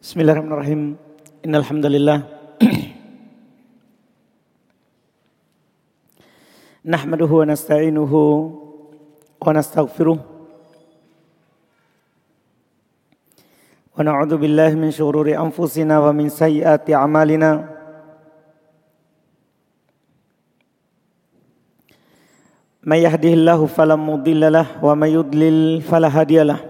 [0.00, 0.96] Bismillahirrahmanirrahim.
[1.44, 2.24] Innal hamdalillah.
[6.88, 8.48] Nahmaduhu wa nasta'inuhu
[9.44, 10.16] wa nastaghfiruh
[13.92, 17.68] wa na'udzu billahi min shururi anfusina wa min sayyiati a'malina.
[22.88, 26.69] May yahdihillahu fala mudilla lahu wa may yudlil fala hadiyalah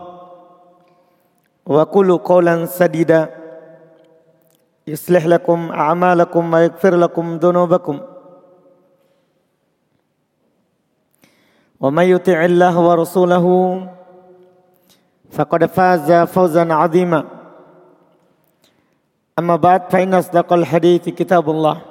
[1.70, 3.28] وقولوا قولا سديدا
[4.86, 8.00] يصلح لكم أعمالكم ويغفر لكم ذنوبكم
[11.80, 13.46] ومن يطع الله ورسوله
[15.30, 17.24] فقد فاز فوزا عظيما
[19.38, 21.82] أما بعد فإن أصدق الحديث كتاب الله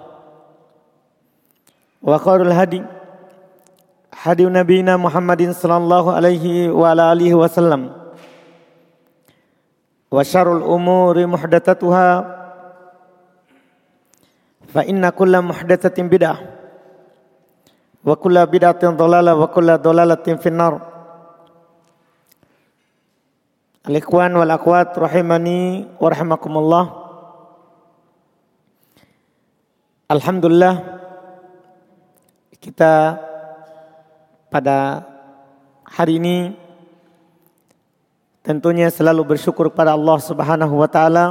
[2.03, 2.84] وخير الهدي
[4.14, 7.98] هدي نبينا محمد صلى الله عليه وعلى آله وسلم
[10.11, 12.08] wa syarul umuri muhdatsatuha
[14.70, 16.39] fa inna kulla muhdatsatin bid'ah
[18.02, 20.83] wa kulla bid'atin dhalalah wa kulla dhalalatin finnar.
[23.80, 26.85] Al-ikhwan wal akhwat rahimani wa rahimakumullah.
[30.11, 30.74] Alhamdulillah
[32.61, 33.17] kita
[34.52, 35.06] pada
[35.86, 36.60] hari ini
[38.40, 41.24] Tentunya selalu bersyukur kepada Allah Subhanahu wa taala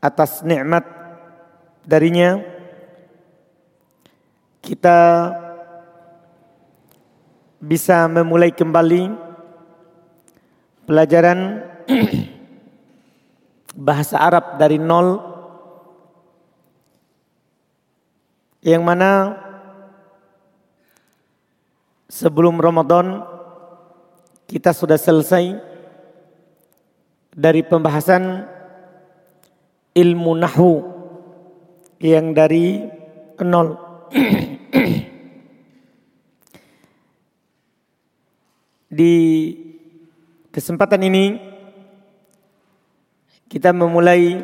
[0.00, 0.84] atas nikmat
[1.84, 2.40] darinya.
[4.64, 5.28] Kita
[7.60, 9.12] bisa memulai kembali
[10.88, 11.60] pelajaran
[13.88, 15.20] bahasa Arab dari nol
[18.64, 19.36] yang mana
[22.08, 23.33] sebelum Ramadan
[24.54, 25.58] kita sudah selesai
[27.34, 28.46] dari pembahasan
[29.90, 30.78] ilmu nahu
[31.98, 32.86] yang dari
[33.42, 33.74] nol.
[38.94, 39.14] Di
[40.54, 41.34] kesempatan ini
[43.50, 44.38] kita memulai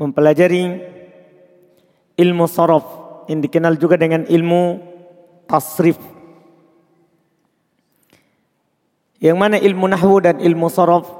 [0.00, 0.64] mempelajari
[2.16, 2.88] ilmu sorof
[3.28, 4.80] yang dikenal juga dengan ilmu
[5.44, 6.17] tasrif.
[9.18, 11.10] Yang mana ilmu nahwu dan ilmu sorof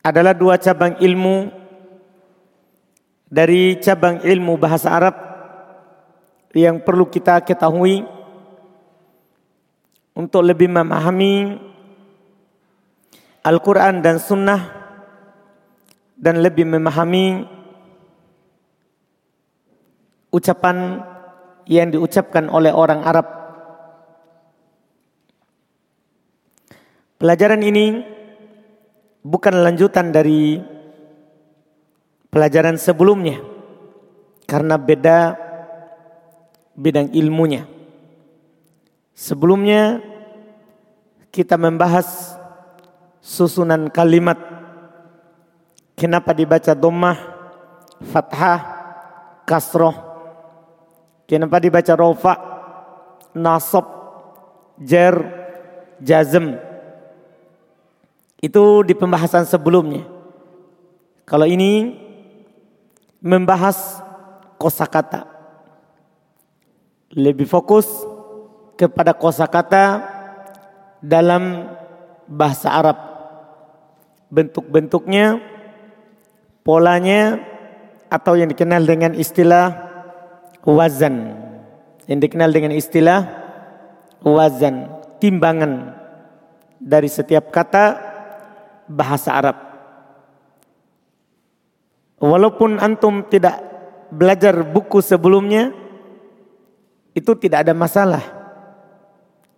[0.00, 1.60] adalah dua cabang ilmu.
[3.32, 5.16] Dari cabang ilmu bahasa Arab
[6.52, 8.04] yang perlu kita ketahui
[10.12, 11.56] untuk lebih memahami
[13.40, 14.60] Al-Quran dan Sunnah
[16.12, 17.48] dan lebih memahami
[20.32, 21.04] ucapan
[21.68, 23.26] yang diucapkan oleh orang Arab.
[27.20, 28.02] Pelajaran ini
[29.22, 30.58] bukan lanjutan dari
[32.26, 33.38] pelajaran sebelumnya
[34.48, 35.38] karena beda
[36.74, 37.68] bidang ilmunya.
[39.14, 40.02] Sebelumnya
[41.30, 42.34] kita membahas
[43.22, 44.34] susunan kalimat
[45.94, 47.18] kenapa dibaca dhammah,
[48.02, 48.60] fathah,
[49.46, 50.11] kasroh
[51.32, 52.34] Kenapa dibaca rofa,
[53.32, 53.88] nasab,
[54.76, 55.16] jer,
[55.96, 56.60] jazm?
[58.36, 60.04] Itu di pembahasan sebelumnya.
[61.24, 61.96] Kalau ini
[63.24, 64.04] membahas
[64.60, 65.24] kosakata.
[67.16, 67.88] Lebih fokus
[68.76, 70.04] kepada kosakata
[71.00, 71.64] dalam
[72.28, 72.98] bahasa Arab.
[74.28, 75.40] Bentuk-bentuknya,
[76.60, 77.40] polanya,
[78.12, 79.91] atau yang dikenal dengan istilah
[80.66, 81.34] wazan
[82.06, 83.26] yang dikenal dengan istilah
[84.22, 85.94] wazan, timbangan
[86.78, 87.98] dari setiap kata
[88.90, 89.56] bahasa Arab.
[92.22, 93.58] Walaupun antum tidak
[94.14, 95.74] belajar buku sebelumnya,
[97.14, 98.22] itu tidak ada masalah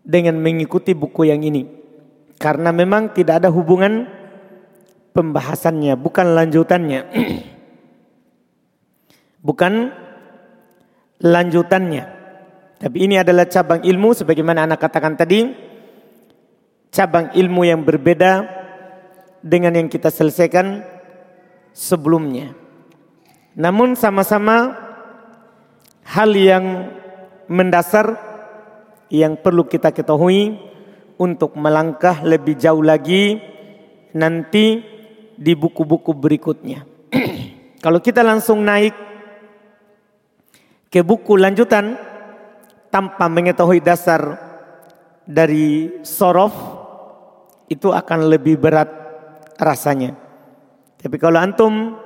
[0.00, 1.68] dengan mengikuti buku yang ini.
[2.40, 4.08] Karena memang tidak ada hubungan
[5.12, 7.00] pembahasannya, bukan lanjutannya.
[9.46, 10.03] bukan
[11.22, 12.04] lanjutannya.
[12.78, 15.46] Tapi ini adalah cabang ilmu sebagaimana anak katakan tadi,
[16.90, 18.44] cabang ilmu yang berbeda
[19.44, 20.82] dengan yang kita selesaikan
[21.74, 22.56] sebelumnya.
[23.54, 24.74] Namun sama-sama
[26.04, 26.90] hal yang
[27.46, 28.18] mendasar
[29.12, 30.58] yang perlu kita ketahui
[31.20, 33.38] untuk melangkah lebih jauh lagi
[34.16, 34.82] nanti
[35.34, 36.86] di buku-buku berikutnya.
[37.84, 38.94] Kalau kita langsung naik
[40.94, 41.98] ke buku lanjutan
[42.86, 44.38] tanpa mengetahui dasar
[45.26, 46.54] dari sorof
[47.66, 48.86] itu akan lebih berat
[49.58, 50.14] rasanya.
[51.02, 51.98] Tapi kalau antum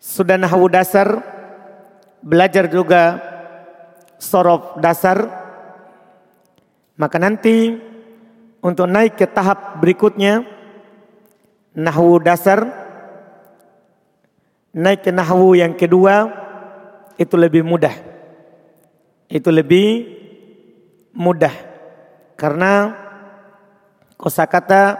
[0.00, 1.20] sudah nahu dasar,
[2.24, 3.20] belajar juga
[4.16, 5.28] sorof dasar,
[6.96, 7.76] maka nanti
[8.64, 10.40] untuk naik ke tahap berikutnya,
[11.76, 12.83] nahu dasar,
[14.74, 16.28] naik ke nahwu yang kedua
[17.14, 17.94] itu lebih mudah.
[19.30, 20.10] Itu lebih
[21.14, 21.54] mudah.
[22.34, 22.90] Karena
[24.18, 24.98] kosakata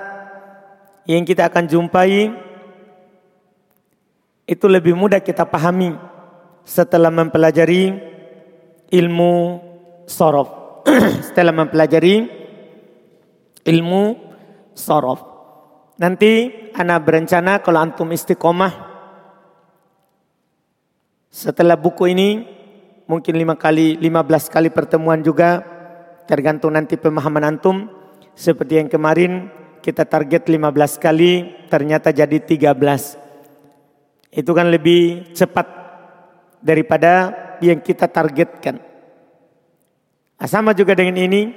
[1.10, 2.30] yang kita akan jumpai
[4.46, 5.92] itu lebih mudah kita pahami
[6.62, 7.98] setelah mempelajari
[8.94, 9.34] ilmu
[10.06, 10.62] sorof.
[11.26, 12.28] setelah mempelajari
[13.64, 14.02] ilmu
[14.76, 15.20] sorof.
[15.96, 18.93] Nanti anak berencana kalau antum istiqomah
[21.34, 22.46] setelah buku ini
[23.10, 25.66] mungkin lima kali, lima belas kali pertemuan juga
[26.30, 27.90] tergantung nanti pemahaman antum.
[28.38, 29.50] Seperti yang kemarin
[29.82, 33.18] kita target lima belas kali ternyata jadi tiga belas.
[34.30, 35.66] Itu kan lebih cepat
[36.62, 38.78] daripada yang kita targetkan.
[40.38, 41.50] Nah, sama juga dengan ini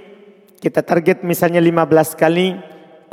[0.58, 2.58] kita target misalnya lima belas kali.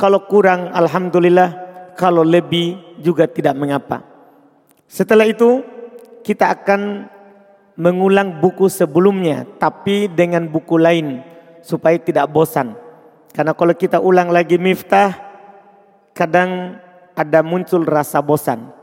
[0.01, 1.49] Kalau kurang alhamdulillah,
[1.93, 4.01] kalau lebih juga tidak mengapa.
[4.89, 5.74] Setelah itu
[6.25, 7.05] kita akan
[7.77, 11.21] mengulang buku sebelumnya tapi dengan buku lain
[11.61, 12.73] supaya tidak bosan.
[13.29, 15.13] Karena kalau kita ulang lagi miftah
[16.17, 16.81] kadang
[17.13, 18.73] ada muncul rasa bosan.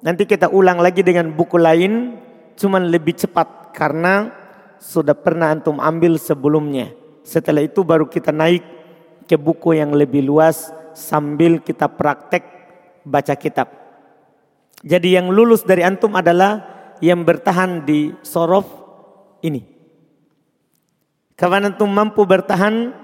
[0.00, 2.16] Nanti kita ulang lagi dengan buku lain
[2.56, 4.32] cuman lebih cepat karena
[4.80, 6.94] sudah pernah antum ambil sebelumnya.
[7.26, 8.62] Setelah itu baru kita naik
[9.26, 12.46] ke buku yang lebih luas sambil kita praktek
[13.02, 13.68] baca kitab.
[14.86, 18.66] Jadi yang lulus dari antum adalah yang bertahan di sorof
[19.44, 19.64] ini.
[21.36, 22.96] Kapan antum mampu bertahan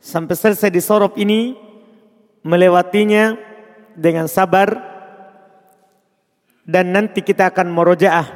[0.00, 1.52] sampai selesai di sorof ini,
[2.40, 3.36] melewatinya
[3.92, 4.72] dengan sabar,
[6.64, 8.26] dan nanti kita akan merojaah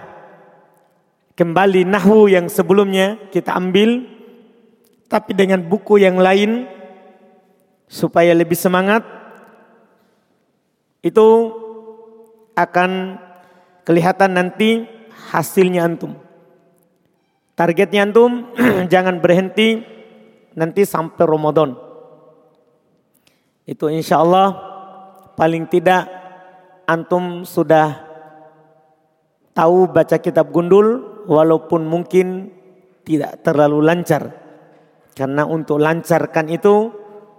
[1.32, 4.04] kembali nahu yang sebelumnya kita ambil,
[5.08, 6.68] tapi dengan buku yang lain
[7.88, 9.00] supaya lebih semangat,
[11.00, 11.28] itu
[12.52, 13.22] akan
[13.88, 14.84] kelihatan nanti
[15.32, 16.12] hasilnya antum.
[17.56, 18.52] Targetnya antum
[18.92, 19.80] jangan berhenti
[20.52, 21.72] nanti sampai Ramadan.
[23.64, 24.52] Itu insya Allah
[25.40, 26.04] paling tidak
[26.84, 27.96] antum sudah
[29.56, 32.52] tahu baca kitab gundul walaupun mungkin
[33.08, 34.36] tidak terlalu lancar.
[35.16, 36.92] Karena untuk lancarkan itu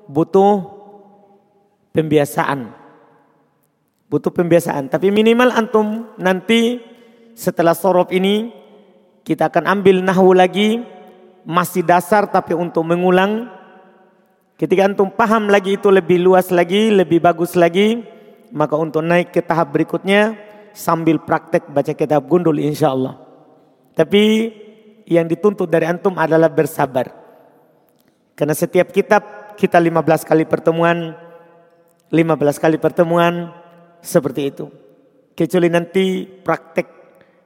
[0.10, 0.66] butuh
[1.94, 2.79] pembiasaan.
[4.10, 4.90] Butuh pembiasaan.
[4.90, 6.82] Tapi minimal antum nanti
[7.38, 8.50] setelah sorof ini
[9.22, 10.82] kita akan ambil nahwu lagi.
[11.46, 13.48] Masih dasar tapi untuk mengulang.
[14.60, 18.02] Ketika antum paham lagi itu lebih luas lagi, lebih bagus lagi.
[18.50, 20.34] Maka untuk naik ke tahap berikutnya
[20.74, 23.22] sambil praktek baca kitab gundul insya Allah.
[23.94, 24.50] Tapi
[25.06, 27.14] yang dituntut dari antum adalah bersabar.
[28.34, 31.12] Karena setiap kitab kita 15 kali pertemuan,
[32.08, 33.52] 15 kali pertemuan,
[34.02, 34.66] seperti itu.
[35.36, 36.88] Kecuali nanti praktek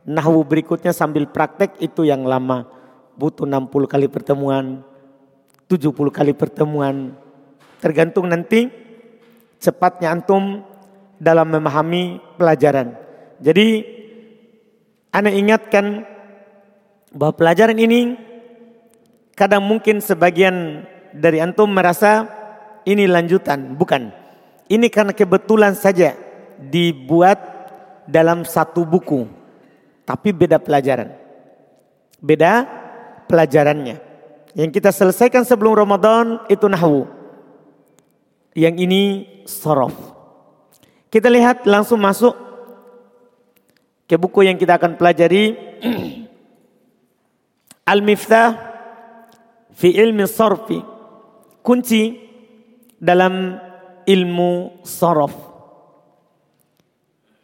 [0.10, 2.66] nahwu berikutnya sambil praktek itu yang lama.
[3.14, 4.82] Butuh 60 kali pertemuan,
[5.70, 7.14] 70 kali pertemuan.
[7.78, 8.74] Tergantung nanti
[9.62, 10.66] cepatnya antum
[11.22, 12.98] dalam memahami pelajaran.
[13.38, 13.86] Jadi
[15.14, 16.02] Anda ingatkan
[17.14, 18.18] bahwa pelajaran ini
[19.38, 22.26] kadang mungkin sebagian dari antum merasa
[22.90, 24.10] ini lanjutan, bukan.
[24.68, 26.18] Ini karena kebetulan saja
[26.72, 27.54] dibuat
[28.08, 29.28] dalam satu buku,
[30.04, 31.16] tapi beda pelajaran.
[32.24, 32.68] Beda
[33.28, 34.00] pelajarannya.
[34.54, 37.10] Yang kita selesaikan sebelum Ramadan itu nahwu.
[38.54, 39.02] Yang ini
[39.50, 39.94] sorof.
[41.10, 42.38] Kita lihat langsung masuk
[44.06, 45.58] ke buku yang kita akan pelajari.
[47.92, 48.50] Al-Miftah
[49.74, 50.80] fi ilmi sorfi.
[51.66, 52.22] Kunci
[53.02, 53.58] dalam
[54.06, 55.53] ilmu sorof.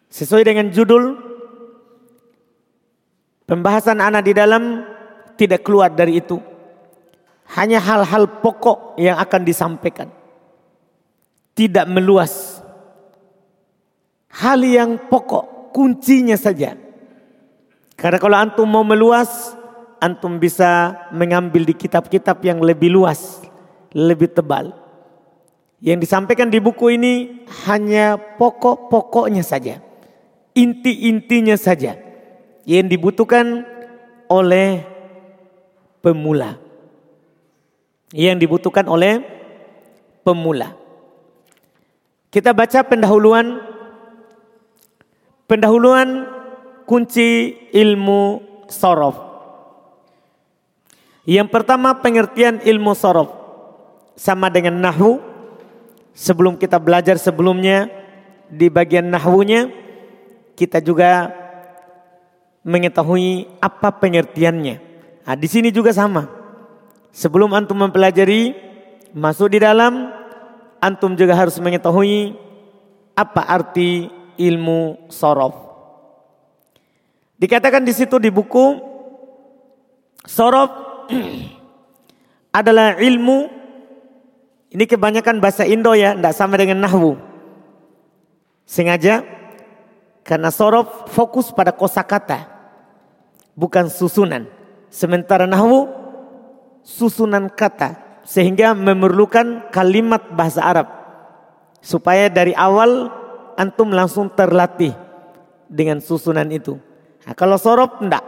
[0.10, 1.14] Sesuai dengan judul
[3.46, 4.82] pembahasan anak di dalam
[5.38, 6.42] tidak keluar dari itu.
[7.54, 10.10] Hanya hal-hal pokok yang akan disampaikan.
[11.54, 12.62] Tidak meluas.
[14.30, 16.74] Hal yang pokok, kuncinya saja.
[17.98, 19.54] Karena kalau antum mau meluas,
[20.02, 23.42] antum bisa mengambil di kitab-kitab yang lebih luas,
[23.94, 24.74] lebih tebal.
[25.82, 29.89] Yang disampaikan di buku ini hanya pokok-pokoknya saja
[30.60, 31.96] inti-intinya saja
[32.68, 33.64] yang dibutuhkan
[34.28, 34.84] oleh
[36.04, 36.60] pemula.
[38.12, 39.24] Yang dibutuhkan oleh
[40.28, 40.76] pemula.
[42.30, 43.64] Kita baca pendahuluan
[45.50, 46.28] pendahuluan
[46.86, 49.18] kunci ilmu sorof.
[51.26, 53.30] Yang pertama pengertian ilmu sorof
[54.20, 55.32] sama dengan nahu.
[56.20, 57.88] Sebelum kita belajar sebelumnya
[58.52, 59.72] di bagian nahwunya
[60.60, 61.32] kita juga
[62.68, 64.76] mengetahui apa pengertiannya.
[65.24, 66.28] Nah, di sini juga sama.
[67.16, 68.52] Sebelum antum mempelajari,
[69.16, 70.12] masuk di dalam,
[70.84, 72.36] antum juga harus mengetahui
[73.16, 75.56] apa arti ilmu sorof.
[77.40, 78.84] Dikatakan di situ di buku,
[80.28, 81.08] sorof
[82.60, 83.48] adalah ilmu,
[84.76, 87.16] ini kebanyakan bahasa Indo ya, tidak sama dengan nahwu.
[88.68, 89.39] Sengaja
[90.30, 92.46] karena sorof fokus pada kosakata,
[93.58, 94.46] bukan susunan.
[94.94, 95.90] Sementara nahwu
[96.86, 100.88] susunan kata, sehingga memerlukan kalimat bahasa Arab.
[101.82, 103.10] Supaya dari awal
[103.58, 104.94] antum langsung terlatih
[105.66, 106.78] dengan susunan itu.
[107.26, 108.22] Nah, kalau sorof enggak.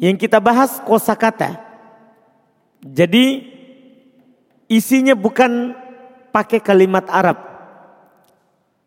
[0.00, 1.60] Yang kita bahas kosakata.
[2.80, 3.44] Jadi
[4.72, 5.76] isinya bukan
[6.32, 7.36] pakai kalimat Arab.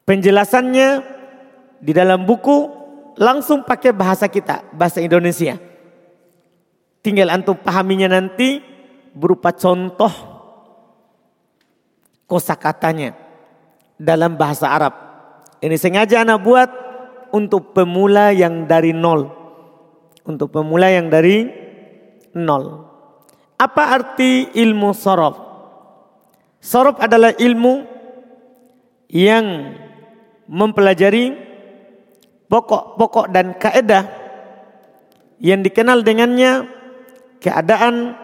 [0.03, 1.16] Penjelasannya
[1.77, 2.69] di dalam buku
[3.17, 5.57] langsung pakai bahasa kita, bahasa Indonesia.
[7.01, 8.60] Tinggal antum pahaminya nanti
[9.15, 10.12] berupa contoh
[12.27, 13.15] kosakatanya
[13.98, 14.93] dalam bahasa Arab.
[15.57, 16.69] Ini sengaja anak buat
[17.34, 19.34] untuk pemula yang dari nol.
[20.27, 21.48] Untuk pemula yang dari
[22.36, 22.86] nol.
[23.57, 25.39] Apa arti ilmu sorof?
[26.62, 27.88] Sorof adalah ilmu
[29.10, 29.74] yang
[30.46, 31.47] mempelajari
[32.48, 34.04] pokok-pokok dan kaedah
[35.38, 36.66] yang dikenal dengannya
[37.38, 38.18] keadaan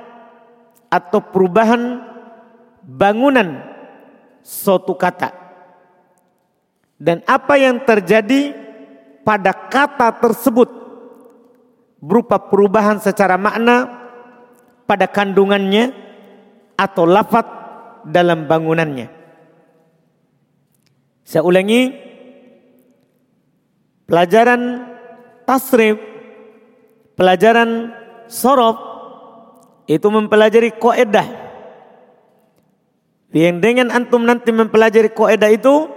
[0.89, 2.01] atau perubahan
[2.83, 3.61] bangunan
[4.41, 5.31] suatu kata.
[6.99, 8.55] Dan apa yang terjadi
[9.27, 10.69] pada kata tersebut
[12.03, 13.87] berupa perubahan secara makna
[14.83, 15.95] pada kandungannya
[16.75, 17.47] atau lafat
[18.03, 19.07] dalam bangunannya.
[21.23, 21.95] Saya ulangi,
[24.13, 24.93] pelajaran
[25.41, 25.97] tasrif,
[27.17, 27.89] pelajaran
[28.29, 28.77] sorof,
[29.89, 31.25] itu mempelajari koedah.
[33.33, 35.89] Yang dengan antum nanti mempelajari koedah itu,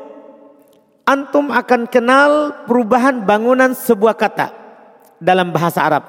[1.05, 4.49] antum akan kenal perubahan bangunan sebuah kata
[5.21, 6.09] dalam bahasa Arab.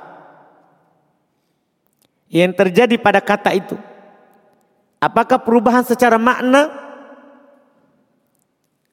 [2.32, 3.76] Yang terjadi pada kata itu.
[5.04, 6.72] Apakah perubahan secara makna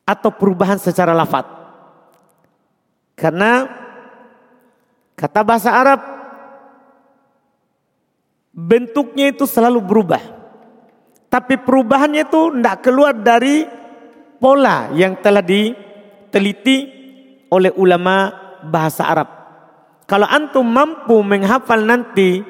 [0.02, 1.63] atau perubahan secara lafaz?
[3.14, 3.66] Karena
[5.14, 6.00] kata bahasa Arab
[8.54, 10.22] bentuknya itu selalu berubah.
[11.30, 13.66] Tapi perubahannya itu tidak keluar dari
[14.38, 16.78] pola yang telah diteliti
[17.50, 18.30] oleh ulama
[18.62, 19.28] bahasa Arab.
[20.06, 22.44] Kalau antum mampu menghafal nanti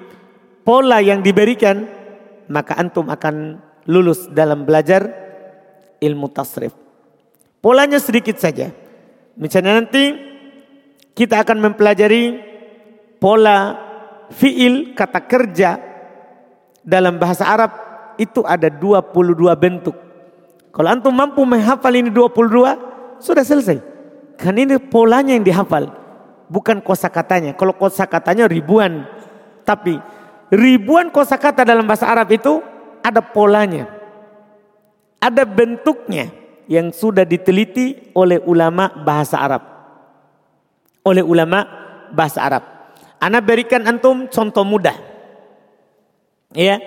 [0.67, 1.89] pola yang diberikan,
[2.53, 3.57] maka antum akan
[3.89, 5.07] lulus dalam belajar
[6.01, 6.77] ilmu tasrif.
[7.65, 8.69] Polanya sedikit saja.
[9.41, 10.34] Misalnya nanti
[11.15, 12.43] kita akan mempelajari
[13.23, 13.79] pola
[14.35, 15.71] fiil kata kerja
[16.83, 17.71] dalam bahasa Arab
[18.19, 19.15] itu ada 22
[19.55, 19.97] bentuk.
[20.75, 23.79] Kalau antum mampu menghafal ini 22, sudah selesai.
[24.35, 25.87] Kan ini polanya yang dihafal,
[26.51, 27.55] bukan kosakatanya.
[27.55, 29.07] Kalau kosakatanya ribuan,
[29.63, 30.03] tapi
[30.51, 32.59] ribuan kosakata dalam bahasa Arab itu
[33.07, 33.87] ada polanya.
[35.23, 36.35] Ada bentuknya
[36.67, 39.74] yang sudah diteliti oleh ulama bahasa Arab
[41.05, 41.69] oleh ulama
[42.11, 42.65] bahasa Arab.
[43.21, 44.97] Ana berikan antum contoh mudah.
[46.57, 46.81] Ya.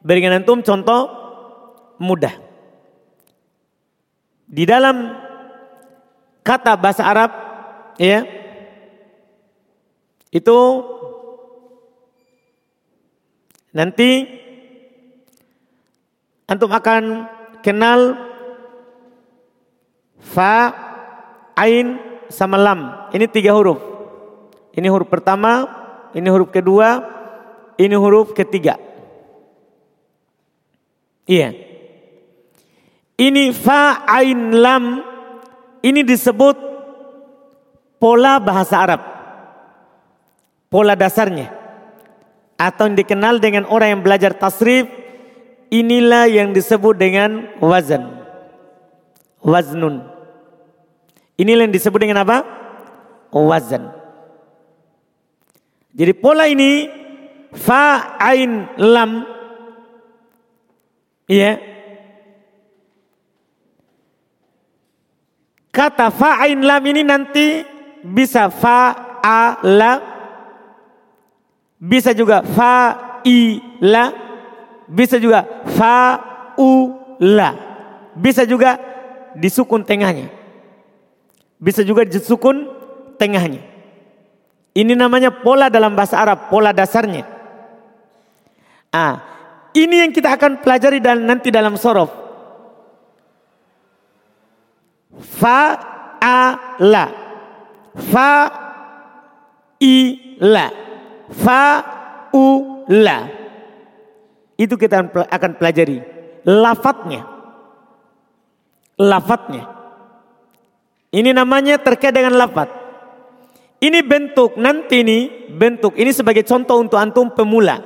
[0.00, 1.12] Berikan antum contoh
[2.00, 2.32] mudah.
[4.50, 5.14] Di dalam
[6.42, 7.30] kata bahasa Arab
[8.00, 8.24] ya
[10.32, 10.58] itu
[13.70, 14.26] nanti
[16.50, 17.30] antum akan
[17.62, 18.18] kenal
[20.18, 20.74] fa,
[21.54, 23.10] ain sama lam.
[23.12, 23.78] Ini tiga huruf.
[24.70, 25.66] Ini huruf pertama,
[26.14, 27.02] ini huruf kedua,
[27.74, 28.78] ini huruf ketiga.
[31.30, 31.54] Iya.
[33.20, 35.04] Ini fa, ain, lam.
[35.80, 36.56] Ini disebut
[38.02, 39.02] pola bahasa Arab.
[40.66, 41.52] Pola dasarnya.
[42.58, 44.90] Atau yang dikenal dengan orang yang belajar tasrif.
[45.70, 48.10] Inilah yang disebut dengan wazan.
[49.38, 50.09] Waznun.
[51.40, 52.44] Inilah yang disebut dengan apa?
[53.32, 53.88] Wazan.
[55.96, 56.84] Jadi pola ini
[57.56, 59.24] fa ain lam.
[61.24, 61.56] Ya
[65.70, 67.64] kata fa ain lam ini nanti
[68.04, 68.92] bisa fa
[69.24, 69.92] a la.
[71.80, 72.74] Bisa juga fa
[73.24, 74.12] i la.
[74.84, 76.20] Bisa juga fa
[76.60, 77.56] u la.
[78.12, 78.76] Bisa juga
[79.32, 80.39] disukun tengahnya
[81.60, 82.66] bisa juga disukun
[83.20, 83.70] tengahnya
[84.70, 87.26] ini namanya pola dalam bahasa Arab, pola dasarnya.
[88.94, 89.14] Ah,
[89.74, 92.10] ini yang kita akan pelajari dan nanti dalam sorof.
[95.18, 95.62] Fa
[96.22, 96.38] a
[96.78, 97.06] la.
[97.98, 98.32] Fa
[99.82, 99.94] i
[100.38, 100.66] la.
[101.34, 101.62] Fa
[102.30, 102.46] u
[102.86, 103.18] la.
[104.54, 105.98] Itu kita akan pelajari
[106.46, 107.26] lafadznya.
[109.02, 109.79] Lafadznya.
[111.10, 112.78] Ini namanya terkait dengan lafadz.
[113.80, 117.80] Ini bentuk nanti ini bentuk ini sebagai contoh untuk antum pemula.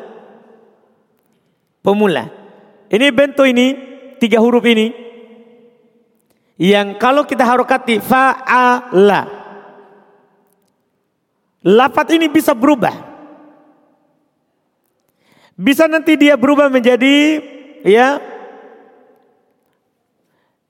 [1.81, 2.27] Pemula.
[2.91, 3.67] Ini bentuk ini
[4.19, 4.91] tiga huruf ini
[6.59, 9.23] yang kalau kita harokati fa'ala.
[11.65, 12.93] Lafat ini bisa berubah.
[15.55, 17.41] Bisa nanti dia berubah menjadi
[17.87, 18.19] ya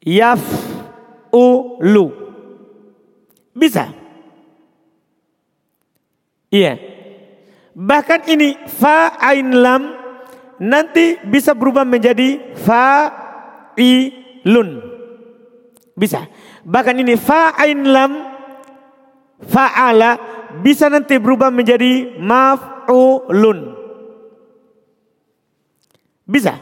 [0.04, 0.44] yaf
[1.32, 2.23] ulu.
[3.54, 3.94] Bisa.
[6.50, 6.78] Iya.
[7.74, 9.82] Bahkan ini fa ain lam
[10.62, 13.10] nanti bisa berubah menjadi fa
[13.78, 14.10] i
[14.46, 14.78] lun.
[15.94, 16.26] Bisa.
[16.66, 18.12] Bahkan ini fa ain lam
[19.42, 20.18] fa'ala
[20.62, 23.74] bisa nanti berubah menjadi maf'ulun.
[26.24, 26.54] Bisa.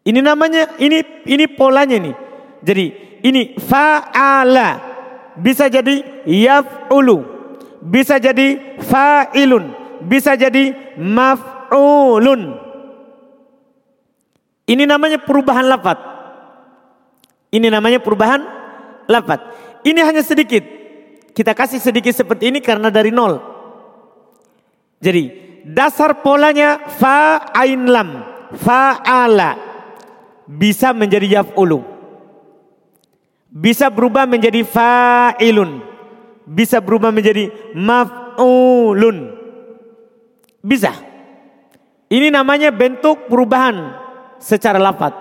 [0.00, 2.16] Ini namanya ini ini polanya nih.
[2.60, 2.86] Jadi
[3.24, 4.89] ini fa'ala
[5.38, 7.40] bisa jadi yaf'ulu
[7.80, 9.72] bisa jadi fa'ilun,
[10.04, 12.60] bisa jadi maf'ulun.
[14.68, 15.98] Ini namanya perubahan lafat.
[17.50, 18.44] Ini namanya perubahan
[19.10, 19.40] lafat.
[19.82, 20.62] Ini hanya sedikit.
[21.34, 23.40] Kita kasih sedikit seperti ini karena dari nol.
[25.00, 25.32] Jadi
[25.64, 28.22] dasar polanya fa ain lam,
[28.60, 29.56] fa'ala
[30.44, 31.99] bisa menjadi yaf'ulu.
[33.50, 35.90] Bisa berubah menjadi fa'ilun
[36.50, 37.46] bisa berubah menjadi
[37.78, 39.38] maf'ulun.
[40.58, 40.90] Bisa.
[42.10, 43.94] Ini namanya bentuk perubahan
[44.42, 45.14] secara lafat.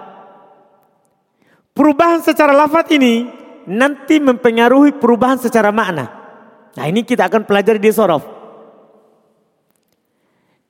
[1.77, 3.29] Perubahan secara lafat ini
[3.69, 6.09] nanti mempengaruhi perubahan secara makna.
[6.73, 8.25] Nah ini kita akan pelajari di sorof.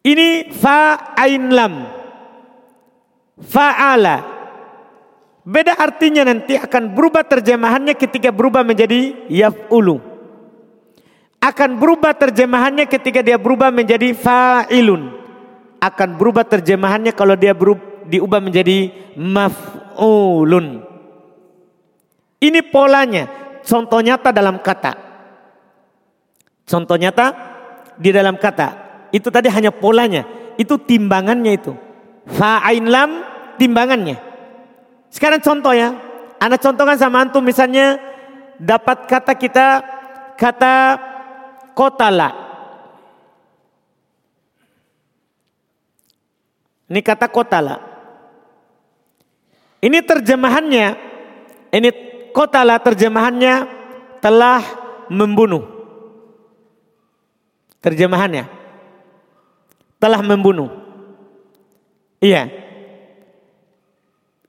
[0.04, 1.74] Ini fa ain lam.
[3.39, 4.38] Fa'ala.
[5.49, 10.09] Beda artinya nanti akan berubah terjemahannya ketika berubah menjadi yaf'ulu
[11.39, 15.15] akan berubah terjemahannya ketika dia berubah menjadi fa'ilun.
[15.79, 20.83] Akan berubah terjemahannya kalau dia berubah, diubah menjadi maf'ulun.
[22.43, 23.31] Ini polanya,
[23.63, 24.91] contoh nyata dalam kata.
[26.67, 27.27] Contoh nyata
[27.95, 28.67] di dalam kata.
[29.15, 30.27] Itu tadi hanya polanya,
[30.59, 31.71] itu timbangannya itu.
[32.27, 33.23] Fa'ain lam
[33.55, 34.29] timbangannya.
[35.10, 35.93] Sekarang contoh ya,
[36.38, 37.98] Anda contohkan sama antum misalnya
[38.62, 39.67] dapat kata kita
[40.38, 40.76] kata
[41.74, 42.30] kotala.
[46.89, 47.78] Ini kata kotala.
[49.80, 50.88] Ini terjemahannya,
[51.72, 51.89] ini
[52.34, 53.56] kotala terjemahannya
[54.19, 54.62] telah
[55.08, 55.63] membunuh.
[57.80, 58.50] Terjemahannya
[60.00, 60.67] telah membunuh.
[62.19, 62.68] Iya.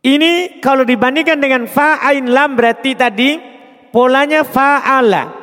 [0.00, 3.36] Ini kalau dibandingkan dengan fa'ain lam berarti tadi
[3.92, 5.40] polanya fa'ala.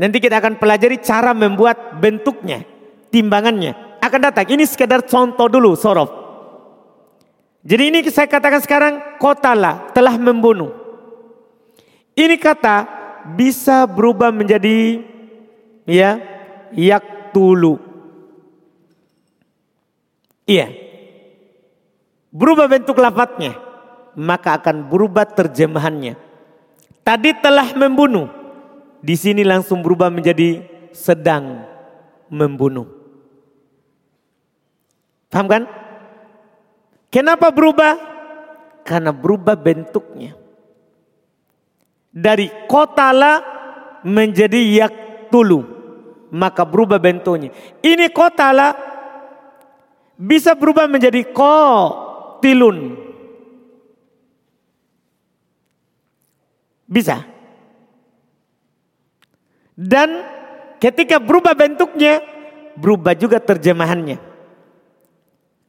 [0.00, 2.64] Nanti kita akan pelajari cara membuat bentuknya,
[3.12, 3.88] timbangannya.
[4.00, 4.48] akan datang.
[4.48, 6.08] Ini sekedar contoh dulu sorof.
[7.60, 10.72] Jadi ini saya katakan sekarang kotala telah membunuh.
[12.16, 12.88] Ini kata
[13.36, 15.04] bisa berubah menjadi
[15.84, 16.16] ya
[16.72, 17.76] yak tulu.
[20.48, 20.89] Iya.
[22.30, 23.58] Berubah bentuk lafadznya.
[24.18, 26.14] Maka akan berubah terjemahannya.
[27.02, 28.30] Tadi telah membunuh.
[29.00, 30.62] Di sini langsung berubah menjadi
[30.94, 31.64] sedang
[32.30, 32.86] membunuh.
[35.30, 35.62] Paham kan?
[37.10, 37.98] Kenapa berubah?
[38.86, 40.34] Karena berubah bentuknya.
[42.10, 43.42] Dari kotala
[44.02, 44.94] menjadi yak
[45.30, 45.62] tulu.
[46.30, 47.50] Maka berubah bentuknya.
[47.82, 48.74] Ini kotala
[50.20, 51.24] bisa berubah menjadi
[52.40, 52.96] kotilun.
[56.88, 57.20] Bisa.
[59.76, 60.24] Dan
[60.80, 62.24] ketika berubah bentuknya,
[62.80, 64.16] berubah juga terjemahannya.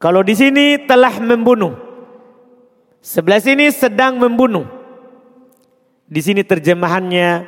[0.00, 1.76] Kalau di sini telah membunuh.
[3.04, 4.66] Sebelah sini sedang membunuh.
[6.08, 7.46] Di sini terjemahannya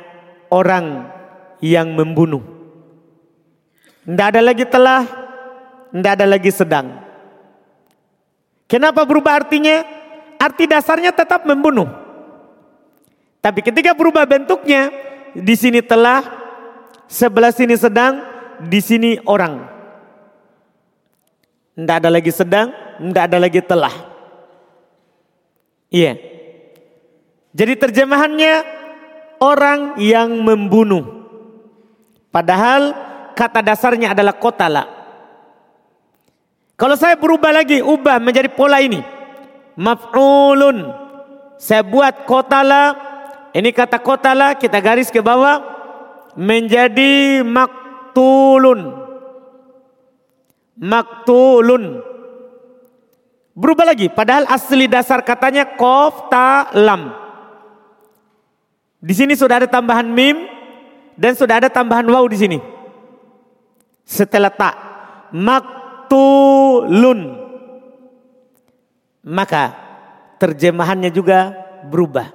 [0.53, 1.11] orang
[1.59, 2.45] yang membunuh.
[4.05, 5.01] Tidak ada lagi telah,
[5.91, 7.04] tidak ada lagi sedang.
[8.65, 9.85] Kenapa berubah artinya?
[10.41, 11.87] Arti dasarnya tetap membunuh.
[13.39, 14.89] Tapi ketika berubah bentuknya,
[15.37, 16.25] di sini telah,
[17.05, 18.19] sebelah sini sedang,
[18.65, 19.61] di sini orang.
[21.77, 23.95] Tidak ada lagi sedang, tidak ada lagi telah.
[25.93, 26.17] Iya.
[27.55, 28.53] Jadi terjemahannya
[29.39, 31.27] orang yang membunuh.
[32.33, 32.95] Padahal
[33.37, 35.04] kata dasarnya adalah kotala.
[36.75, 38.99] Kalau saya berubah lagi, ubah menjadi pola ini.
[39.79, 40.91] Maf'ulun.
[41.55, 42.95] Saya buat kotala.
[43.55, 45.63] Ini kata kotala kita garis ke bawah.
[46.35, 49.05] Menjadi maktulun
[50.79, 52.03] maktulun.
[53.55, 56.27] Berubah lagi, padahal asli dasar katanya kof
[56.75, 57.15] lam.
[58.99, 60.43] Di sini sudah ada tambahan mim
[61.15, 62.59] dan sudah ada tambahan waw di sini.
[64.03, 64.75] Setelah tak
[65.31, 65.83] maktulun.
[69.25, 69.73] Maka
[70.37, 71.49] terjemahannya juga
[71.89, 72.29] berubah.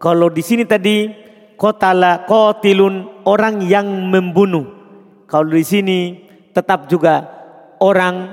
[0.00, 1.12] Kalau di sini tadi
[1.60, 4.64] kotala kotilun orang yang membunuh.
[5.28, 5.98] Kalau di sini
[6.56, 7.28] tetap juga
[7.80, 8.32] orang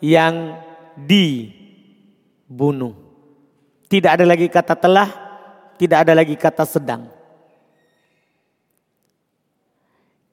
[0.00, 0.56] yang
[0.96, 2.96] dibunuh.
[3.86, 5.08] Tidak ada lagi kata telah,
[5.76, 7.06] tidak ada lagi kata sedang.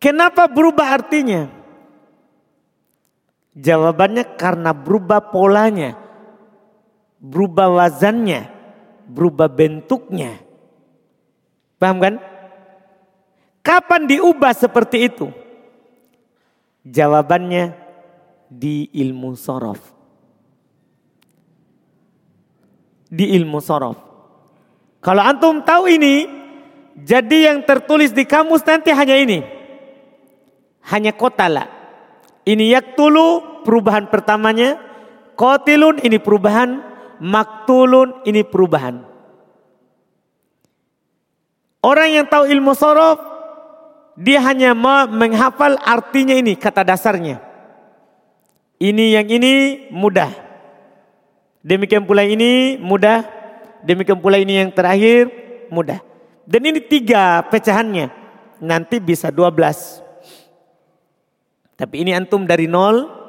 [0.02, 1.62] Kenapa berubah artinya?
[3.54, 5.94] Jawabannya karena berubah polanya,
[7.22, 8.50] berubah wazannya,
[9.06, 10.42] berubah bentuknya.
[11.78, 12.16] Paham kan?
[13.62, 15.30] Kapan diubah seperti itu?
[16.84, 17.78] Jawabannya
[18.50, 19.80] di ilmu sorof.
[23.13, 23.98] Di ilmu sorof.
[24.98, 26.26] Kalau antum tahu ini,
[26.98, 29.46] jadi yang tertulis di kamus nanti hanya ini.
[30.89, 31.83] Hanya kotala.
[32.43, 34.79] Ini yaktulu perubahan pertamanya.
[35.39, 36.84] Kotilun ini perubahan.
[37.23, 38.99] Maktulun ini perubahan.
[41.84, 43.19] Orang yang tahu ilmu sorof,
[44.19, 44.75] dia hanya
[45.08, 47.43] menghafal artinya ini, kata dasarnya.
[48.79, 49.53] Ini yang ini
[49.91, 50.32] mudah.
[51.63, 53.23] Demikian pula ini mudah.
[53.88, 55.32] Demikian pula ini yang terakhir
[55.71, 56.03] mudah.
[56.43, 58.12] Dan ini tiga pecahannya.
[58.60, 60.03] Nanti bisa dua belas.
[61.77, 63.21] Tapi ini antum dari nol.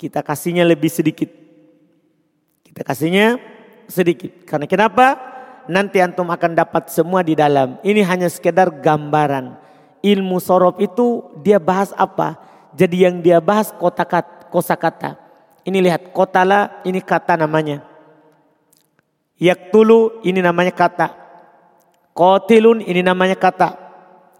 [0.00, 1.28] Kita kasihnya lebih sedikit.
[2.64, 3.36] Kita kasihnya
[3.90, 4.46] sedikit.
[4.48, 5.06] Karena kenapa?
[5.68, 7.76] Nanti antum akan dapat semua di dalam.
[7.84, 9.60] Ini hanya sekedar gambaran.
[10.00, 12.40] Ilmu sorof itu dia bahas apa?
[12.72, 15.20] Jadi yang dia bahas kotak-kotak kosakata.
[15.68, 17.84] Ini lihat kotala ini kata namanya.
[19.36, 21.08] Yaktulu ini namanya kata.
[22.16, 23.76] Kotilun ini namanya kata.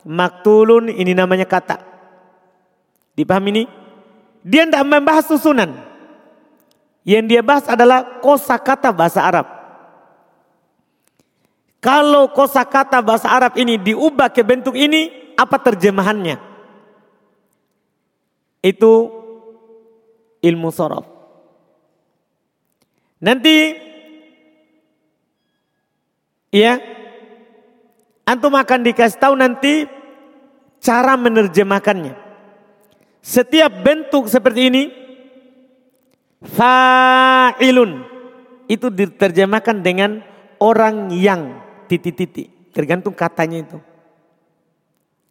[0.05, 1.90] Maktulun ini namanya kata.
[3.21, 3.65] Dipahami ini?
[4.41, 5.69] Dia tidak membahas susunan.
[7.05, 9.45] Yang dia bahas adalah kosakata bahasa Arab.
[11.81, 16.41] Kalau kosakata bahasa Arab ini diubah ke bentuk ini, apa terjemahannya?
[18.65, 18.93] Itu
[20.41, 21.05] ilmu sorof.
[23.21, 23.77] Nanti
[26.53, 26.81] ya
[28.25, 29.85] antum akan dikasih tahu nanti
[30.81, 32.30] cara menerjemahkannya.
[33.21, 34.83] Setiap bentuk seperti ini
[36.41, 38.01] fa'ilun
[38.65, 40.25] itu diterjemahkan dengan
[40.57, 42.73] orang yang titik-titik.
[42.73, 43.79] Tergantung katanya itu.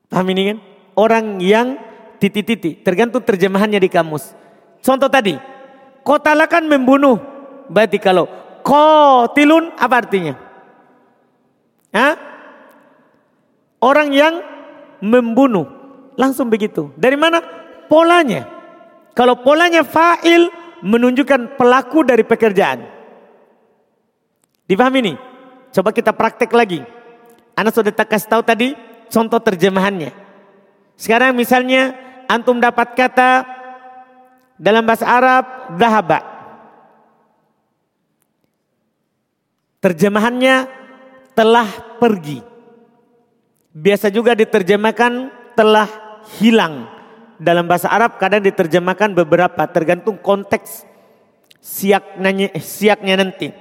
[0.10, 0.58] Paham ini kan?
[0.93, 1.80] Orang yang
[2.19, 2.84] titik-titik.
[2.84, 4.36] Tergantung terjemahannya di kamus.
[4.84, 5.39] Contoh tadi,
[6.04, 7.17] kotala kan membunuh.
[7.71, 8.28] Berarti kalau
[8.62, 10.36] kotilun apa artinya?
[11.95, 12.13] Hah?
[13.80, 14.43] Orang yang
[14.99, 15.65] membunuh.
[16.19, 16.91] Langsung begitu.
[16.99, 17.59] Dari mana?
[17.89, 18.45] Polanya.
[19.17, 20.47] Kalau polanya fa'il
[20.86, 22.86] menunjukkan pelaku dari pekerjaan.
[24.69, 25.13] Dipahami ini?
[25.73, 26.80] Coba kita praktek lagi.
[27.58, 28.78] Anak sudah tak kasih tahu tadi
[29.10, 30.13] contoh terjemahannya.
[30.95, 31.97] Sekarang misalnya
[32.30, 33.43] antum dapat kata
[34.56, 35.43] dalam bahasa Arab
[35.75, 36.19] dahaba.
[39.80, 40.67] Terjemahannya
[41.34, 42.43] telah pergi.
[43.71, 45.88] Biasa juga diterjemahkan telah
[46.38, 46.98] hilang.
[47.39, 50.84] Dalam bahasa Arab kadang diterjemahkan beberapa tergantung konteks
[51.63, 53.56] siaknya, siaknya nanti.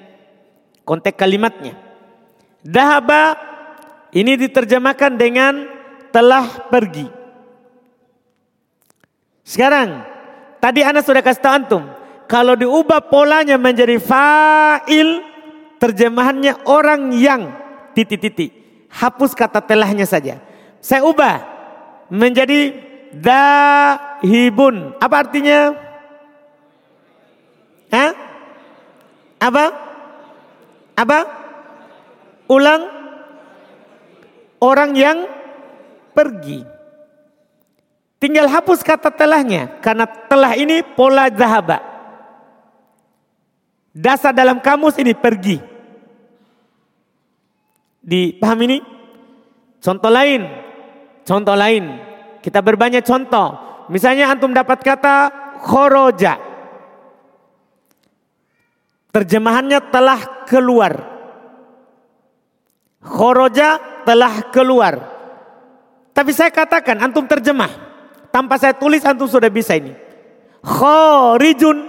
[0.82, 1.78] Konteks kalimatnya.
[2.66, 3.38] Dahaba
[4.10, 5.54] ini diterjemahkan dengan
[6.10, 7.06] telah pergi.
[9.46, 10.02] Sekarang,
[10.58, 11.82] tadi Anda sudah kasih tahu antum,
[12.26, 15.22] kalau diubah polanya menjadi fa'il,
[15.78, 17.54] terjemahannya orang yang
[17.94, 18.50] titik-titik.
[18.90, 20.42] Hapus kata telahnya saja.
[20.82, 21.44] Saya ubah
[22.08, 24.96] menjadi dahibun.
[25.00, 25.72] Apa artinya?
[27.88, 28.10] Hah?
[29.40, 29.64] Apa?
[30.98, 31.18] Apa?
[32.50, 32.82] Ulang.
[34.58, 35.24] Orang yang
[36.12, 36.66] pergi.
[38.18, 39.78] Tinggal hapus kata telahnya.
[39.78, 41.78] Karena telah ini pola zahaba.
[43.94, 45.58] Dasar dalam kamus ini pergi.
[48.02, 48.78] Dipahami ini?
[49.78, 50.42] Contoh lain.
[51.22, 52.07] Contoh lain.
[52.48, 53.60] Kita berbanyak contoh.
[53.92, 55.28] Misalnya antum dapat kata
[55.60, 56.40] khoroja.
[59.12, 60.96] Terjemahannya telah keluar.
[63.04, 64.96] Khoroja telah keluar.
[66.16, 67.68] Tapi saya katakan antum terjemah.
[68.32, 69.92] Tanpa saya tulis antum sudah bisa ini.
[70.64, 71.84] Khorijun.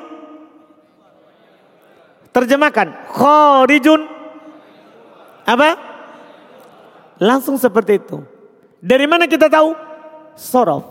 [2.36, 3.16] Terjemahkan.
[3.16, 4.04] Khorijun.
[5.48, 5.80] Apa?
[7.16, 8.20] Langsung seperti itu.
[8.84, 9.88] Dari mana kita tahu?
[10.40, 10.88] Sorof.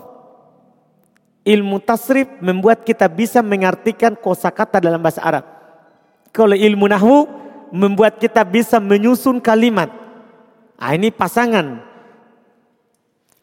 [1.48, 5.48] Ilmu tasrif membuat kita bisa mengartikan kosakata dalam bahasa Arab.
[6.28, 7.24] Kalau ilmu nahwu
[7.72, 9.88] membuat kita bisa menyusun kalimat.
[10.76, 11.88] Ah, ini pasangan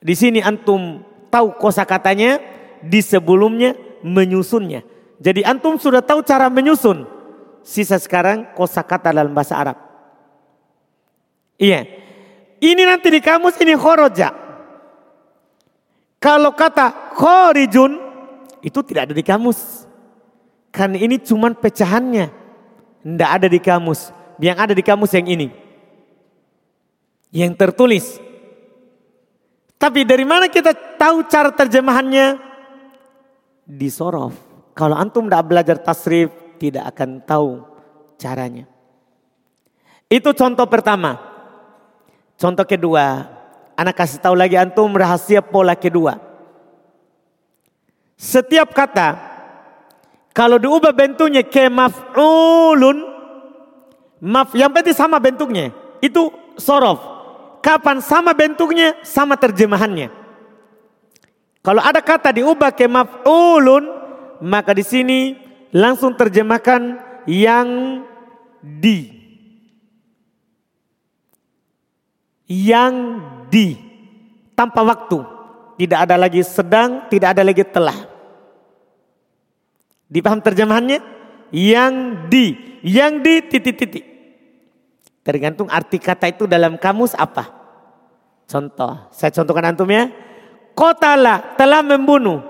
[0.05, 1.01] di sini antum
[1.33, 2.37] tahu kosa katanya,
[2.85, 3.73] di sebelumnya
[4.05, 4.85] menyusunnya.
[5.17, 7.09] Jadi antum sudah tahu cara menyusun.
[7.65, 9.81] Sisa sekarang kosa kata dalam bahasa Arab.
[11.57, 11.89] Iya.
[12.61, 14.44] Ini nanti di kamus ini khoroja.
[16.25, 18.01] Kalau kata khorijun
[18.65, 19.85] itu tidak ada di kamus.
[20.73, 22.33] Karena ini cuman pecahannya.
[23.05, 24.09] Tidak ada di kamus.
[24.41, 25.53] Yang ada di kamus yang ini.
[27.29, 28.05] Yang tertulis.
[29.77, 32.41] Tapi dari mana kita tahu cara terjemahannya?
[33.69, 34.33] Di sorof.
[34.73, 37.61] Kalau antum tidak belajar tasrif, tidak akan tahu
[38.17, 38.65] caranya.
[40.09, 41.21] Itu contoh pertama.
[42.33, 43.34] Contoh kedua,
[43.75, 46.17] anak kasih tahu lagi antum rahasia pola kedua.
[48.15, 49.35] Setiap kata
[50.35, 53.07] kalau diubah bentuknya ke maf'ulun,
[54.19, 55.71] maf yang penting sama bentuknya,
[56.03, 56.27] itu
[56.59, 56.99] sorof.
[57.63, 60.11] Kapan sama bentuknya, sama terjemahannya.
[61.63, 63.87] Kalau ada kata diubah ke maf'ulun,
[64.43, 65.19] maka di sini
[65.71, 68.03] langsung terjemahkan yang
[68.59, 69.11] di.
[72.45, 73.77] Yang di.
[74.55, 75.19] Tanpa waktu.
[75.75, 78.07] Tidak ada lagi sedang, tidak ada lagi telah.
[80.07, 81.03] Dipaham terjemahannya?
[81.51, 81.93] Yang
[82.31, 82.45] di.
[82.85, 84.05] Yang di titik-titik.
[85.25, 87.49] Tergantung arti kata itu dalam kamus apa.
[88.45, 90.13] Contoh, saya contohkan antum ya.
[90.77, 92.45] Kotala telah membunuh.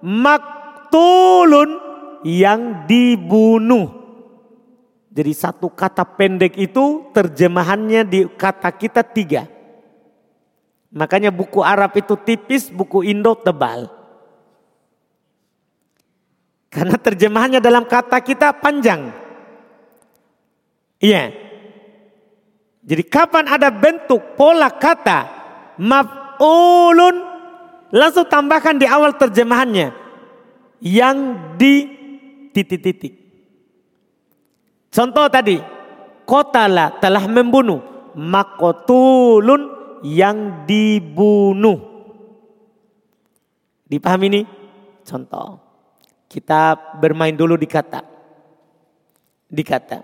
[0.00, 1.82] Maktulun
[2.22, 4.02] yang dibunuh.
[5.12, 9.44] Jadi satu kata pendek itu terjemahannya di kata kita tiga.
[10.92, 13.88] Makanya buku Arab itu tipis, buku Indo tebal.
[16.68, 19.12] Karena terjemahannya dalam kata kita panjang.
[21.00, 21.32] Iya.
[22.84, 25.28] Jadi kapan ada bentuk pola kata
[25.80, 27.16] maf'ulun
[27.92, 29.92] langsung tambahkan di awal terjemahannya
[30.80, 31.16] yang
[31.56, 31.88] di
[32.52, 33.14] titik-titik.
[34.92, 35.56] Contoh tadi,
[36.28, 37.80] kotala telah membunuh,
[38.12, 41.78] makotulun yang dibunuh.
[43.86, 44.42] Dipahami ini?
[45.06, 45.62] Contoh.
[46.26, 48.00] Kita bermain dulu di kata.
[49.46, 49.98] Di kata.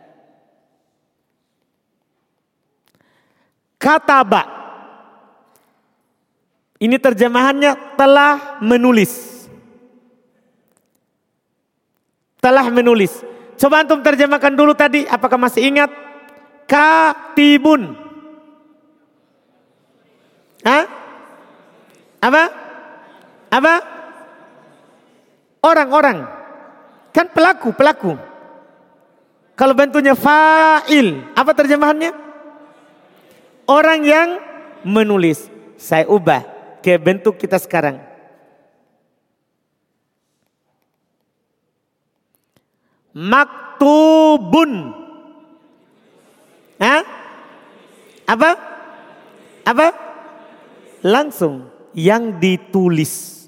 [3.79, 4.43] Kataba.
[6.79, 9.47] Ini terjemahannya telah menulis.
[12.39, 13.25] Telah menulis.
[13.59, 15.91] Coba antum terjemahkan dulu tadi, apakah masih ingat?
[16.71, 18.08] Katibun.
[20.69, 20.85] Hah?
[22.21, 22.43] Apa?
[23.49, 23.75] Apa?
[25.65, 26.29] Orang-orang.
[27.17, 28.13] Kan pelaku, pelaku.
[29.57, 32.13] Kalau bentuknya fa'il, apa terjemahannya?
[33.65, 34.29] Orang yang
[34.85, 35.49] menulis.
[35.81, 36.45] Saya ubah
[36.85, 38.05] ke bentuk kita sekarang.
[43.17, 44.93] Maktubun.
[46.77, 47.03] Hah?
[48.29, 48.51] Apa?
[49.65, 50.08] Apa?
[51.03, 53.47] Langsung yang ditulis.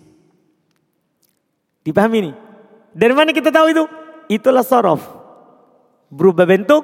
[1.83, 2.33] Dipahami ini?
[2.91, 3.85] Dari mana kita tahu itu?
[4.31, 5.03] Itulah sorof.
[6.11, 6.83] Berubah bentuk,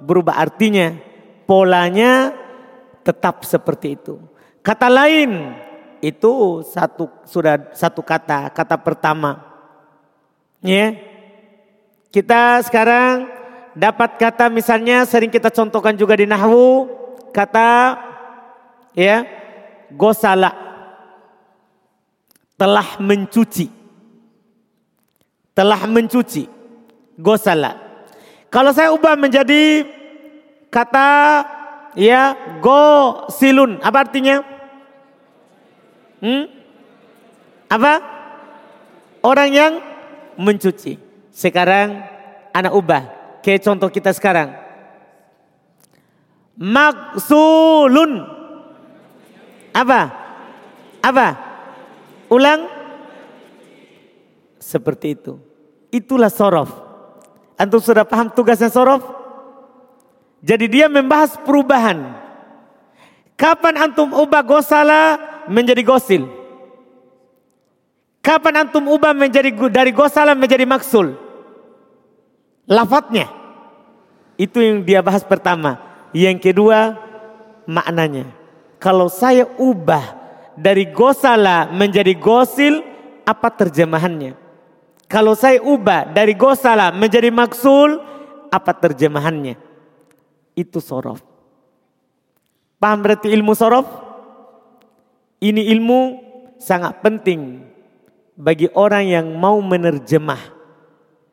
[0.00, 0.96] berubah artinya.
[1.48, 2.36] Polanya
[3.04, 4.20] tetap seperti itu.
[4.60, 5.56] Kata lain
[6.04, 9.40] itu satu sudah satu kata, kata pertama.
[10.60, 10.92] Ya.
[12.12, 13.28] Kita sekarang
[13.76, 16.88] dapat kata misalnya sering kita contohkan juga di nahwu
[17.30, 18.00] kata
[18.96, 19.22] ya
[19.92, 20.52] gosala
[22.58, 23.70] telah mencuci.
[25.54, 26.44] Telah mencuci.
[27.18, 27.78] Gosala.
[28.48, 29.84] Kalau saya ubah menjadi
[30.70, 31.08] kata
[31.98, 34.42] ya go silun apa artinya?
[36.18, 36.58] Hmm?
[37.68, 38.00] apa?
[39.22, 39.72] Orang yang
[40.40, 40.96] mencuci.
[41.30, 42.02] Sekarang
[42.50, 43.02] anak ubah.
[43.44, 44.56] Kayak contoh kita sekarang.
[46.58, 48.37] Maksulun
[49.78, 50.00] apa
[50.98, 51.28] apa
[52.26, 52.66] ulang
[54.58, 55.38] seperti itu
[55.94, 56.74] itulah sorof
[57.54, 59.18] antum sudah paham tugasnya sorof
[60.38, 62.14] jadi dia membahas perubahan.
[63.38, 65.18] Kapan antum ubah gosala
[65.50, 66.26] menjadi gosil?
[68.22, 71.14] Kapan antum ubah menjadi dari gosala menjadi maksul?
[72.70, 73.30] Lafadznya.
[74.38, 75.78] Itu yang dia bahas pertama.
[76.14, 76.94] Yang kedua
[77.66, 78.37] maknanya.
[78.78, 80.14] Kalau saya ubah
[80.54, 82.82] dari gosala menjadi gosil,
[83.26, 84.38] apa terjemahannya?
[85.10, 87.98] Kalau saya ubah dari gosala menjadi maksul,
[88.48, 89.68] apa terjemahannya?
[90.58, 91.22] itu sorof.
[92.82, 93.86] Paham berarti ilmu sorof?
[95.38, 96.00] Ini ilmu
[96.58, 97.62] sangat penting
[98.34, 100.42] bagi orang yang mau menerjemah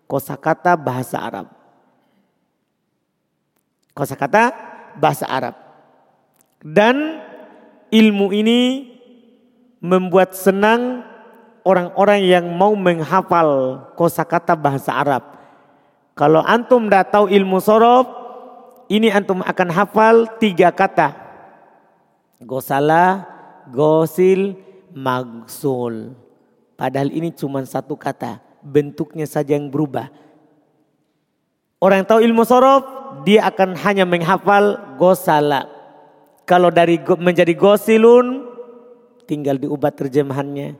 [0.06, 1.50] kosakata bahasa Arab.
[3.98, 4.54] Kosakata
[5.02, 5.58] bahasa Arab.
[6.62, 7.22] Dan
[7.96, 8.92] ilmu ini
[9.80, 11.08] membuat senang
[11.64, 15.24] orang-orang yang mau menghafal kosakata bahasa Arab.
[16.16, 18.08] Kalau antum tidak tahu ilmu sorof,
[18.92, 21.16] ini antum akan hafal tiga kata.
[22.44, 23.24] Gosala,
[23.72, 24.56] gosil,
[24.96, 26.16] magsul.
[26.76, 28.44] Padahal ini cuma satu kata.
[28.64, 30.08] Bentuknya saja yang berubah.
[31.80, 32.84] Orang yang tahu ilmu sorof,
[33.28, 35.75] dia akan hanya menghafal gosala.
[36.46, 38.46] Kalau dari menjadi gosilun,
[39.26, 40.78] tinggal diubah terjemahannya.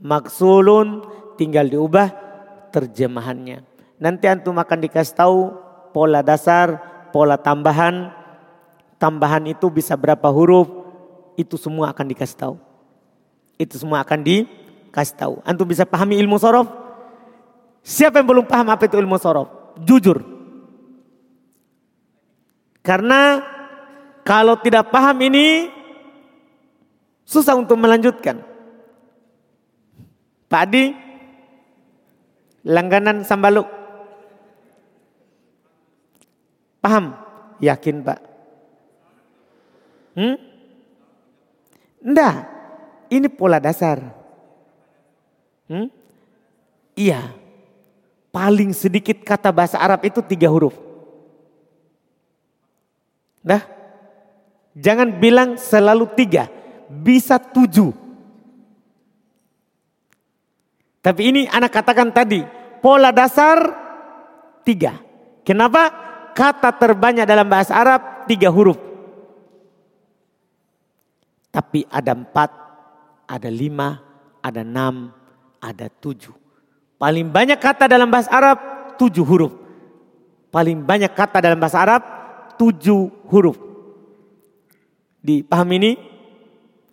[0.00, 1.02] Maksulun,
[1.34, 2.08] tinggal diubah
[2.70, 3.66] terjemahannya.
[4.00, 5.38] Nanti antum akan dikasih tahu
[5.90, 8.14] pola dasar pola tambahan,
[8.96, 10.70] tambahan itu bisa berapa huruf,
[11.34, 12.56] itu semua akan dikasih tahu.
[13.58, 15.34] Itu semua akan dikasih tahu.
[15.44, 16.70] Antum bisa pahami ilmu sorof?
[17.84, 19.50] Siapa yang belum paham apa itu ilmu sorof?
[19.82, 20.22] Jujur.
[22.80, 23.44] Karena
[24.26, 25.70] kalau tidak paham ini
[27.24, 28.42] susah untuk melanjutkan.
[30.50, 30.90] Pak Adi,
[32.66, 33.70] langganan sambaluk.
[36.82, 37.14] Paham?
[37.62, 38.20] Yakin Pak?
[40.18, 40.36] Hmm?
[42.02, 42.36] Enggak.
[43.10, 44.00] Ini pola dasar.
[45.70, 45.86] Hmm?
[46.98, 47.30] Iya.
[48.30, 50.74] Paling sedikit kata bahasa Arab itu tiga huruf.
[53.42, 53.79] Nah,
[54.76, 56.46] jangan bilang selalu tiga,
[56.88, 57.94] bisa tujuh.
[61.00, 62.44] Tapi ini anak katakan tadi,
[62.84, 63.58] pola dasar
[64.66, 65.00] tiga.
[65.40, 66.10] Kenapa?
[66.40, 68.78] kata terbanyak dalam bahasa Arab tiga huruf.
[71.50, 72.50] Tapi ada empat,
[73.26, 74.00] ada lima,
[74.40, 75.10] ada enam,
[75.58, 76.32] ada tujuh.
[76.96, 78.58] Paling banyak kata dalam bahasa Arab
[78.96, 79.52] tujuh huruf.
[80.48, 82.02] Paling banyak kata dalam bahasa Arab
[82.56, 83.69] tujuh huruf.
[85.20, 85.92] Dipahami ini?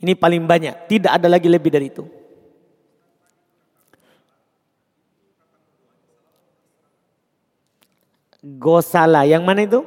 [0.03, 0.85] Ini paling banyak.
[0.91, 2.05] Tidak ada lagi lebih dari itu.
[8.43, 9.25] Gosala.
[9.25, 9.81] Yang mana itu?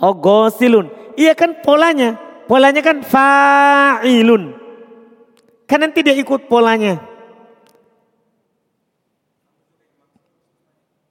[0.00, 0.90] Oh gosilun.
[1.14, 2.18] Iya kan polanya.
[2.50, 4.52] Polanya kan fa'ilun.
[5.64, 7.00] Kan nanti dia ikut polanya.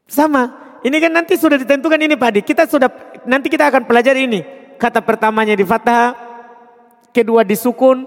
[0.06, 0.73] Sama.
[0.84, 2.42] Ini kan nanti sudah ditentukan ini Pak Adi.
[2.44, 2.92] Kita sudah
[3.24, 4.40] nanti kita akan pelajari ini.
[4.76, 6.12] Kata pertamanya di fathah,
[7.16, 8.04] kedua di sukun,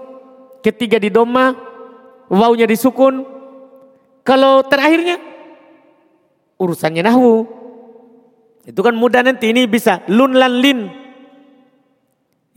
[0.61, 1.57] ketiga di doma,
[2.29, 3.25] wawunya di sukun.
[4.21, 5.17] Kalau terakhirnya
[6.61, 7.49] urusannya nahwu.
[8.67, 10.79] Itu kan mudah nanti ini bisa lun lan lin.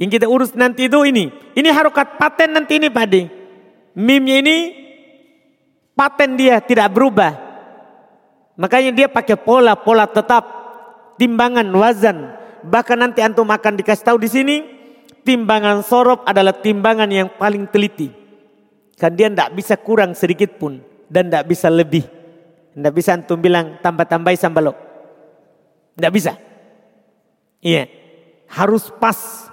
[0.01, 1.31] Yang kita urus nanti itu ini.
[1.55, 3.23] Ini harokat paten nanti ini Pak Adi.
[3.95, 4.57] Mimnya ini
[5.95, 7.50] paten dia tidak berubah.
[8.61, 10.45] Makanya dia pakai pola, pola tetap,
[11.17, 12.37] timbangan, wazan.
[12.61, 14.57] Bahkan nanti antum akan dikasih tahu di sini,
[15.25, 18.13] timbangan sorop adalah timbangan yang paling teliti.
[19.01, 20.77] Kan dia tidak bisa kurang sedikit pun
[21.09, 22.05] dan tidak bisa lebih.
[22.77, 24.77] Tidak bisa antum bilang tambah-tambahi sambalok.
[25.97, 26.37] Tidak bisa.
[27.65, 27.89] Iya.
[28.45, 29.49] Harus pas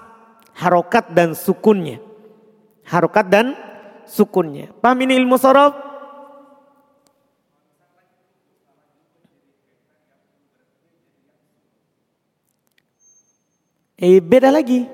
[0.60, 2.03] harokat dan sukunnya.
[2.84, 3.55] Harokat dan
[4.03, 4.76] sukunnya.
[4.84, 5.86] Paham ini ilmu sorob?
[13.98, 14.86] Eh beda lagi.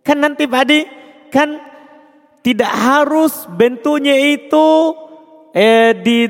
[0.00, 0.80] Kan nanti Pak Adi,
[1.28, 1.60] kan
[2.40, 4.96] tidak harus bentuknya itu
[5.52, 6.24] eh, di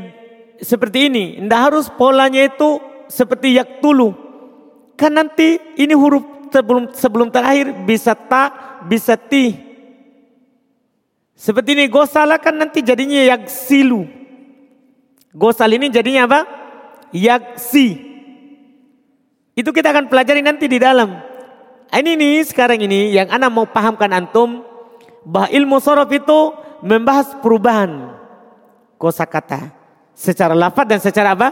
[0.58, 1.24] seperti ini.
[1.38, 4.10] Tidak harus polanya itu seperti yak tulu.
[4.98, 9.54] Kan nanti ini huruf sebelum sebelum terakhir bisa tak, bisa ti.
[11.38, 14.02] Seperti ini gosala kan nanti jadinya yak silu.
[15.30, 16.40] Gosal ini jadinya apa?
[17.14, 17.94] Yak si.
[19.54, 21.27] Itu kita akan pelajari nanti di dalam.
[21.88, 24.60] Ini nih sekarang ini yang anak mau pahamkan antum
[25.24, 26.52] bahwa ilmu sorof itu
[26.84, 28.12] membahas perubahan
[29.00, 29.72] kosakata
[30.12, 31.48] secara lafaz dan secara apa?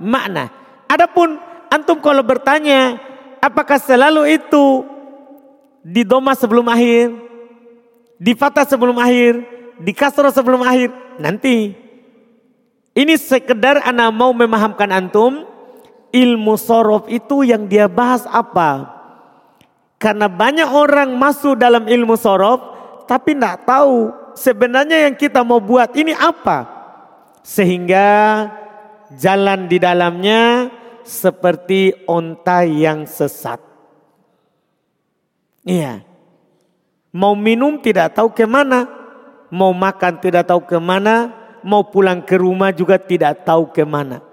[0.00, 0.48] makna.
[0.88, 1.36] Adapun
[1.68, 2.96] antum kalau bertanya
[3.40, 4.84] apakah selalu itu
[5.80, 7.12] di doma sebelum akhir,
[8.20, 9.44] di fatah sebelum akhir,
[9.80, 11.72] di kasro sebelum akhir, nanti.
[12.90, 15.46] Ini sekedar anak mau memahamkan antum
[16.10, 18.99] ilmu sorof itu yang dia bahas apa?
[20.00, 22.64] Karena banyak orang masuk dalam ilmu sorof
[23.04, 26.64] tapi tidak tahu sebenarnya yang kita mau buat ini apa.
[27.44, 28.08] Sehingga
[29.12, 30.72] jalan di dalamnya
[31.04, 33.60] seperti onta yang sesat.
[35.68, 36.00] Iya.
[37.12, 38.88] Mau minum tidak tahu ke mana.
[39.52, 41.34] Mau makan tidak tahu ke mana.
[41.60, 44.24] Mau pulang ke rumah juga tidak tahu ke mana.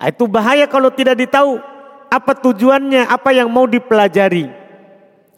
[0.00, 1.60] Itu bahaya kalau tidak ditahu
[2.08, 4.59] apa tujuannya, apa yang mau dipelajari.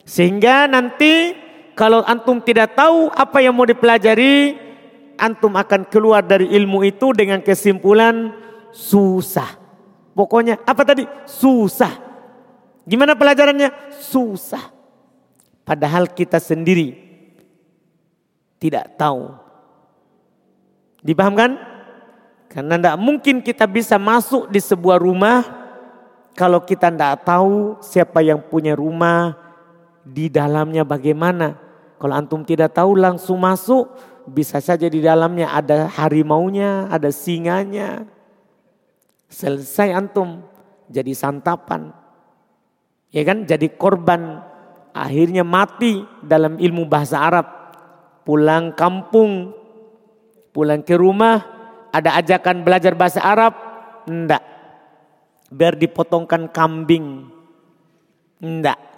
[0.02, 1.34] Sehingga nanti
[1.78, 4.58] kalau antum tidak tahu apa yang mau dipelajari,
[5.16, 8.34] antum akan keluar dari ilmu itu dengan kesimpulan
[8.74, 9.58] susah.
[10.12, 11.08] Pokoknya apa tadi?
[11.24, 11.96] Susah.
[12.84, 13.94] Gimana pelajarannya?
[14.02, 14.74] Susah.
[15.62, 16.98] Padahal kita sendiri
[18.58, 19.32] tidak tahu.
[21.02, 21.58] Dipahamkan?
[22.52, 25.40] Karena tidak mungkin kita bisa masuk di sebuah rumah
[26.36, 29.36] kalau kita tidak tahu siapa yang punya rumah,
[30.02, 31.58] di dalamnya bagaimana.
[31.98, 33.86] Kalau antum tidak tahu langsung masuk,
[34.26, 38.06] bisa saja di dalamnya ada harimaunya, ada singanya.
[39.30, 40.42] Selesai antum
[40.90, 41.94] jadi santapan.
[43.14, 44.42] Ya kan jadi korban
[44.92, 47.46] akhirnya mati dalam ilmu bahasa Arab.
[48.22, 49.50] Pulang kampung,
[50.54, 51.42] pulang ke rumah,
[51.90, 53.52] ada ajakan belajar bahasa Arab?
[54.06, 54.42] Enggak.
[55.52, 57.28] Biar dipotongkan kambing.
[58.38, 58.91] Enggak.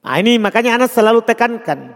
[0.00, 1.92] Nah ini makanya anak selalu tekankan.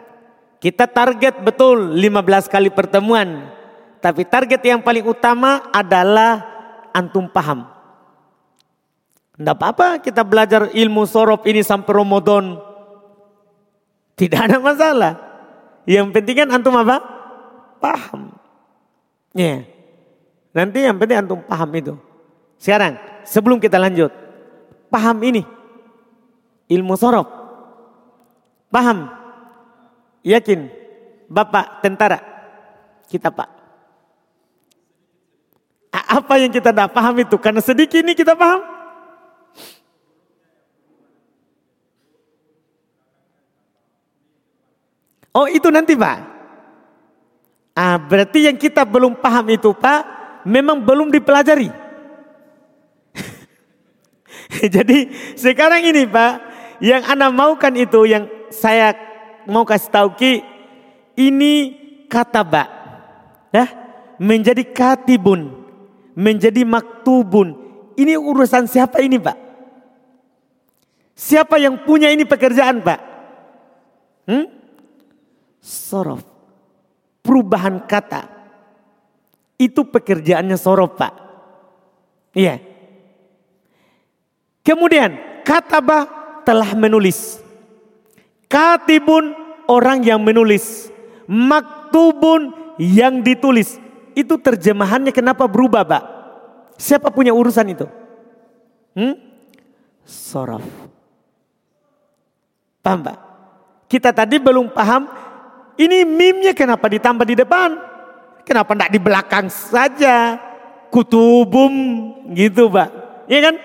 [0.60, 3.52] Kita target betul 15 kali pertemuan.
[4.00, 6.44] Tapi target yang paling utama adalah
[6.92, 7.68] antum paham.
[9.34, 12.60] Tidak apa-apa kita belajar ilmu sorop ini sampai Ramadan.
[14.14, 15.12] Tidak ada masalah.
[15.84, 17.02] Yang penting kan antum apa?
[17.82, 18.32] Paham.
[19.34, 19.66] Ya.
[20.54, 21.94] Nanti yang penting antum paham itu.
[22.56, 22.96] Sekarang
[23.26, 24.08] sebelum kita lanjut.
[24.88, 25.42] Paham ini.
[26.70, 27.43] Ilmu sorop.
[28.72, 29.10] Paham?
[30.24, 30.68] Yakin?
[31.28, 32.18] Bapak tentara?
[33.08, 33.48] Kita pak.
[35.94, 37.36] Apa yang kita tidak paham itu?
[37.38, 38.74] Karena sedikit ini kita paham.
[45.34, 46.18] Oh itu nanti pak.
[47.74, 50.06] Ah, berarti yang kita belum paham itu pak,
[50.46, 51.74] memang belum dipelajari.
[54.78, 56.32] Jadi sekarang ini pak,
[56.78, 58.94] yang anak maukan itu yang saya
[59.50, 60.32] mau kasih tahu Ki,
[61.18, 62.64] ini kata kataba.
[63.54, 63.66] Ya,
[64.18, 65.66] menjadi katibun,
[66.14, 67.58] menjadi maktubun.
[67.94, 69.38] Ini urusan siapa ini, Pak?
[71.14, 73.00] Siapa yang punya ini pekerjaan, Pak?
[74.26, 74.46] Hmm?
[75.62, 76.26] Sorof.
[77.22, 78.26] Perubahan kata.
[79.54, 81.14] Itu pekerjaannya sorof, Pak.
[82.34, 82.58] Iya.
[84.66, 85.14] Kemudian
[85.46, 86.10] kataba
[86.42, 87.43] telah menulis.
[88.54, 89.34] Katibun
[89.66, 90.94] orang yang menulis.
[91.26, 93.82] Maktubun yang ditulis.
[94.14, 96.04] Itu terjemahannya kenapa berubah, Pak?
[96.78, 97.90] Siapa punya urusan itu?
[98.94, 99.18] Hmm?
[100.06, 100.62] Sorof.
[102.78, 103.18] Paham, Pak?
[103.90, 105.10] Kita tadi belum paham
[105.74, 107.74] ini mimnya kenapa ditambah di depan?
[108.46, 110.38] Kenapa tidak di belakang saja?
[110.92, 111.72] Kutubum
[112.30, 112.90] gitu Pak.
[113.26, 113.58] Ya kan?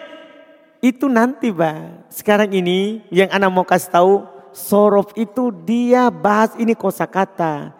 [0.81, 2.09] Itu nanti Pak.
[2.09, 4.38] Sekarang ini yang anak mau kasih tahu.
[4.60, 7.72] Sorof itu dia bahas ini kosakata.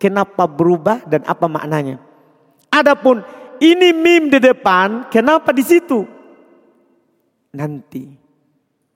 [0.00, 2.00] Kenapa berubah dan apa maknanya.
[2.72, 3.20] Adapun
[3.60, 6.08] ini mim di depan, kenapa di situ?
[7.54, 8.08] Nanti.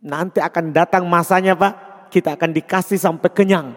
[0.02, 1.74] Nanti akan datang masanya Pak.
[2.08, 3.76] Kita akan dikasih sampai kenyang.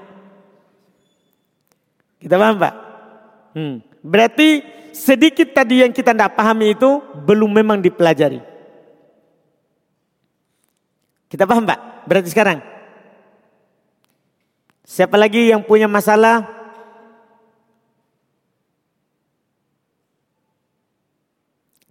[2.18, 2.74] Kita paham Pak?
[3.52, 3.76] Hmm.
[4.02, 4.64] Berarti
[4.96, 8.40] sedikit tadi yang kita tidak pahami itu belum memang dipelajari.
[11.28, 12.08] Kita paham Pak?
[12.08, 12.71] Berarti sekarang.
[14.82, 16.46] Siapa lagi yang punya masalah?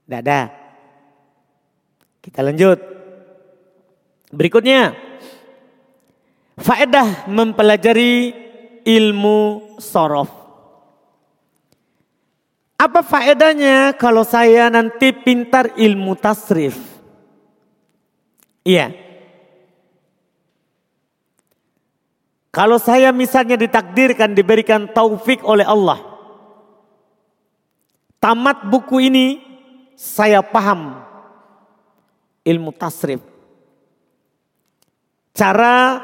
[0.05, 0.51] Tidak ada.
[2.19, 2.79] Kita lanjut.
[4.35, 4.95] Berikutnya.
[6.59, 8.35] Faedah mempelajari
[8.85, 10.29] ilmu sorof.
[12.81, 16.81] Apa faedahnya kalau saya nanti pintar ilmu tasrif?
[18.65, 19.10] Iya.
[22.51, 26.03] Kalau saya misalnya ditakdirkan diberikan taufik oleh Allah.
[28.19, 29.27] Tamat buku ini
[29.95, 30.99] saya paham
[32.43, 33.23] ilmu tasrif.
[35.31, 36.03] Cara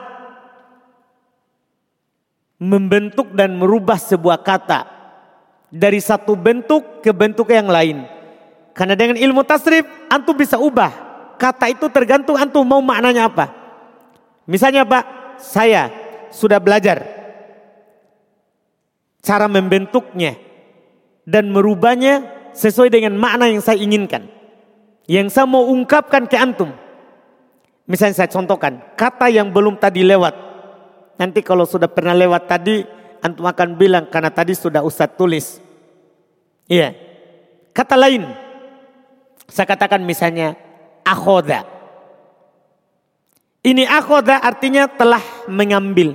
[2.57, 4.87] membentuk dan merubah sebuah kata
[5.69, 8.07] dari satu bentuk ke bentuk yang lain.
[8.71, 11.05] Karena dengan ilmu tasrif antum bisa ubah.
[11.37, 13.53] Kata itu tergantung antum mau maknanya apa.
[14.49, 15.05] Misalnya Pak,
[15.43, 17.03] saya sudah belajar
[19.23, 20.39] cara membentuknya
[21.27, 22.23] dan merubahnya
[22.55, 24.31] sesuai dengan makna yang saya inginkan.
[25.07, 26.71] Yang saya mau ungkapkan ke antum.
[27.87, 30.47] Misalnya saya contohkan, kata yang belum tadi lewat
[31.17, 32.85] Nanti kalau sudah pernah lewat tadi,
[33.25, 35.61] antum akan bilang karena tadi sudah Ustaz tulis.
[36.69, 36.93] Iya.
[37.73, 38.25] Kata lain,
[39.49, 40.57] saya katakan misalnya
[41.05, 41.65] akhoda.
[43.67, 46.15] Ini akhoda artinya telah mengambil.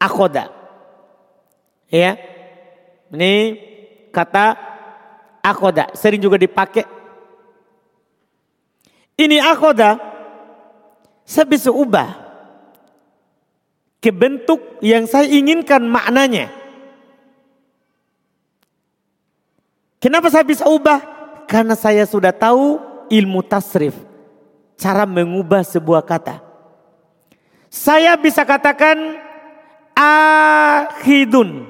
[0.00, 0.48] Akhoda.
[1.92, 2.16] Ya.
[3.12, 3.60] Ini
[4.08, 4.56] kata
[5.44, 5.92] akhoda.
[5.92, 6.88] Sering juga dipakai.
[9.20, 10.00] Ini akhoda.
[11.28, 12.16] Saya bisa ubah
[14.00, 16.48] ke bentuk yang saya inginkan maknanya.
[20.00, 21.00] Kenapa saya bisa ubah?
[21.44, 22.80] Karena saya sudah tahu
[23.12, 24.13] ilmu tasrif.
[24.74, 26.42] Cara mengubah sebuah kata.
[27.70, 29.18] Saya bisa katakan
[29.94, 31.66] ahidun.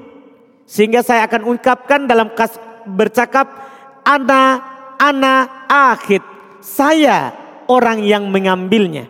[0.65, 3.49] Sehingga saya akan ungkapkan dalam kas bercakap
[4.01, 4.61] ana
[4.97, 6.21] ana ahid.
[6.61, 7.33] Saya
[7.69, 9.09] orang yang mengambilnya.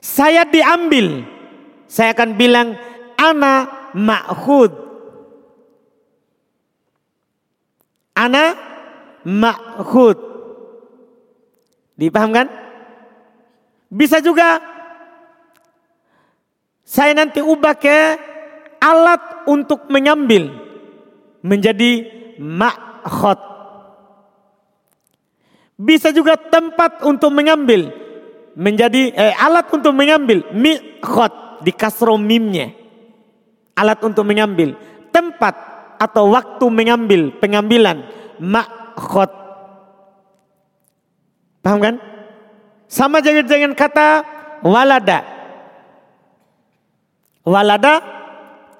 [0.00, 1.24] Saya diambil.
[1.88, 2.76] Saya akan bilang
[3.16, 4.72] ana ma'khud.
[8.16, 8.56] Ana
[9.24, 10.29] ma'khud.
[12.00, 12.48] Dipahamkan?
[13.92, 14.56] Bisa juga
[16.80, 17.98] saya nanti ubah ke
[18.80, 20.48] alat untuk mengambil
[21.44, 22.08] menjadi
[22.40, 23.40] ma'khud.
[25.76, 27.92] Bisa juga tempat untuk mengambil
[28.56, 32.72] menjadi eh, alat untuk mengambil mikhot di kasro mimnya.
[33.76, 34.76] Alat untuk mengambil
[35.12, 35.54] tempat
[36.00, 38.04] atau waktu mengambil pengambilan
[38.40, 39.39] makhot.
[41.60, 41.94] Paham kan?
[42.90, 44.08] Sama jangan jangan kata
[44.64, 45.22] walada.
[47.44, 48.00] Walada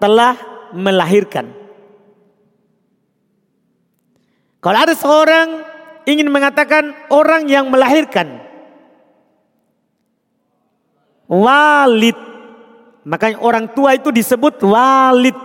[0.00, 0.36] telah
[0.72, 1.52] melahirkan.
[4.60, 5.64] Kalau ada seorang
[6.04, 8.44] ingin mengatakan orang yang melahirkan,
[11.28, 12.18] walid.
[13.00, 15.36] Makanya orang tua itu disebut walid.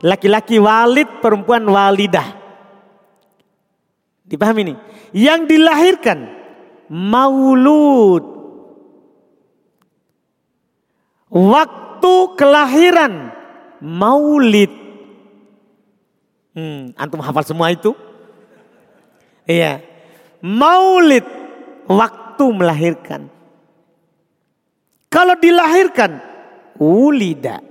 [0.00, 2.36] Laki-laki walid, perempuan walidah.
[4.24, 4.74] Dipahami ini?
[5.16, 6.39] Yang dilahirkan
[6.90, 8.24] maulud.
[11.30, 13.30] Waktu kelahiran
[13.78, 14.74] maulid.
[16.50, 17.94] Hmm, antum hafal semua itu?
[19.46, 19.78] Iya.
[20.42, 21.22] Maulid
[21.86, 23.30] waktu melahirkan.
[25.06, 26.18] Kalau dilahirkan,
[26.78, 27.62] wulida.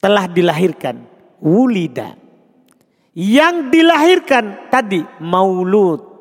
[0.00, 1.04] Telah dilahirkan,
[1.40, 2.16] wulida.
[3.12, 6.11] Yang dilahirkan tadi maulud.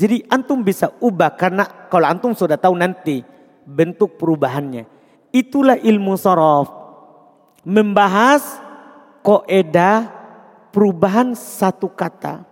[0.00, 3.20] Jadi antum bisa ubah karena kalau antum sudah tahu nanti
[3.68, 4.88] bentuk perubahannya.
[5.28, 6.72] Itulah ilmu sorof.
[7.68, 8.40] Membahas
[9.20, 10.08] koedah
[10.72, 12.48] perubahan satu kata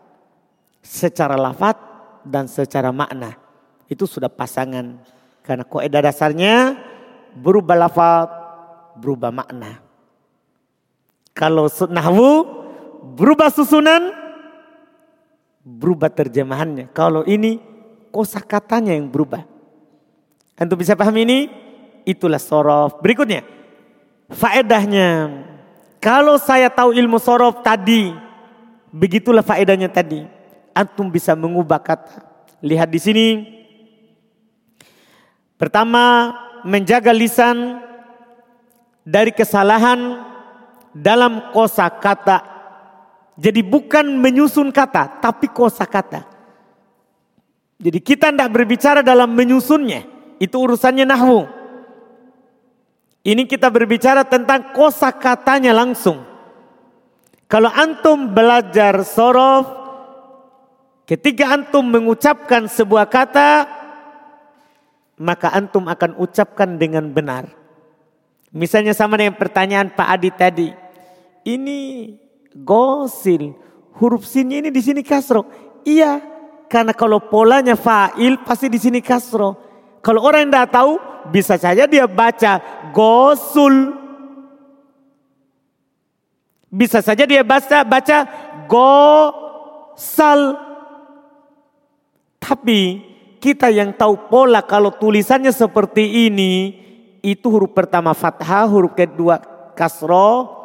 [0.84, 1.80] secara lafat
[2.20, 3.40] dan secara makna.
[3.88, 5.00] Itu sudah pasangan.
[5.40, 6.76] Karena koedah dasarnya
[7.32, 8.28] berubah lafat,
[9.00, 9.80] berubah makna.
[11.32, 12.44] Kalau nahwu
[13.16, 14.27] berubah susunan,
[15.76, 16.88] berubah terjemahannya.
[16.96, 17.60] Kalau ini
[18.08, 19.44] kosa katanya yang berubah.
[20.56, 21.52] Antum bisa paham ini?
[22.08, 22.98] Itulah sorof.
[23.04, 23.44] Berikutnya,
[24.32, 25.44] faedahnya.
[26.00, 28.16] Kalau saya tahu ilmu sorof tadi,
[28.88, 30.24] begitulah faedahnya tadi.
[30.72, 32.24] Antum bisa mengubah kata.
[32.64, 33.28] Lihat di sini.
[35.58, 37.82] Pertama, menjaga lisan
[39.06, 40.22] dari kesalahan
[40.94, 42.57] dalam kosa kata.
[43.38, 46.26] Jadi bukan menyusun kata, tapi kosa kata.
[47.78, 50.02] Jadi kita tidak berbicara dalam menyusunnya.
[50.42, 51.46] Itu urusannya nahwu.
[53.22, 56.26] Ini kita berbicara tentang kosa katanya langsung.
[57.46, 59.70] Kalau antum belajar sorof,
[61.06, 63.70] ketika antum mengucapkan sebuah kata,
[65.22, 67.46] maka antum akan ucapkan dengan benar.
[68.50, 70.68] Misalnya sama dengan pertanyaan Pak Adi tadi.
[71.46, 71.78] Ini
[72.64, 73.54] gosil,
[73.98, 75.46] huruf sinnya ini di sini kasro.
[75.86, 76.20] Iya,
[76.68, 79.56] karena kalau polanya fa'il pasti di sini kasro.
[80.04, 80.92] Kalau orang yang tidak tahu,
[81.32, 82.60] bisa saja dia baca
[82.94, 83.96] gosul.
[86.68, 88.18] Bisa saja dia baca baca
[88.68, 90.40] gosal.
[92.38, 93.02] Tapi
[93.40, 96.76] kita yang tahu pola kalau tulisannya seperti ini,
[97.24, 99.40] itu huruf pertama fathah, huruf kedua
[99.74, 100.57] kasro,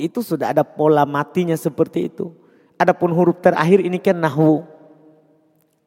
[0.00, 2.32] itu sudah ada pola matinya seperti itu.
[2.80, 4.64] Adapun huruf terakhir ini kan nahwu.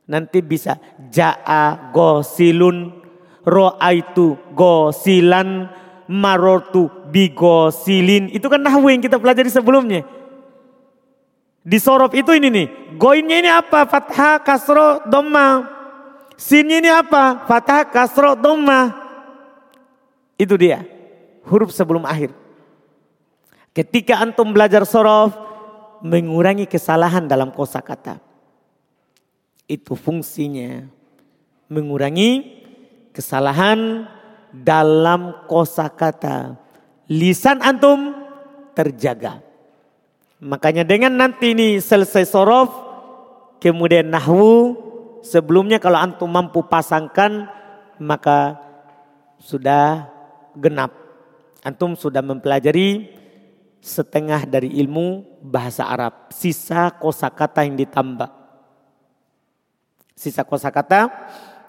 [0.05, 0.77] Nanti bisa
[1.09, 2.91] ja'a gosilun,
[3.41, 5.71] ro'aitu gosilan,
[6.05, 8.29] marotu bigosilin.
[8.29, 10.05] Itu kan nahwu yang kita pelajari sebelumnya.
[11.63, 12.67] Di sorof itu ini nih,
[12.99, 13.87] goinnya ini apa?
[13.87, 15.63] Fathah, kasro, doma.
[16.35, 17.47] Sinnya ini apa?
[17.47, 18.91] Fathah, kasro, doma.
[20.35, 20.83] Itu dia.
[21.47, 22.42] Huruf sebelum akhir.
[23.73, 25.33] Ketika antum belajar sorof,
[26.05, 28.21] mengurangi kesalahan dalam kosakata.
[29.65, 30.85] Itu fungsinya.
[31.73, 32.61] Mengurangi
[33.15, 34.05] kesalahan
[34.53, 36.59] dalam kosakata.
[37.09, 38.13] Lisan antum
[38.77, 39.41] terjaga.
[40.43, 42.69] Makanya dengan nanti ini selesai sorof,
[43.57, 44.77] kemudian nahwu,
[45.25, 47.49] sebelumnya kalau antum mampu pasangkan,
[47.97, 48.59] maka
[49.39, 50.11] sudah
[50.59, 50.91] genap.
[51.63, 53.22] Antum sudah mempelajari
[53.83, 56.31] setengah dari ilmu bahasa Arab.
[56.31, 58.31] Sisa kosakata yang ditambah.
[60.15, 61.11] Sisa kosakata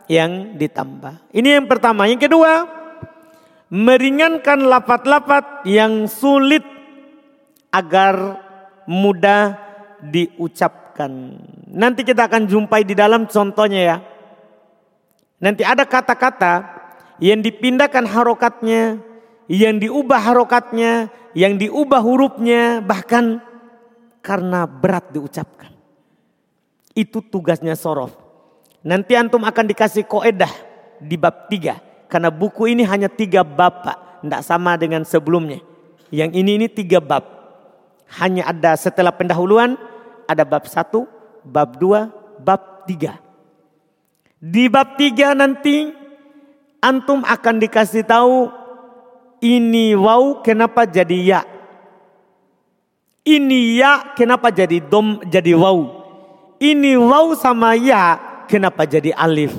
[0.07, 1.35] yang ditambah.
[1.35, 2.07] Ini yang pertama.
[2.07, 2.71] Yang kedua,
[3.75, 6.63] meringankan lapat-lapat yang sulit
[7.75, 8.39] agar
[8.87, 9.59] mudah
[9.99, 11.11] diucapkan.
[11.75, 13.97] Nanti kita akan jumpai di dalam contohnya ya.
[15.43, 16.71] Nanti ada kata-kata
[17.19, 19.03] yang dipindahkan harokatnya,
[19.51, 23.41] yang diubah harokatnya, yang diubah hurufnya, bahkan
[24.25, 25.73] karena berat diucapkan.
[26.97, 28.15] Itu tugasnya sorof.
[28.85, 30.51] Nanti antum akan dikasih koedah
[31.01, 31.81] di bab tiga.
[32.09, 33.99] Karena buku ini hanya tiga bab pak.
[34.25, 35.61] Tidak sama dengan sebelumnya.
[36.09, 37.25] Yang ini ini tiga bab.
[38.21, 39.75] Hanya ada setelah pendahuluan
[40.31, 41.05] ada bab satu,
[41.43, 42.09] bab dua,
[42.41, 43.21] bab tiga.
[44.39, 45.91] Di bab tiga nanti
[46.85, 48.53] antum akan dikasih tahu
[49.45, 51.41] ini wow kenapa jadi ya.
[53.25, 56.01] Ini ya kenapa jadi dom jadi wow.
[56.57, 58.17] Ini wow sama ya
[58.49, 59.53] kenapa jadi alif.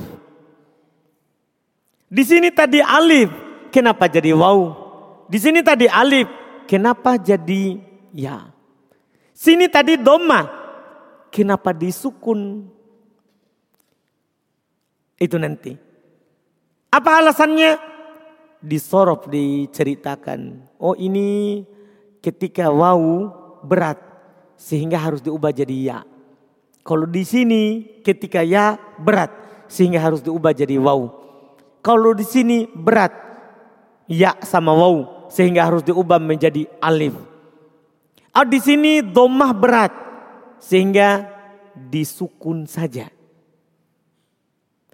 [2.10, 3.30] Di sini tadi alif
[3.70, 4.74] kenapa jadi wow.
[5.30, 6.26] Di sini tadi alif
[6.66, 7.78] kenapa jadi
[8.10, 8.50] ya.
[9.38, 10.50] Sini tadi doma
[11.30, 12.70] kenapa disukun.
[15.22, 15.78] Itu nanti.
[16.90, 17.95] Apa alasannya?
[18.64, 20.66] Disorof diceritakan.
[20.82, 21.62] Oh ini
[22.24, 23.30] ketika wau
[23.62, 24.02] berat
[24.58, 26.00] sehingga harus diubah jadi ya.
[26.86, 27.62] Kalau di sini
[28.02, 29.30] ketika ya berat
[29.70, 31.14] sehingga harus diubah jadi wau.
[31.86, 33.14] Kalau di sini berat
[34.10, 37.14] ya sama wau sehingga harus diubah menjadi alif.
[38.36, 39.94] Oh di sini domah berat
[40.58, 41.30] sehingga
[41.78, 43.08] disukun saja.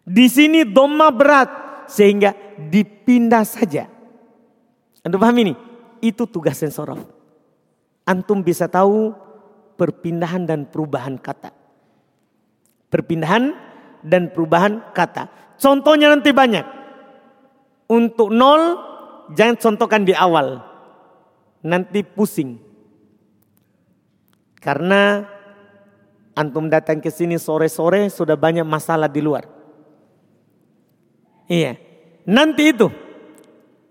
[0.02, 1.50] Di sini domah berat
[1.92, 2.32] sehingga
[2.72, 3.92] dipindah saja.
[5.04, 5.54] Anda paham ini?
[6.00, 7.04] Itu tugas sensorof.
[8.08, 9.12] Antum bisa tahu
[9.76, 11.52] perpindahan dan perubahan kata.
[12.88, 13.52] Perpindahan
[14.08, 15.28] dan perubahan kata.
[15.60, 16.66] Contohnya nanti banyak.
[17.92, 18.80] Untuk nol
[19.36, 20.64] jangan contohkan di awal.
[21.62, 22.58] Nanti pusing.
[24.58, 25.28] Karena
[26.34, 29.61] antum datang ke sini sore-sore sudah banyak masalah di luar.
[31.52, 31.76] Iya.
[32.32, 32.88] Nanti itu.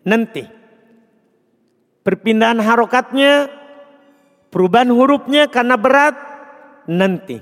[0.08, 0.48] Nanti.
[2.00, 3.52] Perpindahan harokatnya,
[4.48, 6.16] perubahan hurufnya karena berat,
[6.88, 7.36] nanti.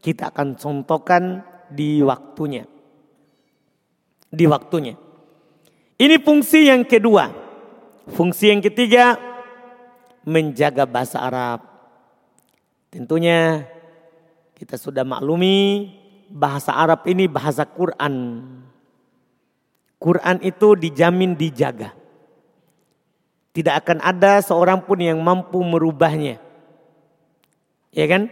[0.00, 2.64] Kita akan contohkan di waktunya.
[4.32, 4.96] Di waktunya.
[6.00, 7.28] Ini fungsi yang kedua.
[8.08, 9.20] Fungsi yang ketiga,
[10.24, 11.60] menjaga bahasa Arab.
[12.88, 13.68] Tentunya
[14.56, 15.92] kita sudah maklumi
[16.32, 18.40] bahasa Arab ini bahasa Quran.
[20.04, 21.96] Quran itu dijamin dijaga.
[23.56, 26.36] Tidak akan ada seorang pun yang mampu merubahnya.
[27.88, 28.28] Ya kan?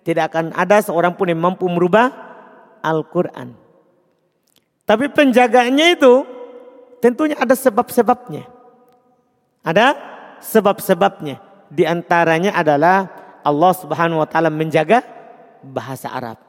[0.00, 2.08] Tidak akan ada seorang pun yang mampu merubah
[2.80, 3.52] Al-Quran.
[4.88, 6.24] Tapi penjagaannya itu
[7.04, 8.48] tentunya ada sebab-sebabnya.
[9.60, 9.96] Ada
[10.40, 11.36] sebab-sebabnya.
[11.68, 13.12] Di antaranya adalah
[13.44, 15.04] Allah Subhanahu wa taala menjaga
[15.60, 16.40] bahasa Arab.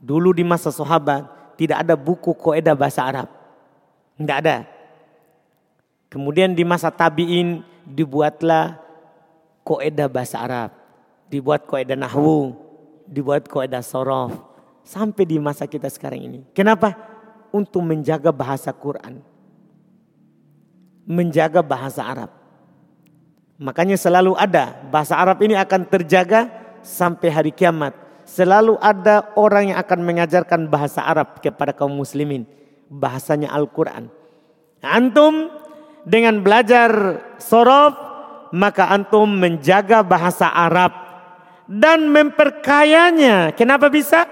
[0.00, 1.28] Dulu di masa sahabat
[1.60, 3.37] tidak ada buku kaidah bahasa Arab.
[4.18, 4.66] Tidak ada.
[6.10, 8.82] Kemudian di masa tabi'in dibuatlah
[9.62, 10.70] koedah bahasa Arab.
[11.30, 12.58] Dibuat koedah nahwu.
[13.06, 14.34] Dibuat koedah sorof.
[14.82, 16.40] Sampai di masa kita sekarang ini.
[16.50, 16.98] Kenapa?
[17.54, 19.22] Untuk menjaga bahasa Quran.
[21.06, 22.34] Menjaga bahasa Arab.
[23.60, 24.74] Makanya selalu ada.
[24.90, 26.50] Bahasa Arab ini akan terjaga
[26.82, 27.94] sampai hari kiamat.
[28.28, 32.44] Selalu ada orang yang akan mengajarkan bahasa Arab kepada kaum muslimin
[32.88, 34.08] bahasanya Al-Quran.
[34.80, 35.52] Antum
[36.08, 37.94] dengan belajar sorof
[38.52, 40.92] maka antum menjaga bahasa Arab
[41.68, 43.52] dan memperkayanya.
[43.52, 44.24] Kenapa bisa?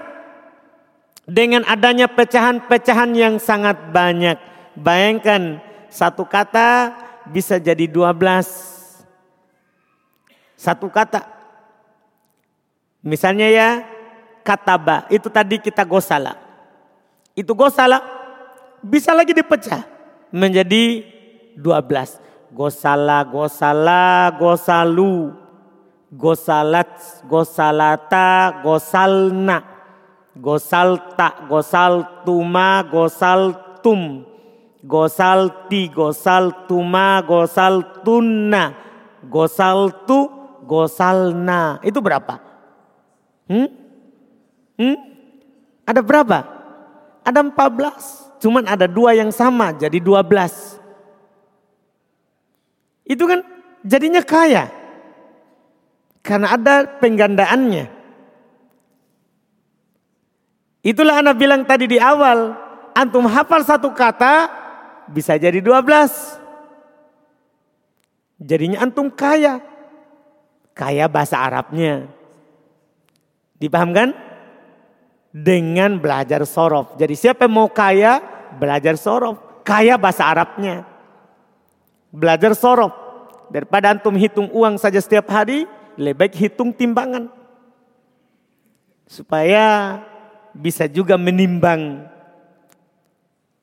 [1.27, 4.39] Dengan adanya pecahan-pecahan yang sangat banyak.
[4.73, 6.95] Bayangkan satu kata
[7.29, 8.47] bisa jadi dua belas.
[10.57, 11.21] Satu kata.
[13.05, 13.69] Misalnya ya
[14.41, 16.39] kataba itu tadi kita gosala.
[17.37, 18.16] Itu gosala
[18.87, 19.83] bisa lagi dipecah
[20.31, 21.03] menjadi
[21.59, 22.55] 12.
[22.55, 25.35] Gosala, gosala, gosalu,
[26.09, 26.87] gosalat,
[27.27, 29.57] gosalata, gosalna,
[30.31, 34.23] gosalta, gosaltuma, gosaltum,
[34.79, 38.63] gosalti, gosaltuma, gosaltunna,
[39.27, 40.31] gosaltu,
[40.63, 41.83] gosalna.
[41.83, 42.39] Itu berapa?
[43.51, 43.67] Hmm?
[44.79, 44.97] Hmm?
[45.83, 46.56] Ada berapa?
[47.27, 48.39] Ada 14.
[48.39, 50.79] Cuman ada dua yang sama jadi dua belas.
[53.03, 53.43] Itu kan
[53.83, 54.71] jadinya kaya.
[56.23, 57.85] Karena ada penggandaannya.
[60.87, 62.55] Itulah anak bilang tadi di awal.
[62.95, 64.47] Antum hafal satu kata
[65.11, 66.39] bisa jadi dua belas.
[68.39, 69.59] Jadinya antum kaya.
[70.77, 72.05] Kaya bahasa Arabnya.
[73.57, 74.26] Dipahamkan?
[75.43, 76.97] Dengan belajar sorof.
[76.97, 78.17] Jadi siapa yang mau kaya,
[78.57, 79.37] belajar sorof.
[79.61, 80.87] Kaya bahasa Arabnya.
[82.09, 82.93] Belajar sorof.
[83.53, 87.29] Daripada antum hitung uang saja setiap hari, lebih baik hitung timbangan.
[89.07, 89.99] Supaya
[90.51, 92.09] bisa juga menimbang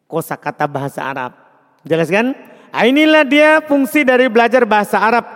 [0.07, 1.33] kosa kata bahasa Arab.
[1.85, 2.33] Jelas kan?
[2.75, 5.27] Nah, inilah dia fungsi dari belajar bahasa Arab.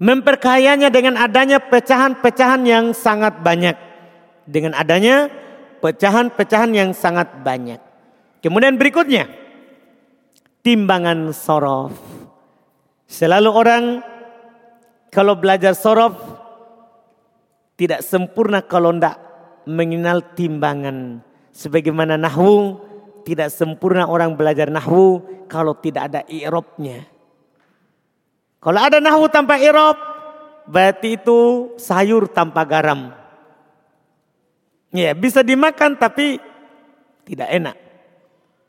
[0.00, 3.89] Memperkayanya dengan adanya pecahan-pecahan yang sangat banyak
[4.44, 5.28] dengan adanya
[5.80, 7.80] pecahan-pecahan yang sangat banyak.
[8.40, 9.28] Kemudian berikutnya,
[10.64, 11.92] timbangan sorof.
[13.10, 13.84] Selalu orang
[15.10, 16.14] kalau belajar sorof
[17.74, 19.18] tidak sempurna kalau tidak
[19.66, 21.24] mengenal timbangan.
[21.50, 22.78] Sebagaimana nahwu
[23.26, 25.20] tidak sempurna orang belajar nahwu
[25.50, 27.04] kalau tidak ada i'robnya.
[28.60, 29.96] Kalau ada nahwu tanpa i'rob
[30.68, 33.19] berarti itu sayur tanpa garam.
[34.90, 36.42] Ya, bisa dimakan tapi
[37.22, 37.76] tidak enak.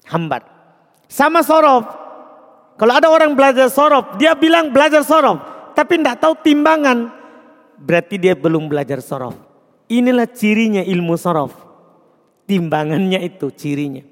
[0.06, 0.46] Hambar.
[1.10, 1.86] Sama sorof.
[2.78, 5.42] Kalau ada orang belajar sorof, dia bilang belajar sorof.
[5.74, 7.10] Tapi tidak tahu timbangan.
[7.82, 9.34] Berarti dia belum belajar sorof.
[9.90, 11.54] Inilah cirinya ilmu sorof.
[12.46, 14.06] Timbangannya itu cirinya.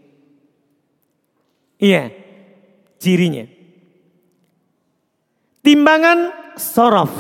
[1.80, 2.12] Iya,
[2.98, 3.46] cirinya.
[5.62, 6.20] Timbangan
[6.58, 7.14] sorof.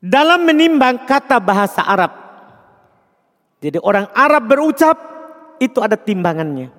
[0.00, 2.12] Dalam menimbang kata bahasa Arab.
[3.60, 4.96] Jadi orang Arab berucap
[5.60, 6.72] itu ada timbangannya.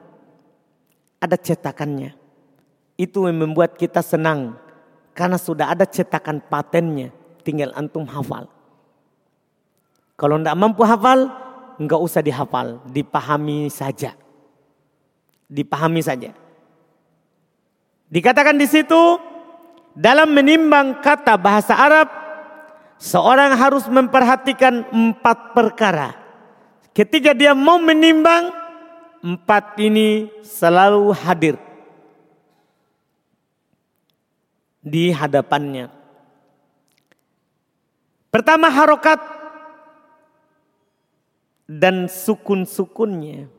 [1.22, 2.18] Ada cetakannya.
[2.98, 4.58] Itu yang membuat kita senang.
[5.14, 7.14] Karena sudah ada cetakan patennya.
[7.46, 8.50] Tinggal antum hafal.
[10.18, 11.30] Kalau tidak mampu hafal,
[11.82, 14.14] nggak usah dihafal, dipahami saja.
[15.50, 16.34] Dipahami saja.
[18.10, 19.18] Dikatakan di situ
[19.98, 22.21] dalam menimbang kata bahasa Arab
[23.02, 26.14] seorang harus memperhatikan empat perkara.
[26.94, 28.54] Ketika dia mau menimbang
[29.26, 31.58] empat ini selalu hadir
[34.86, 35.90] di hadapannya.
[38.30, 39.20] Pertama harokat
[41.66, 43.50] dan sukun-sukunnya.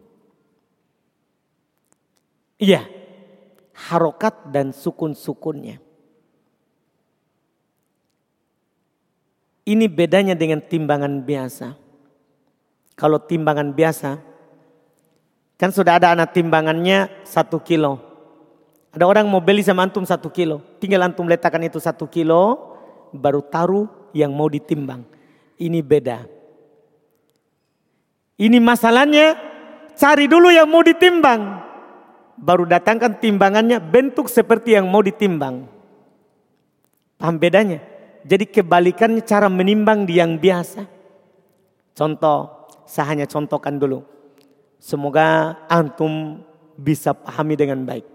[2.62, 2.86] Iya,
[3.74, 5.91] harokat dan sukun-sukunnya.
[9.62, 11.78] Ini bedanya dengan timbangan biasa.
[12.98, 14.18] Kalau timbangan biasa,
[15.54, 18.02] kan sudah ada anak timbangannya satu kilo.
[18.92, 20.60] Ada orang mau beli sama antum satu kilo.
[20.82, 22.74] Tinggal antum letakkan itu satu kilo,
[23.14, 25.06] baru taruh yang mau ditimbang.
[25.56, 26.26] Ini beda.
[28.42, 29.38] Ini masalahnya
[29.94, 31.62] cari dulu yang mau ditimbang.
[32.34, 35.70] Baru datangkan timbangannya bentuk seperti yang mau ditimbang.
[37.14, 37.91] Paham bedanya?
[38.22, 40.86] Jadi kebalikannya cara menimbang di yang biasa.
[41.92, 44.06] Contoh, saya hanya contohkan dulu.
[44.82, 46.42] Semoga antum
[46.78, 48.06] bisa pahami dengan baik.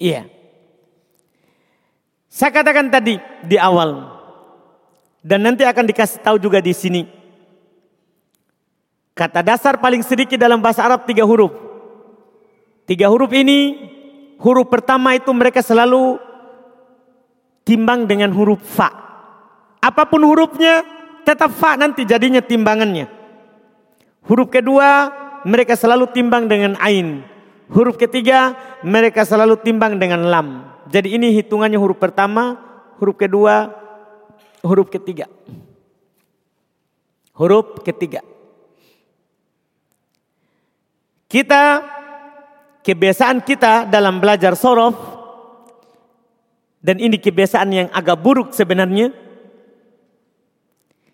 [0.00, 0.26] Iya.
[2.32, 4.08] Saya katakan tadi di awal.
[5.22, 7.06] Dan nanti akan dikasih tahu juga di sini.
[9.12, 11.52] Kata dasar paling sedikit dalam bahasa Arab tiga huruf.
[12.88, 13.78] Tiga huruf ini,
[14.42, 16.18] huruf pertama itu mereka selalu
[17.62, 18.90] timbang dengan huruf fa.
[19.82, 20.86] Apa pun hurufnya,
[21.26, 23.10] tetap fa nanti jadinya timbangannya.
[24.26, 25.10] Huruf kedua,
[25.42, 27.26] mereka selalu timbang dengan ain.
[27.72, 28.54] Huruf ketiga,
[28.86, 30.70] mereka selalu timbang dengan lam.
[30.90, 32.58] Jadi ini hitungannya huruf pertama,
[33.00, 33.72] huruf kedua,
[34.62, 35.26] huruf ketiga.
[37.32, 38.20] Huruf ketiga.
[41.26, 41.80] Kita
[42.84, 45.21] kebiasaan kita dalam belajar sorof
[46.82, 49.14] dan ini kebiasaan yang agak buruk sebenarnya.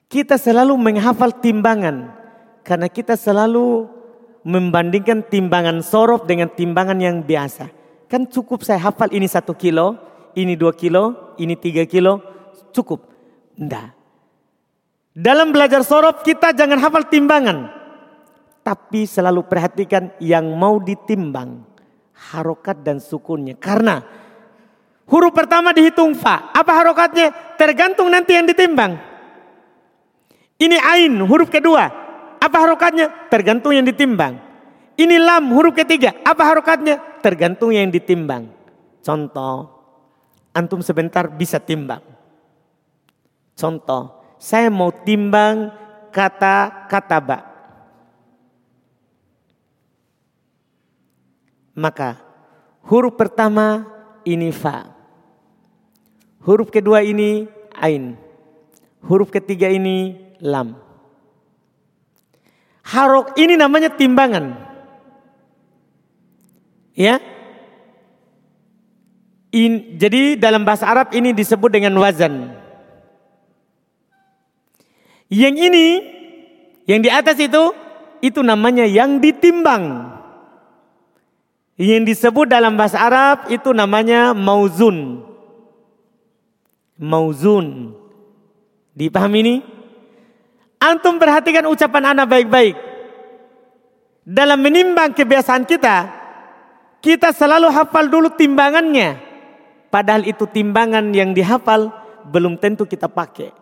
[0.09, 2.17] Kita selalu menghafal timbangan
[2.65, 3.85] karena kita selalu
[4.41, 7.69] membandingkan timbangan sorof dengan timbangan yang biasa.
[8.09, 10.01] Kan cukup saya hafal ini satu kilo,
[10.33, 12.25] ini dua kilo, ini tiga kilo,
[12.73, 13.05] cukup.
[13.61, 13.93] Enggak.
[15.13, 17.79] Dalam belajar sorof kita jangan hafal timbangan
[18.69, 21.65] tapi selalu perhatikan yang mau ditimbang
[22.33, 23.57] harokat dan sukunnya.
[23.57, 24.05] Karena
[25.09, 26.53] huruf pertama dihitung fa.
[26.53, 27.33] Apa harokatnya?
[27.57, 29.01] Tergantung nanti yang ditimbang.
[30.59, 31.89] Ini ain huruf kedua.
[32.39, 33.31] Apa harokatnya?
[33.33, 34.39] Tergantung yang ditimbang.
[34.99, 36.15] Ini lam huruf ketiga.
[36.27, 36.99] Apa harokatnya?
[37.23, 38.51] Tergantung yang ditimbang.
[39.03, 39.71] Contoh,
[40.51, 42.03] antum sebentar bisa timbang.
[43.55, 45.71] Contoh, saya mau timbang
[46.11, 47.43] kata kata bak.
[51.79, 52.19] Maka
[52.83, 53.87] huruf pertama
[54.27, 54.98] ini fa.
[56.43, 58.15] Huruf kedua ini ain.
[59.03, 60.79] Huruf ketiga ini lam.
[62.89, 64.57] Harok ini namanya timbangan.
[66.97, 67.21] Ya.
[69.53, 72.53] In, jadi dalam bahasa Arab ini disebut dengan wazan.
[75.29, 75.87] Yang ini,
[76.89, 77.77] yang di atas itu,
[78.25, 80.17] itu namanya yang ditimbang.
[81.77, 85.28] Yang disebut dalam bahasa Arab itu namanya mauzun.
[86.99, 87.95] Mauzun.
[88.99, 89.57] Dipahami ini?
[90.83, 92.75] Antum perhatikan ucapan anak baik-baik.
[94.27, 95.97] Dalam menimbang kebiasaan kita,
[96.99, 99.19] kita selalu hafal dulu timbangannya.
[99.89, 101.89] Padahal itu timbangan yang dihafal
[102.29, 103.55] belum tentu kita pakai.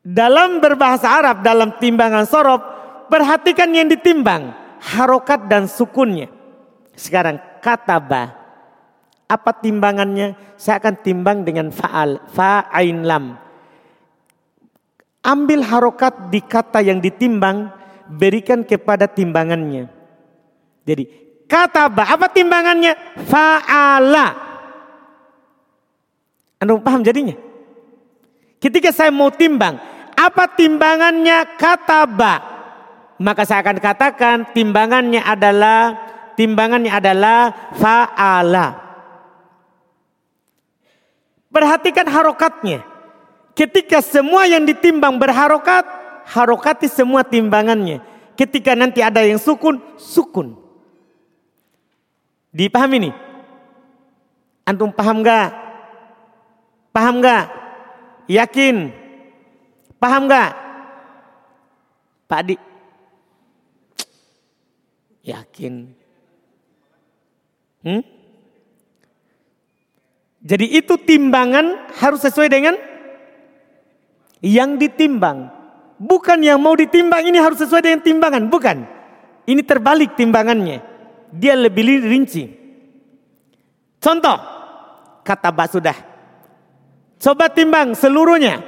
[0.00, 2.60] Dalam berbahasa Arab, dalam timbangan sorob,
[3.12, 6.32] perhatikan yang ditimbang harokat dan sukunnya.
[6.96, 8.39] Sekarang kata ba.
[9.30, 10.34] Apa timbangannya?
[10.58, 13.38] Saya akan timbang dengan faal, fa'ain lam.
[15.22, 17.70] Ambil harokat di kata yang ditimbang,
[18.10, 19.86] berikan kepada timbangannya.
[20.82, 21.06] Jadi
[21.46, 22.98] kata ba, apa timbangannya?
[23.30, 24.26] Fa'ala.
[26.58, 27.38] Anda paham jadinya?
[28.58, 29.78] Ketika saya mau timbang,
[30.18, 32.50] apa timbangannya kata ba?
[33.20, 38.89] maka saya akan katakan timbangannya adalah timbangannya adalah fa'ala.
[41.50, 42.86] Perhatikan harokatnya.
[43.58, 45.82] Ketika semua yang ditimbang berharokat,
[46.30, 47.98] harokati semua timbangannya.
[48.38, 50.56] Ketika nanti ada yang sukun, sukun.
[52.54, 53.14] Dipahami nih?
[54.64, 55.50] Antum paham gak?
[56.94, 57.50] Paham gak?
[58.30, 58.94] Yakin?
[59.98, 60.50] Paham gak?
[62.30, 62.56] Pak Adi?
[65.26, 65.74] Yakin.
[67.82, 68.19] Hmm?
[70.40, 72.74] Jadi itu timbangan harus sesuai dengan
[74.40, 75.52] yang ditimbang.
[76.00, 78.88] Bukan yang mau ditimbang ini harus sesuai dengan timbangan, bukan.
[79.44, 80.80] Ini terbalik timbangannya.
[81.28, 82.48] Dia lebih rinci.
[84.00, 84.36] Contoh,
[85.20, 85.96] kata Mbak sudah.
[87.20, 88.64] Coba timbang seluruhnya.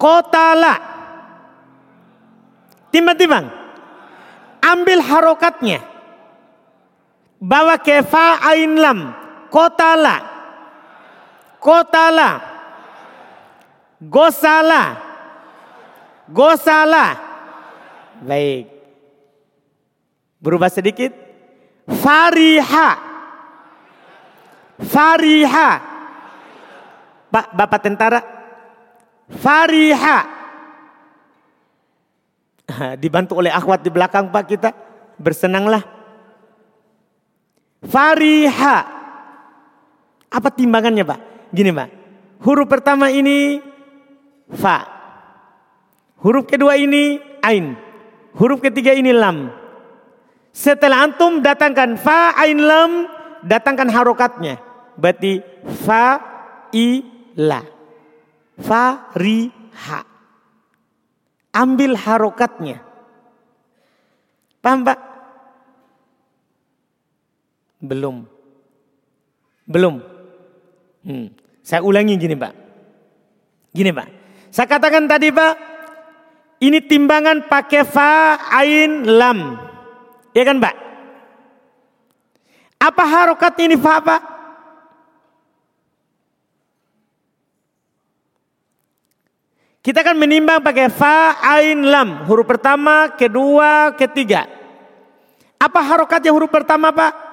[0.00, 0.74] Kota la.
[2.88, 3.44] Timbang-timbang.
[4.64, 5.84] Ambil harokatnya.
[7.36, 9.12] Bawa ke fa ain lam.
[9.52, 10.00] Kota
[11.58, 11.62] la.
[11.62, 12.30] Kota la.
[13.98, 14.84] Gosala.
[16.30, 17.06] Gosala.
[18.22, 18.70] Baik.
[20.38, 21.10] Berubah sedikit.
[21.88, 22.90] Fariha.
[24.78, 25.70] Fariha.
[27.28, 28.20] Pak, Bapak tentara.
[29.28, 30.18] Fariha.
[33.02, 34.70] Dibantu oleh akhwat di belakang Pak kita.
[35.18, 35.82] Bersenanglah.
[37.82, 38.76] Fariha.
[40.28, 41.37] Apa timbangannya Pak?
[41.52, 41.88] Gini Pak.
[42.44, 43.58] Huruf pertama ini
[44.52, 44.86] fa.
[46.22, 47.78] Huruf kedua ini ain.
[48.38, 49.50] Huruf ketiga ini lam.
[50.54, 53.06] Setelah antum datangkan fa, ain, lam,
[53.46, 54.58] datangkan harokatnya.
[54.98, 55.38] Berarti
[55.86, 56.18] fa,
[56.74, 57.02] i,
[57.38, 57.62] la.
[58.58, 59.50] Fa, ri,
[59.86, 60.02] ha.
[61.54, 62.82] Ambil harokatnya.
[64.58, 64.98] Paham Pak?
[67.78, 68.26] Belum.
[69.62, 70.02] Belum.
[71.08, 71.32] Hmm.
[71.64, 72.52] Saya ulangi gini Pak.
[73.72, 74.08] Gini Pak.
[74.52, 75.54] Saya katakan tadi Pak,
[76.60, 79.56] ini timbangan pakai fa, ain, lam.
[80.36, 80.74] Ya kan Pak?
[82.78, 84.22] Apa harokat ini fa Pak?
[89.80, 92.28] Kita akan menimbang pakai fa, ain, lam.
[92.28, 94.44] Huruf pertama, kedua, ketiga.
[95.56, 97.27] Apa harokatnya huruf pertama Pak?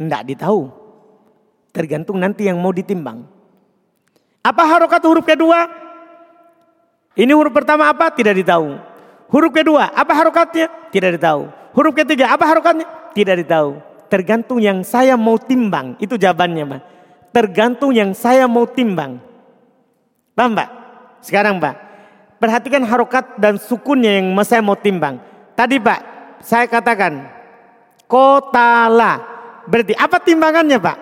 [0.00, 0.72] Tidak ditahu.
[1.76, 3.28] Tergantung nanti yang mau ditimbang.
[4.40, 5.68] Apa harokat huruf kedua?
[7.12, 8.08] Ini huruf pertama apa?
[8.08, 8.80] Tidak ditahu.
[9.30, 10.66] Huruf kedua, apa harokatnya?
[10.90, 11.46] Tidak ditahu.
[11.76, 12.88] Huruf ketiga, apa harokatnya?
[13.14, 13.78] Tidak ditahu.
[14.10, 15.94] Tergantung yang saya mau timbang.
[16.02, 16.82] Itu jawabannya, Pak.
[17.30, 19.22] Tergantung yang saya mau timbang.
[20.34, 20.68] Paham, Pak?
[21.22, 21.76] Sekarang, Pak.
[22.42, 25.22] Perhatikan harokat dan sukunnya yang saya mau timbang.
[25.54, 26.00] Tadi, Pak,
[26.42, 27.30] saya katakan
[28.10, 29.29] kotala.
[29.68, 30.98] Berarti apa timbangannya, Pak?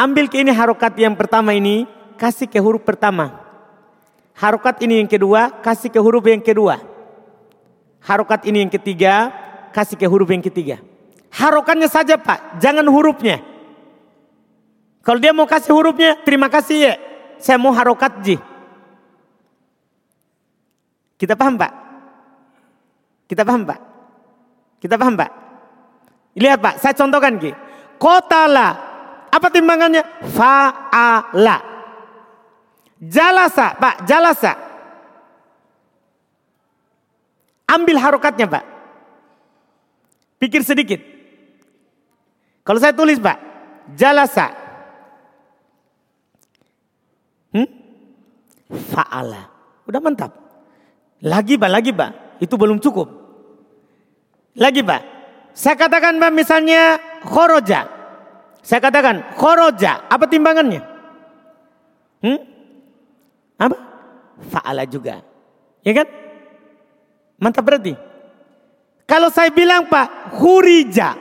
[0.00, 1.84] Ambil ke ini harokat yang pertama ini,
[2.16, 3.36] kasih ke huruf pertama.
[4.38, 6.80] Harokat ini yang kedua, kasih ke huruf yang kedua.
[8.00, 9.28] Harokat ini yang ketiga,
[9.76, 10.80] kasih ke huruf yang ketiga.
[11.28, 13.44] Harokannya saja pak, jangan hurufnya.
[15.04, 16.94] Kalau dia mau kasih hurufnya, terima kasih ya.
[17.36, 18.36] Saya mau harokat ji.
[21.20, 21.72] Kita paham pak?
[23.28, 23.80] Kita paham pak?
[24.80, 25.30] Kita paham pak?
[26.40, 27.52] Lihat pak, saya contohkan ki.
[28.00, 28.90] Kotala
[29.30, 30.02] apa timbangannya?
[30.34, 31.56] Fa'ala.
[33.00, 34.52] Jalasa, Pak, jalasa.
[37.70, 38.64] Ambil harokatnya, Pak.
[40.42, 41.00] Pikir sedikit.
[42.66, 43.38] Kalau saya tulis, Pak,
[43.94, 44.52] jalasa.
[47.54, 47.68] Hmm?
[48.90, 49.48] Fa'ala.
[49.86, 50.34] Udah mantap.
[51.22, 52.42] Lagi, Pak, lagi, Pak.
[52.42, 53.08] Itu belum cukup.
[54.58, 55.19] Lagi, Pak.
[55.54, 57.86] Saya katakan, Pak, misalnya khoroja.
[58.60, 60.84] Saya katakan khoroja, apa timbangannya?
[62.20, 62.40] Hmm?
[63.56, 63.76] Apa?
[64.52, 65.24] Fa'ala juga.
[65.84, 66.08] Ya kan?
[67.40, 67.96] Mantap berarti.
[69.08, 71.16] Kalau saya bilang Pak, hurija.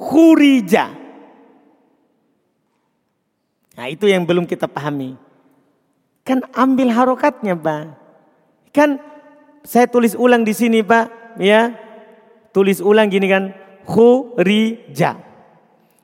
[0.00, 0.86] Hurija.
[3.76, 5.18] Nah itu yang belum kita pahami.
[6.24, 7.84] Kan ambil harokatnya Pak.
[8.72, 9.02] Kan
[9.66, 11.36] saya tulis ulang di sini Pak.
[11.42, 11.74] Ya,
[12.54, 13.52] tulis ulang gini kan,
[13.84, 15.20] khurija.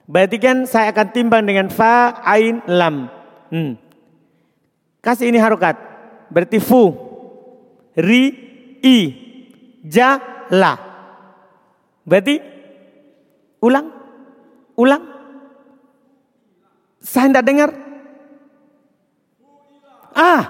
[0.04, 3.08] Berarti kan saya akan timbang dengan fa, ain, lam.
[3.48, 3.80] Hmm.
[5.00, 5.78] Kasih ini harokat.
[6.28, 6.92] Berarti fu,
[7.96, 8.22] ri,
[8.82, 8.98] i,
[9.88, 10.20] ja,
[10.52, 10.74] la.
[12.04, 12.34] Berarti
[13.62, 13.86] ulang,
[14.76, 15.02] ulang.
[17.00, 17.70] Saya tidak dengar.
[20.12, 20.44] Ah,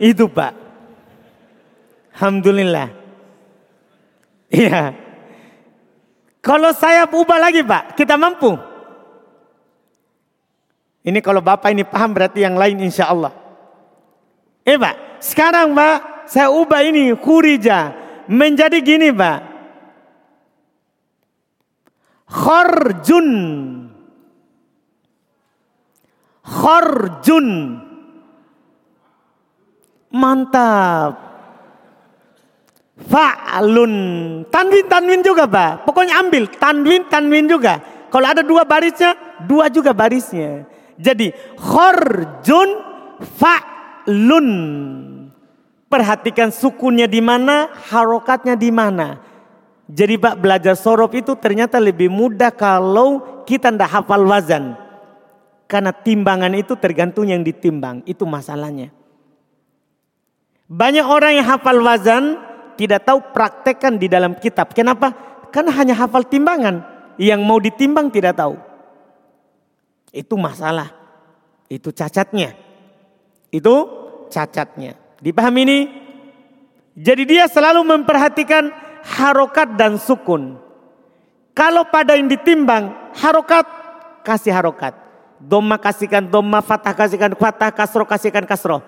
[0.00, 0.67] itu pak.
[2.18, 2.90] Alhamdulillah.
[4.50, 4.90] Iya.
[6.42, 8.58] Kalau saya ubah lagi Pak, kita mampu.
[11.06, 13.30] Ini kalau Bapak ini paham berarti yang lain insya Allah.
[14.66, 17.94] Eh Pak, sekarang Pak, saya ubah ini kurija
[18.26, 19.38] menjadi gini Pak.
[22.26, 23.30] Khorjun.
[26.42, 27.48] Khorjun.
[30.10, 31.27] Mantap.
[32.98, 33.94] Fa'lun.
[34.50, 35.86] Tanwin, tanwin juga Pak.
[35.86, 36.50] Pokoknya ambil.
[36.50, 37.78] Tanwin, tanwin juga.
[38.10, 39.14] Kalau ada dua barisnya,
[39.46, 40.66] dua juga barisnya.
[40.98, 42.70] Jadi khorjun
[43.22, 44.48] fa'lun.
[45.88, 49.22] Perhatikan sukunnya di mana, harokatnya di mana.
[49.88, 54.76] Jadi Pak belajar sorof itu ternyata lebih mudah kalau kita tidak hafal wazan.
[55.64, 58.04] Karena timbangan itu tergantung yang ditimbang.
[58.04, 58.92] Itu masalahnya.
[60.68, 62.47] Banyak orang yang hafal wazan
[62.78, 64.70] tidak tahu praktekkan di dalam kitab.
[64.70, 65.10] Kenapa?
[65.50, 66.86] Karena hanya hafal timbangan.
[67.18, 68.54] Yang mau ditimbang tidak tahu.
[70.14, 70.94] Itu masalah.
[71.66, 72.54] Itu cacatnya.
[73.50, 73.74] Itu
[74.30, 74.94] cacatnya.
[75.18, 75.78] Dipahami ini?
[76.94, 78.70] Jadi dia selalu memperhatikan
[79.02, 80.58] harokat dan sukun.
[81.58, 83.66] Kalau pada yang ditimbang harokat,
[84.22, 84.94] kasih harokat.
[85.42, 88.82] Doma kasihkan doma, fatah kasihkan fatah, kasro kasihkan kasro.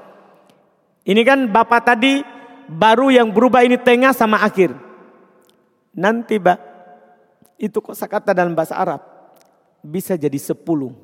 [1.03, 2.23] Ini kan Bapak tadi
[2.71, 4.71] baru yang berubah ini tengah sama akhir.
[5.91, 6.59] Nanti Pak,
[7.59, 9.03] itu kosakata dalam bahasa Arab
[9.83, 10.95] bisa jadi sepuluh.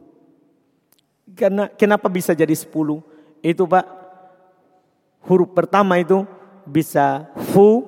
[1.34, 3.02] Karena kenapa bisa jadi sepuluh?
[3.42, 3.82] Itu Pak,
[5.26, 6.22] huruf pertama itu
[6.62, 7.82] bisa fu,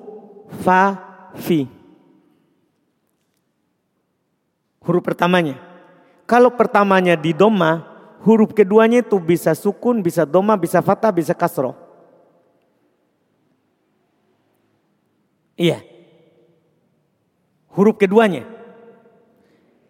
[0.59, 0.99] fa,
[1.39, 1.65] fi.
[4.83, 5.55] Huruf pertamanya.
[6.27, 7.87] Kalau pertamanya di doma,
[8.21, 11.88] huruf keduanya itu bisa sukun, bisa doma, bisa fatah, bisa kasroh.
[15.59, 15.83] Iya.
[17.75, 18.47] Huruf keduanya.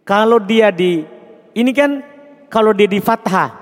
[0.01, 1.05] Kalau dia di
[1.53, 2.01] ini kan
[2.49, 3.53] kalau dia di fathah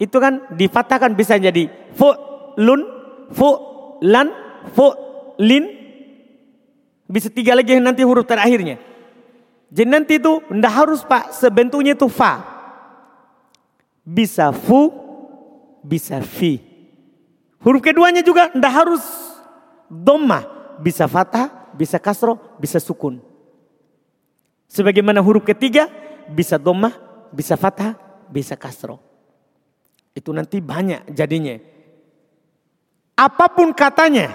[0.00, 2.08] itu kan di fathah kan bisa jadi fu
[2.56, 2.80] lun
[3.28, 3.48] fu
[4.00, 4.32] lan
[4.72, 4.88] fu
[5.36, 5.64] lin
[7.04, 8.80] bisa tiga lagi nanti huruf terakhirnya.
[9.68, 12.40] Jadi nanti itu ndak harus pak sebentuknya itu fa.
[14.06, 14.88] Bisa fu,
[15.84, 16.56] bisa fi.
[17.60, 19.04] Huruf keduanya juga ndak harus
[19.92, 23.20] doma bisa fathah, bisa kasro, bisa sukun.
[24.66, 25.86] Sebagaimana huruf ketiga
[26.30, 26.94] bisa domah,
[27.30, 27.94] bisa fathah,
[28.30, 28.98] bisa kasro.
[30.16, 31.56] Itu nanti banyak jadinya.
[33.16, 34.32] Apa pun katanya,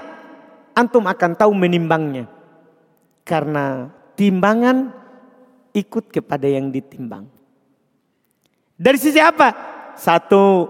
[0.74, 2.26] antum akan tahu menimbangnya.
[3.22, 4.94] Karena timbangan
[5.74, 7.30] ikut kepada yang ditimbang.
[8.82, 9.54] Dari sisi apa?
[9.94, 10.66] Satu,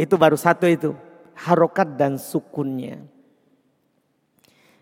[0.00, 0.96] itu baru satu itu.
[1.36, 3.11] Harokat dan sukunnya.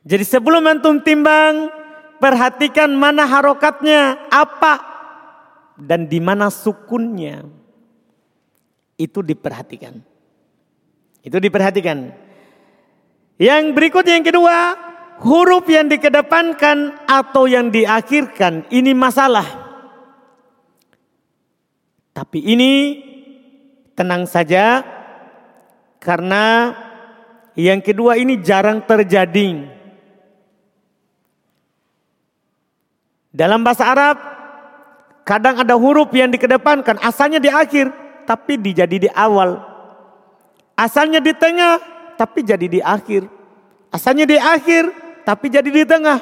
[0.00, 1.68] Jadi sebelum antum timbang,
[2.20, 4.80] perhatikan mana harokatnya, apa
[5.80, 7.44] dan di mana sukunnya.
[9.00, 9.96] Itu diperhatikan.
[11.24, 12.12] Itu diperhatikan.
[13.40, 14.56] Yang berikutnya yang kedua,
[15.24, 19.48] huruf yang dikedepankan atau yang diakhirkan ini masalah.
[22.12, 22.72] Tapi ini
[23.96, 24.84] tenang saja
[25.96, 26.76] karena
[27.56, 29.79] yang kedua ini jarang terjadi.
[33.30, 34.18] Dalam bahasa Arab
[35.22, 37.90] kadang ada huruf yang dikedepankan asalnya di akhir
[38.26, 39.62] tapi dijadi di awal.
[40.74, 41.78] Asalnya di tengah
[42.18, 43.26] tapi jadi di akhir.
[43.94, 44.90] Asalnya di akhir
[45.22, 46.18] tapi jadi di tengah.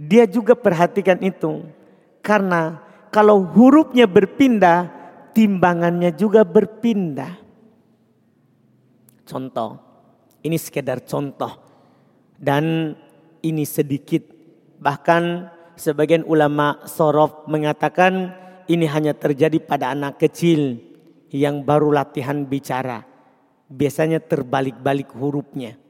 [0.00, 1.62] Dia juga perhatikan itu.
[2.24, 2.80] Karena
[3.12, 4.88] kalau hurufnya berpindah,
[5.36, 7.36] timbangannya juga berpindah.
[9.28, 9.78] Contoh,
[10.42, 11.52] ini sekedar contoh.
[12.40, 12.96] Dan
[13.44, 14.24] ini sedikit.
[14.80, 15.22] Bahkan
[15.80, 18.36] Sebagian ulama sorof mengatakan
[18.68, 20.76] ini hanya terjadi pada anak kecil
[21.32, 23.00] yang baru latihan bicara.
[23.64, 25.80] Biasanya terbalik-balik hurufnya.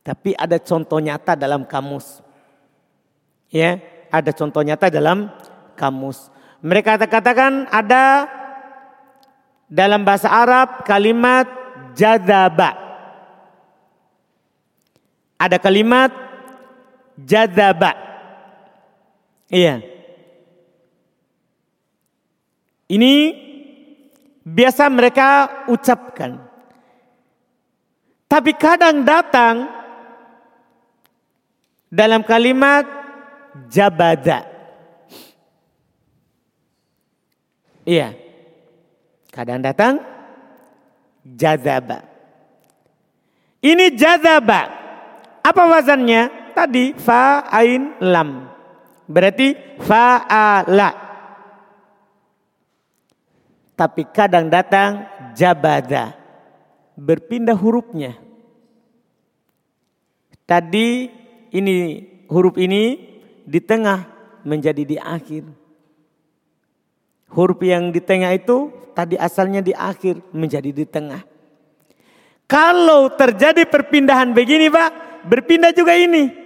[0.00, 2.24] Tapi ada contoh nyata dalam kamus.
[3.52, 5.28] Ya, ada contoh nyata dalam
[5.76, 6.32] kamus.
[6.64, 8.32] Mereka katakan ada
[9.68, 11.44] dalam bahasa Arab kalimat
[11.92, 12.80] jadaba.
[15.36, 16.08] Ada kalimat
[17.20, 18.09] jadaba.
[19.50, 19.82] Iya.
[22.90, 23.14] Ini
[24.46, 26.38] biasa mereka ucapkan.
[28.30, 29.66] Tapi kadang datang
[31.90, 32.86] dalam kalimat
[33.66, 34.46] jabada.
[37.82, 38.14] Iya.
[39.34, 39.98] Kadang datang
[41.26, 42.06] jazaba.
[43.62, 44.62] Ini jazaba.
[45.42, 46.54] Apa wazannya?
[46.54, 48.59] Tadi fa ain lam.
[49.10, 50.90] Berarti fa'ala.
[53.74, 55.02] Tapi kadang datang
[55.34, 56.14] jabada.
[56.94, 58.14] Berpindah hurufnya.
[60.46, 61.10] Tadi
[61.50, 62.98] ini huruf ini
[63.42, 64.06] di tengah
[64.46, 65.42] menjadi di akhir.
[67.34, 71.22] Huruf yang di tengah itu tadi asalnya di akhir menjadi di tengah.
[72.50, 76.39] Kalau terjadi perpindahan begini Pak, berpindah juga ini.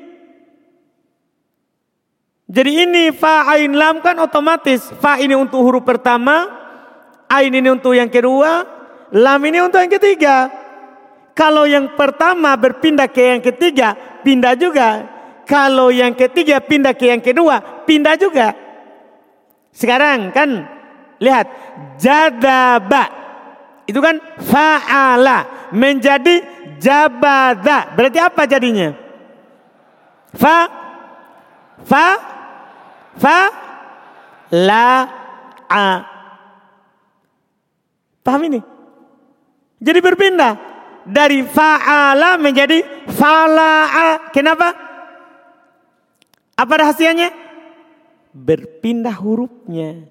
[2.44, 4.92] Jadi ini fa ain lam kan otomatis.
[5.00, 6.44] Fa ini untuk huruf pertama,
[7.32, 8.64] ain ini untuk yang kedua,
[9.12, 10.52] lam ini untuk yang ketiga.
[11.34, 14.88] Kalau yang pertama berpindah ke yang ketiga, pindah juga.
[15.44, 18.54] Kalau yang ketiga pindah ke yang kedua, pindah juga.
[19.74, 20.68] Sekarang kan
[21.18, 21.46] lihat
[21.98, 23.10] jadaba
[23.84, 26.40] itu kan fa'ala menjadi
[26.78, 27.92] jabada.
[27.92, 28.94] Berarti apa jadinya?
[30.32, 30.70] Fa
[31.84, 32.33] fa
[33.18, 33.50] fa
[34.52, 34.88] la
[35.68, 35.88] a.
[38.24, 38.60] Paham ini?
[39.84, 40.52] Jadi berpindah
[41.04, 44.32] dari fa'ala menjadi fala'a.
[44.32, 44.72] Kenapa?
[46.56, 47.28] Apa rahasianya?
[48.32, 50.08] Berpindah hurufnya.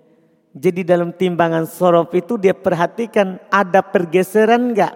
[0.53, 4.93] Jadi dalam timbangan sorof itu dia perhatikan ada pergeseran enggak.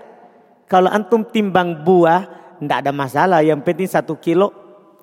[0.70, 3.42] Kalau antum timbang buah, enggak ada masalah.
[3.42, 4.54] Yang penting satu kilo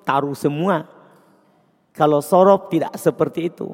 [0.07, 0.94] taruh semua.
[1.95, 3.71] Kalau sorof tidak seperti itu.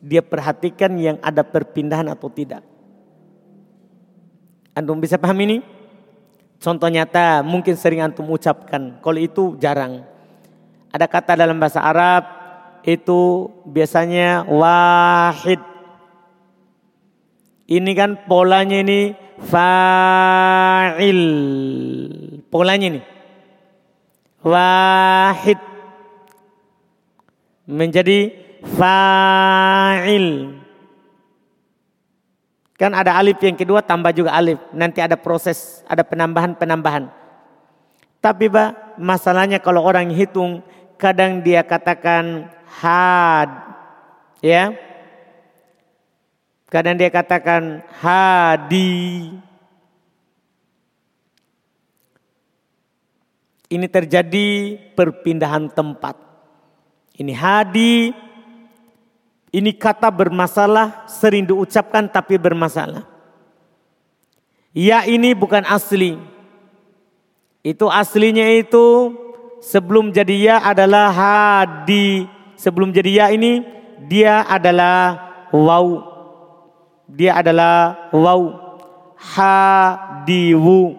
[0.00, 2.64] Dia perhatikan yang ada perpindahan atau tidak.
[4.74, 5.62] Antum bisa paham ini?
[6.60, 8.98] Contoh nyata mungkin sering antum ucapkan.
[8.98, 10.02] Kalau itu jarang.
[10.90, 12.26] Ada kata dalam bahasa Arab
[12.82, 15.60] itu biasanya wahid
[17.70, 21.22] ini kan polanya ini fa'il.
[22.50, 23.00] Polanya ini.
[24.42, 25.69] Wahid.
[27.70, 28.34] Menjadi
[28.66, 30.58] fa'il.
[32.74, 34.58] Kan ada alif yang kedua tambah juga alif.
[34.74, 37.06] Nanti ada proses, ada penambahan-penambahan.
[38.18, 40.66] Tapi bah, masalahnya kalau orang hitung
[40.98, 43.70] kadang dia katakan had.
[44.40, 44.72] Ya,
[46.70, 49.26] Kadang dia katakan hadi.
[53.66, 56.29] Ini terjadi perpindahan tempat.
[57.20, 58.16] Ini hadi.
[59.50, 63.04] Ini kata bermasalah, sering diucapkan tapi bermasalah.
[64.72, 66.16] Ya ini bukan asli.
[67.60, 69.12] Itu aslinya itu
[69.60, 72.30] sebelum jadi ya adalah hadi.
[72.54, 73.66] Sebelum jadi ya ini
[74.06, 76.10] dia adalah waw
[77.10, 78.54] dia adalah waw
[79.18, 80.94] hadiwu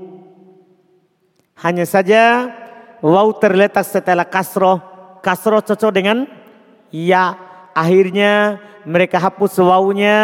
[1.64, 2.52] hanya saja
[2.99, 4.91] waw terletak setelah kasroh
[5.22, 6.26] kasroh cocok dengan
[6.89, 7.38] ya
[7.77, 10.19] akhirnya mereka hapus wawnya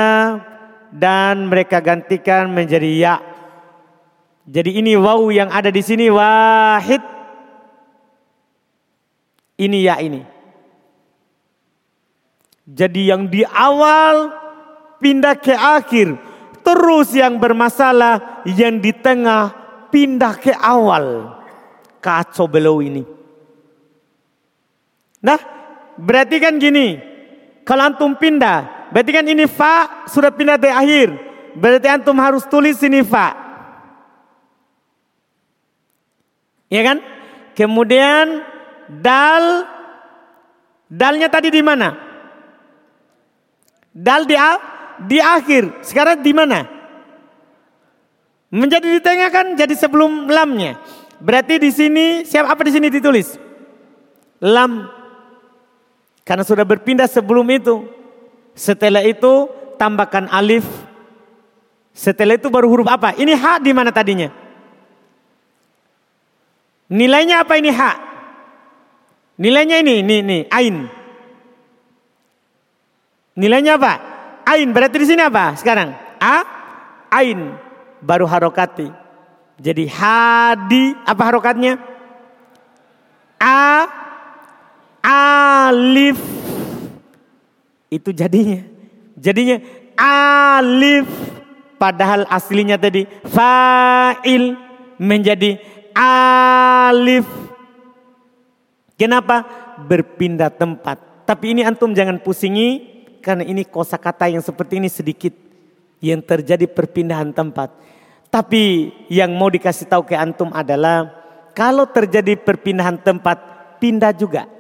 [0.92, 3.16] dan mereka gantikan menjadi ya
[4.48, 7.00] jadi ini waw yang ada di sini wahid
[9.62, 10.22] ini ya ini
[12.68, 14.48] jadi yang di awal
[15.00, 16.20] pindah ke akhir.
[16.66, 19.56] Terus yang bermasalah yang di tengah
[19.88, 21.32] pindah ke awal.
[22.04, 23.17] Kacau belau ini.
[25.22, 25.40] Nah,
[25.98, 26.98] berarti kan gini.
[27.68, 31.10] Kalau antum pindah, berarti kan ini fa sudah pindah ke akhir.
[31.58, 33.36] Berarti antum harus tulis ini fa.
[36.72, 36.98] Ya kan?
[37.58, 38.46] Kemudian
[38.88, 39.66] dal
[40.88, 41.96] dalnya tadi di mana?
[43.92, 44.38] Dal di
[45.10, 45.84] di akhir.
[45.84, 46.64] Sekarang di mana?
[48.48, 50.80] Menjadi di tengah kan jadi sebelum lamnya.
[51.20, 53.36] Berarti di sini siapa apa di sini ditulis?
[54.40, 54.97] Lam.
[56.28, 57.88] Karena sudah berpindah sebelum itu.
[58.52, 59.48] Setelah itu
[59.80, 60.68] tambahkan alif.
[61.96, 63.16] Setelah itu baru huruf apa?
[63.16, 64.28] Ini hak di mana tadinya?
[66.92, 67.98] Nilainya apa ini hak?
[69.40, 70.76] Nilainya ini, ini, ini, ain.
[73.40, 73.94] Nilainya apa?
[74.44, 75.96] Ain berarti di sini apa sekarang?
[76.20, 76.38] A,
[77.08, 77.56] ain
[78.04, 78.92] baru harokati.
[79.58, 81.78] Jadi hadi apa harokatnya?
[83.38, 83.62] A,
[85.08, 86.20] alif.
[87.88, 88.68] Itu jadinya.
[89.16, 89.64] Jadinya
[89.96, 91.08] alif.
[91.80, 94.58] Padahal aslinya tadi fa'il
[95.00, 95.62] menjadi
[95.96, 97.24] alif.
[98.98, 99.46] Kenapa?
[99.88, 100.98] Berpindah tempat.
[101.24, 105.36] Tapi ini antum jangan pusingi karena ini kosakata yang seperti ini sedikit
[106.02, 107.78] yang terjadi perpindahan tempat.
[108.34, 111.14] Tapi yang mau dikasih tahu ke antum adalah
[111.54, 113.38] kalau terjadi perpindahan tempat,
[113.78, 114.57] pindah juga.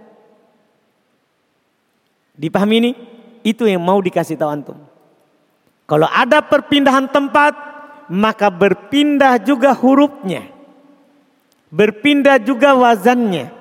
[2.38, 2.91] Dipahami ini?
[3.41, 4.77] Itu yang mau dikasih tahu antum.
[5.89, 7.57] Kalau ada perpindahan tempat,
[8.07, 10.45] maka berpindah juga hurufnya.
[11.73, 13.51] Berpindah juga wazannya.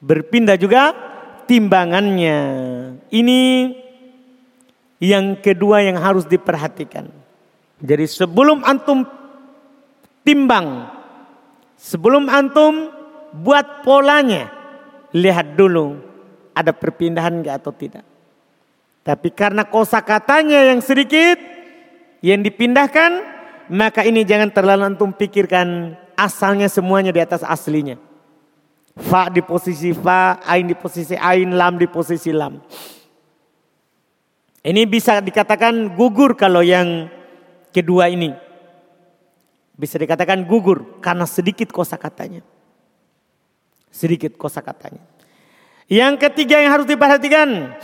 [0.00, 0.96] Berpindah juga
[1.44, 2.38] timbangannya.
[3.12, 3.40] Ini
[5.02, 7.10] yang kedua yang harus diperhatikan.
[7.80, 9.04] Jadi sebelum antum
[10.22, 10.88] timbang,
[11.74, 12.92] sebelum antum
[13.34, 14.52] buat polanya,
[15.10, 16.09] lihat dulu
[16.60, 18.04] ada perpindahan enggak atau tidak.
[19.00, 21.40] Tapi karena kosa katanya yang sedikit,
[22.20, 23.24] yang dipindahkan,
[23.72, 27.96] maka ini jangan terlalu antum pikirkan asalnya semuanya di atas aslinya.
[29.00, 32.60] Fa di posisi fa, ain di posisi ain, lam di posisi lam.
[34.60, 37.08] Ini bisa dikatakan gugur kalau yang
[37.72, 38.36] kedua ini.
[39.72, 42.44] Bisa dikatakan gugur karena sedikit kosa katanya.
[43.88, 45.00] Sedikit kosa katanya.
[45.90, 47.74] Yang ketiga yang harus diperhatikan.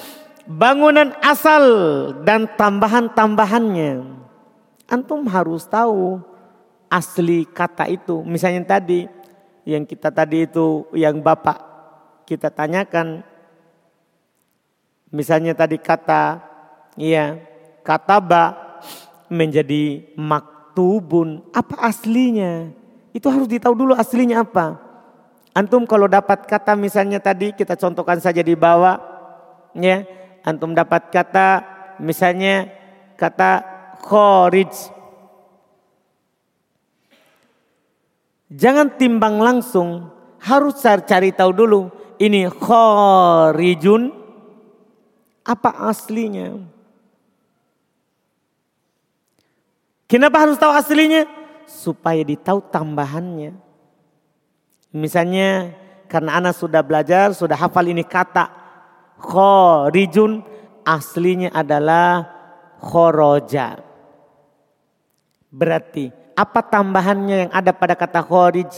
[0.47, 1.63] Bangunan asal
[2.23, 4.07] dan tambahan-tambahannya.
[4.87, 6.23] Antum harus tahu
[6.87, 8.23] asli kata itu.
[8.23, 9.11] Misalnya tadi
[9.67, 11.59] yang kita tadi itu yang Bapak
[12.31, 13.27] kita tanyakan.
[15.11, 16.55] Misalnya tadi kata
[16.97, 17.37] Iya,
[17.85, 18.45] kata ba
[19.29, 21.45] menjadi maktubun.
[21.53, 22.73] Apa aslinya?
[23.13, 24.86] Itu harus ditahu dulu aslinya apa.
[25.57, 29.01] Antum kalau dapat kata misalnya tadi kita contohkan saja di bawah.
[29.73, 30.05] Ya,
[30.45, 31.65] antum dapat kata
[31.97, 32.69] misalnya
[33.17, 33.65] kata
[34.05, 34.93] khorij.
[38.53, 40.13] Jangan timbang langsung,
[40.45, 41.81] harus cari tahu dulu.
[42.21, 44.13] Ini khorijun,
[45.41, 46.61] apa aslinya?
[50.05, 51.27] Kenapa harus tahu aslinya?
[51.67, 53.66] Supaya ditahu tambahannya.
[54.97, 55.77] Misalnya
[56.09, 58.49] karena anak sudah belajar, sudah hafal ini kata
[59.21, 60.41] khorijun
[60.89, 62.25] aslinya adalah
[62.81, 63.77] khoroja.
[65.53, 68.73] Berarti apa tambahannya yang ada pada kata khorij?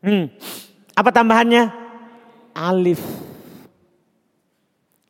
[0.00, 0.32] Hmm.
[0.96, 1.68] Apa tambahannya?
[2.56, 3.04] Alif.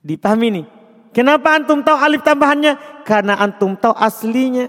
[0.03, 0.67] Dipahami nih.
[1.15, 3.03] Kenapa antum tahu alif tambahannya?
[3.07, 4.67] Karena antum tahu aslinya.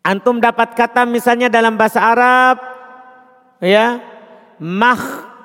[0.00, 2.56] Antum dapat kata misalnya dalam bahasa Arab
[3.60, 4.00] ya
[4.56, 5.44] makhrajun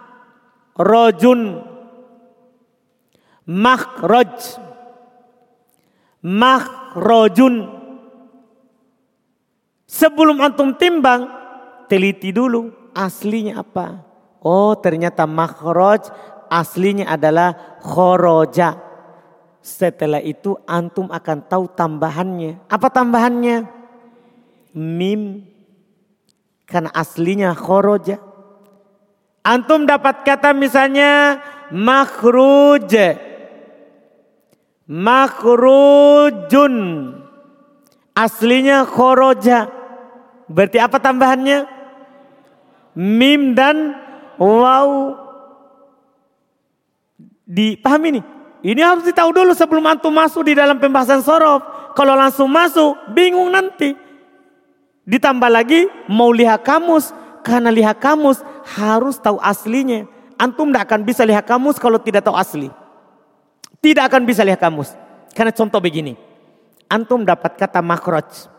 [3.43, 4.55] makhraj
[6.23, 7.67] makhrajun
[9.83, 11.27] sebelum antum timbang
[11.91, 14.07] teliti dulu aslinya apa.
[14.39, 16.07] Oh ternyata makhraj
[16.47, 18.79] aslinya adalah khoroja.
[19.59, 22.63] Setelah itu antum akan tahu tambahannya.
[22.69, 23.65] Apa tambahannya
[24.75, 25.47] mim
[26.67, 28.19] karena aslinya khoroja.
[29.45, 31.39] Antum dapat kata misalnya
[31.71, 32.93] makhruj.
[34.85, 36.75] Makhrujun.
[38.13, 39.71] Aslinya khoroja.
[40.45, 41.65] Berarti apa tambahannya?
[42.93, 43.97] Mim dan
[44.37, 45.17] waw.
[47.45, 48.25] Dipahami nih?
[48.65, 51.61] Ini harus ditahu dulu sebelum antum masuk di dalam pembahasan sorof.
[51.93, 54.04] Kalau langsung masuk, bingung nanti.
[55.05, 57.13] Ditambah lagi mau lihat kamus.
[57.45, 58.41] Karena lihat kamus
[58.73, 60.09] harus tahu aslinya.
[60.35, 62.73] Antum tidak akan bisa lihat kamus kalau tidak tahu asli.
[63.79, 64.97] Tidak akan bisa lihat kamus.
[65.37, 66.17] Karena contoh begini.
[66.89, 68.49] Antum dapat kata makroj.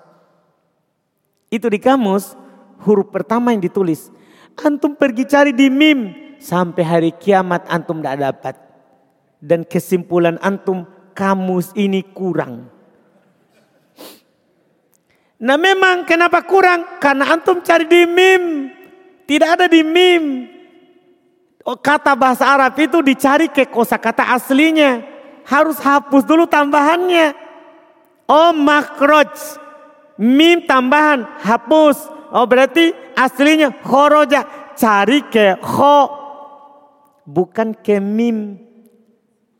[1.50, 2.38] Itu di kamus
[2.86, 4.14] huruf pertama yang ditulis.
[4.54, 6.14] Antum pergi cari di mim.
[6.38, 8.54] Sampai hari kiamat antum tidak dapat.
[9.42, 12.75] Dan kesimpulan antum kamus ini kurang.
[15.36, 16.96] Nah memang kenapa kurang?
[16.96, 18.72] Karena antum cari di mim.
[19.28, 20.48] Tidak ada di mim.
[21.66, 25.02] Oh, kata bahasa Arab itu dicari ke kosa kata aslinya.
[25.44, 27.36] Harus hapus dulu tambahannya.
[28.30, 29.28] Oh makroj.
[30.16, 31.26] Mim tambahan.
[31.44, 32.08] Hapus.
[32.32, 34.72] Oh berarti aslinya khoroja.
[34.72, 36.00] Cari ke kho.
[37.26, 38.56] Bukan ke mim.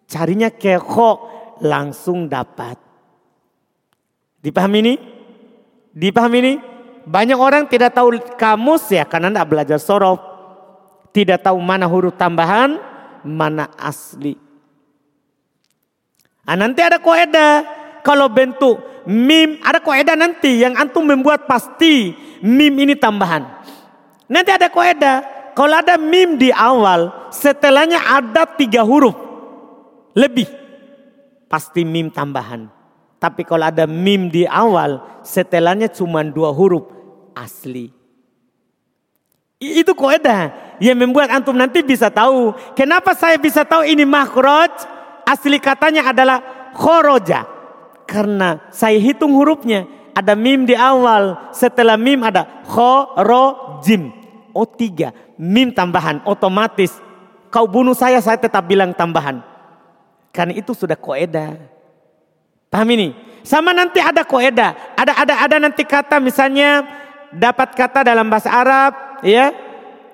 [0.09, 1.11] Carinya ke kho.
[1.61, 2.78] Langsung dapat.
[4.40, 5.15] Dipahami ini?
[5.97, 6.55] Dipahami ini?
[7.09, 10.20] Banyak orang tidak tahu kamus ya karena tidak belajar sorof.
[11.16, 12.77] Tidak tahu mana huruf tambahan,
[13.24, 14.36] mana asli.
[16.44, 17.64] Nah, nanti ada koeda.
[18.05, 18.77] Kalau bentuk
[19.09, 22.12] mim, ada koeda nanti yang antum membuat pasti
[22.44, 23.48] mim ini tambahan.
[24.28, 25.24] Nanti ada koeda.
[25.56, 29.16] Kalau ada mim di awal, setelahnya ada tiga huruf.
[30.12, 30.47] Lebih.
[31.48, 32.76] Pasti mim tambahan.
[33.27, 36.86] Tapi kalau ada mim di awal, setelahnya cuma dua huruf
[37.35, 37.90] asli.
[39.59, 42.55] Itu koedah yang membuat antum nanti bisa tahu.
[42.78, 44.70] Kenapa saya bisa tahu ini makhraj?
[45.27, 47.51] Asli katanya adalah khoroja.
[48.07, 49.90] Karena saya hitung hurufnya.
[50.15, 51.51] Ada mim di awal.
[51.51, 54.15] Setelah mim ada khorojim.
[54.55, 55.11] Oh tiga.
[55.35, 56.94] Mim tambahan otomatis.
[57.51, 59.43] Kau bunuh saya, saya tetap bilang tambahan.
[60.31, 61.76] Karena itu sudah koeda.
[62.70, 63.09] Paham ini?
[63.47, 64.74] Sama nanti ada koeda.
[64.98, 66.82] Ada ada ada nanti kata misalnya
[67.30, 69.55] dapat kata dalam bahasa Arab, ya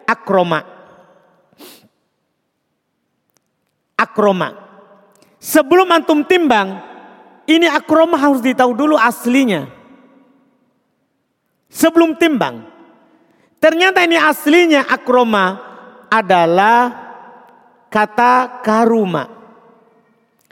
[0.04, 0.60] akroma.
[3.96, 4.48] Akroma.
[5.42, 6.78] Sebelum antum timbang,
[7.48, 9.66] ini akroma harus ditahu dulu aslinya.
[11.72, 12.68] Sebelum timbang.
[13.62, 15.56] Ternyata ini aslinya akroma
[16.12, 16.92] adalah
[17.88, 19.30] kata karuma.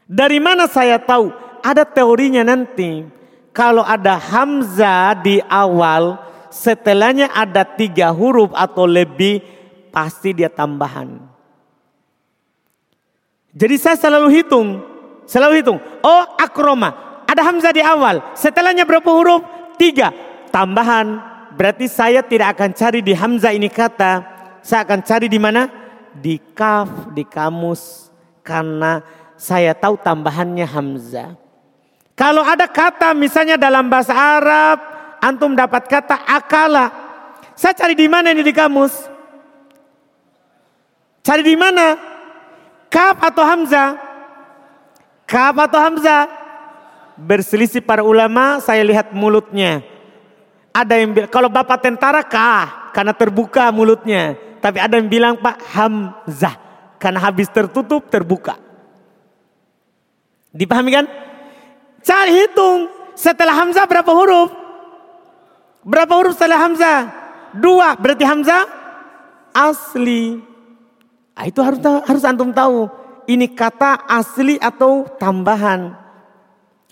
[0.09, 1.50] Dari mana saya tahu?
[1.61, 3.07] Ada teorinya nanti.
[3.51, 6.17] Kalau ada hamzah di awal,
[6.55, 9.43] setelahnya ada tiga huruf atau lebih,
[9.91, 11.19] pasti dia tambahan.
[13.51, 14.79] Jadi saya selalu hitung,
[15.27, 15.79] selalu hitung.
[16.07, 19.43] Oh akroma, ada hamzah di awal, setelahnya berapa huruf?
[19.75, 20.15] Tiga,
[20.55, 21.31] tambahan
[21.61, 24.25] Berarti saya tidak akan cari di Hamzah ini kata,
[24.63, 25.69] saya akan cari di mana?
[26.15, 28.09] Di kaf, di kamus.
[28.41, 29.05] Karena
[29.37, 31.37] saya tahu tambahannya Hamzah.
[32.21, 34.77] Kalau ada kata misalnya dalam bahasa Arab,
[35.25, 36.93] antum dapat kata akala.
[37.57, 38.93] Saya cari di mana ini di kamus?
[41.25, 41.97] Cari di mana?
[42.93, 43.97] Kaf atau Hamzah?
[45.25, 46.29] Kaf atau Hamzah?
[47.17, 49.81] Berselisih para ulama, saya lihat mulutnya.
[50.77, 52.93] Ada yang bilang, kalau bapak tentara kah?
[52.93, 54.37] Karena terbuka mulutnya.
[54.61, 56.53] Tapi ada yang bilang pak Hamzah.
[57.01, 58.61] Karena habis tertutup terbuka.
[60.53, 61.30] Dipahami kan?
[62.01, 62.89] Cari hitung.
[63.17, 64.51] Setelah Hamzah berapa huruf?
[65.85, 66.99] Berapa huruf setelah Hamzah?
[67.57, 67.97] Dua.
[67.97, 68.65] Berarti Hamzah
[69.53, 70.41] asli.
[71.37, 72.89] Nah, itu harus harus antum tahu.
[73.29, 75.95] Ini kata asli atau tambahan.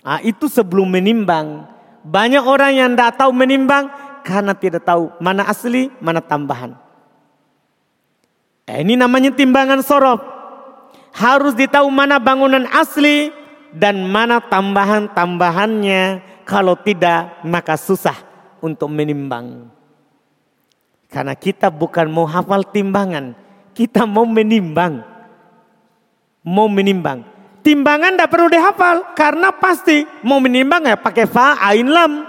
[0.05, 1.67] Nah, itu sebelum menimbang.
[2.05, 3.91] Banyak orang yang tidak tahu menimbang
[4.23, 6.77] karena tidak tahu mana asli, mana tambahan.
[8.69, 10.21] Eh, ini namanya timbangan sorop.
[11.09, 13.33] Harus ditahu mana bangunan asli
[13.73, 16.03] dan mana tambahan-tambahannya.
[16.49, 18.17] Kalau tidak maka susah
[18.65, 19.69] untuk menimbang.
[21.09, 23.33] Karena kita bukan mau hafal timbangan.
[23.73, 25.01] Kita mau menimbang.
[26.45, 27.21] Mau menimbang.
[27.61, 32.25] Timbangan tidak perlu dihafal karena pasti mau menimbang ya pakai fa, ain, lam.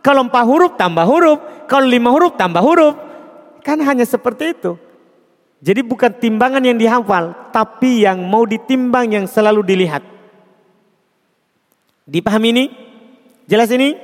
[0.00, 1.38] Kalau empat huruf tambah huruf,
[1.70, 2.94] kalau lima huruf tambah huruf.
[3.62, 4.76] Kan hanya seperti itu.
[5.64, 10.13] Jadi bukan timbangan yang dihafal, tapi yang mau ditimbang yang selalu dilihat.
[12.04, 12.64] Dipahami ini?
[13.48, 13.96] Jelas ini?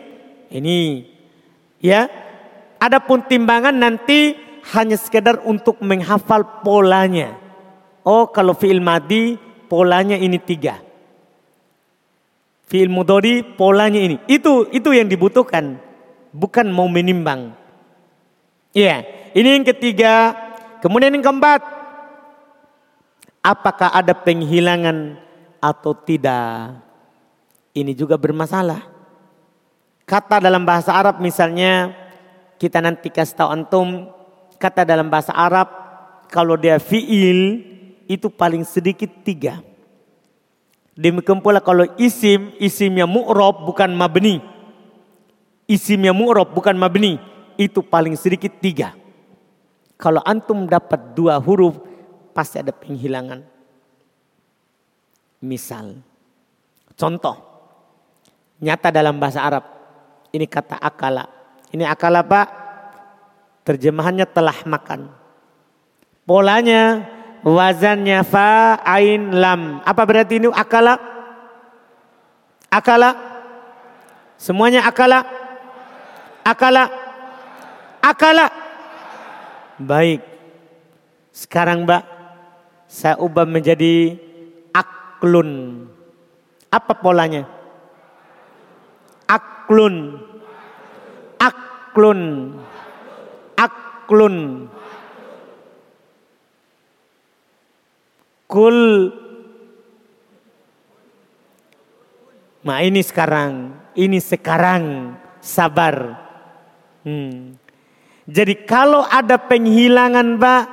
[0.48, 1.05] Ini.
[1.81, 2.09] Ya.
[2.81, 4.36] Adapun timbangan nanti
[4.72, 7.36] hanya sekedar untuk menghafal polanya.
[8.05, 9.36] Oh kalau fi'il madi
[9.68, 10.81] polanya ini tiga.
[12.64, 14.16] Fi'il mudori polanya ini.
[14.24, 15.77] Itu itu yang dibutuhkan.
[16.32, 17.52] Bukan mau menimbang.
[18.72, 19.05] Iya.
[19.36, 20.32] Ini yang ketiga.
[20.81, 21.60] Kemudian yang keempat.
[23.44, 25.20] Apakah ada penghilangan
[25.60, 26.89] atau tidak?
[27.81, 28.85] Ini juga bermasalah.
[30.05, 31.97] Kata dalam bahasa Arab misalnya.
[32.61, 33.89] Kita nanti kasih tahu antum.
[34.61, 35.73] Kata dalam bahasa Arab.
[36.28, 37.65] Kalau dia fi'il
[38.05, 39.65] itu paling sedikit tiga.
[40.93, 44.44] Demikian pula kalau isim, isimnya mu'rob bukan mabni.
[45.65, 47.16] Isimnya mu'rob bukan mabni.
[47.57, 48.93] Itu paling sedikit tiga.
[49.97, 51.81] Kalau antum dapat dua huruf,
[52.36, 53.40] pasti ada penghilangan.
[55.40, 56.05] Misal,
[57.01, 57.49] contoh,
[58.60, 59.64] nyata dalam bahasa Arab.
[60.30, 61.26] Ini kata akala.
[61.74, 62.46] Ini akala pak,
[63.66, 65.10] terjemahannya telah makan.
[66.28, 67.08] Polanya
[67.42, 69.82] wazannya fa ain lam.
[69.82, 71.00] Apa berarti ini akala?
[72.70, 73.10] Akala?
[74.38, 75.26] Semuanya akala?
[76.46, 76.86] Akala?
[77.98, 78.46] Akala?
[79.80, 80.22] Baik.
[81.34, 82.02] Sekarang Mbak,
[82.86, 84.18] saya ubah menjadi
[84.70, 85.82] aklun.
[86.70, 87.59] Apa polanya?
[89.70, 90.18] Aklun.
[91.38, 92.20] Aklun.
[93.55, 94.36] Aklun.
[98.51, 98.78] Kul
[102.66, 106.18] Nah ini sekarang, ini sekarang sabar.
[107.06, 107.55] Hmm.
[108.26, 110.64] Jadi kalau ada penghilangan mbak,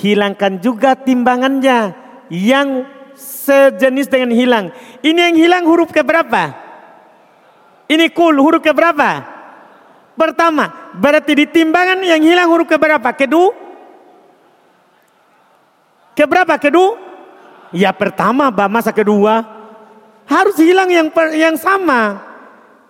[0.00, 1.92] hilangkan juga timbangannya
[2.32, 4.66] yang sejenis dengan hilang.
[5.04, 6.69] Ini yang hilang huruf keberapa?
[7.90, 9.26] Ini kul huruf keberapa?
[10.14, 13.10] Pertama, berarti di timbangan yang hilang huruf keberapa?
[13.18, 13.50] Kedua?
[16.14, 16.54] Keberapa?
[16.60, 16.94] Kedua?
[17.74, 19.42] Ya pertama, masa kedua
[20.26, 22.30] harus hilang yang per, yang sama.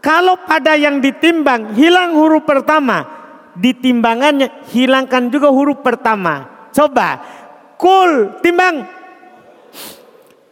[0.05, 3.05] Kalau pada yang ditimbang hilang huruf pertama,
[3.56, 6.68] ditimbangannya hilangkan juga huruf pertama.
[6.72, 7.20] Coba
[7.81, 8.85] Kul, timbang.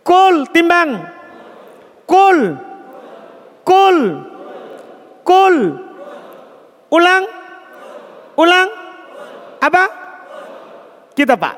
[0.01, 0.97] Kul, timbang.
[2.09, 2.57] Kul.
[3.69, 3.99] Kul.
[4.09, 4.38] Kul.
[6.89, 7.25] Ulang.
[8.39, 8.69] Ulang.
[9.61, 9.85] Apa?
[11.13, 11.55] Kita pak.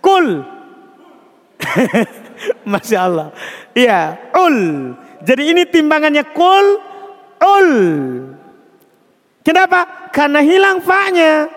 [0.00, 0.26] Kul.
[2.70, 3.28] Masya Allah.
[3.74, 4.56] Iya, ul.
[5.26, 6.66] Jadi ini timbangannya kul,
[7.42, 7.70] ul.
[9.42, 10.10] Kenapa?
[10.14, 11.50] Karena hilang fa-nya.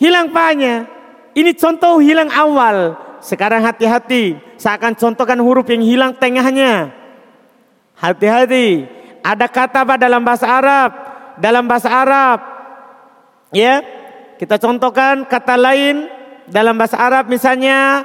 [0.00, 0.88] Hilang fa-nya.
[1.36, 2.96] Ini contoh hilang awal.
[3.20, 4.36] Sekarang hati-hati.
[4.56, 6.92] Saya akan contohkan huruf yang hilang tengahnya.
[8.00, 8.88] Hati-hati.
[9.24, 10.90] Ada kata apa dalam bahasa Arab?
[11.40, 12.38] Dalam bahasa Arab.
[13.56, 13.80] Ya.
[14.36, 16.12] Kita contohkan kata lain
[16.44, 18.04] dalam bahasa Arab misalnya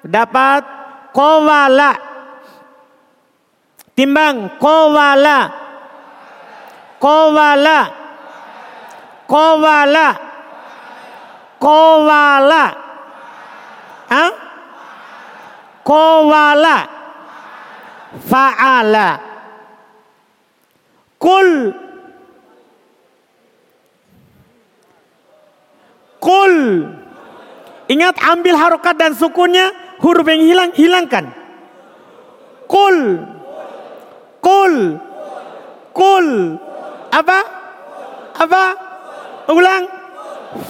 [0.00, 0.64] dapat
[1.12, 1.92] kowala.
[3.92, 5.52] Timbang kowala.
[6.96, 7.80] Kowala.
[9.28, 10.08] Kowala.
[11.60, 12.64] Kowala.
[14.08, 14.32] Hah?
[15.84, 16.78] Kowala.
[18.16, 19.25] Fa'ala.
[21.26, 21.74] Kul.
[26.22, 26.54] Kul.
[27.90, 31.34] Ingat ambil harokat dan sukunnya, huruf yang hilang, hilangkan.
[32.70, 33.26] Kul.
[34.38, 34.74] Kul.
[35.90, 36.28] Kul.
[37.10, 37.38] Apa?
[38.38, 38.62] Apa?
[39.50, 39.82] Ulang.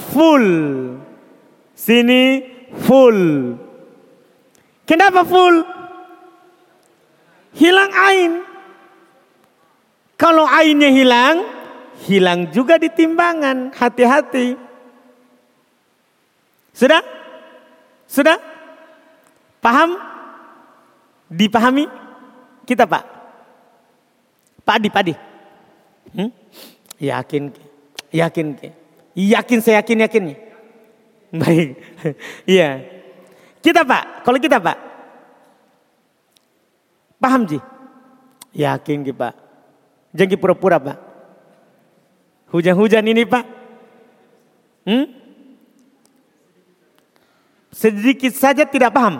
[0.09, 0.47] Full.
[1.77, 2.41] Sini
[2.81, 3.21] full.
[4.89, 5.61] Kenapa full?
[7.53, 8.56] Hilang ain.
[10.17, 11.45] Kalau ainnya hilang,
[12.09, 13.69] hilang juga di timbangan.
[13.77, 14.57] Hati-hati.
[16.73, 17.05] Sudah?
[18.09, 18.41] Sudah?
[19.61, 19.93] Paham?
[21.29, 21.85] Dipahami?
[22.65, 23.03] Kita pak?
[24.65, 25.13] Pak Adi, Pak Adi.
[26.17, 26.29] Hmm?
[26.97, 27.53] Yakin,
[28.09, 28.47] yakin,
[29.13, 30.35] yakin saya yakin yakinnya.
[31.41, 31.77] Baik,
[32.47, 32.81] iya.
[33.59, 34.77] Kita pak, kalau kita pak,
[37.19, 37.59] paham Ji?
[38.55, 39.46] Yakin ki pak.
[40.15, 40.97] Jangan pura-pura pak.
[42.51, 43.43] Hujan-hujan ini pak.
[44.87, 45.05] Hmm?
[47.75, 49.19] Sedikit saja tidak paham.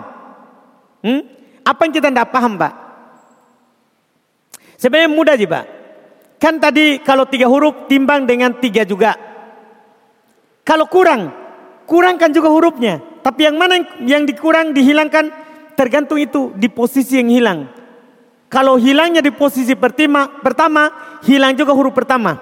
[1.04, 1.22] Hmm?
[1.62, 2.72] Apa yang kita tidak paham pak?
[4.80, 5.64] Sebenarnya mudah sih pak.
[6.38, 9.18] Kan tadi kalau tiga huruf timbang dengan tiga juga.
[10.62, 11.34] Kalau kurang,
[11.84, 13.02] kurangkan juga hurufnya.
[13.20, 15.28] Tapi yang mana yang dikurang dihilangkan
[15.76, 17.60] tergantung itu di posisi yang hilang.
[18.48, 20.88] Kalau hilangnya di posisi pertama, pertama
[21.24, 22.40] hilang juga huruf pertama.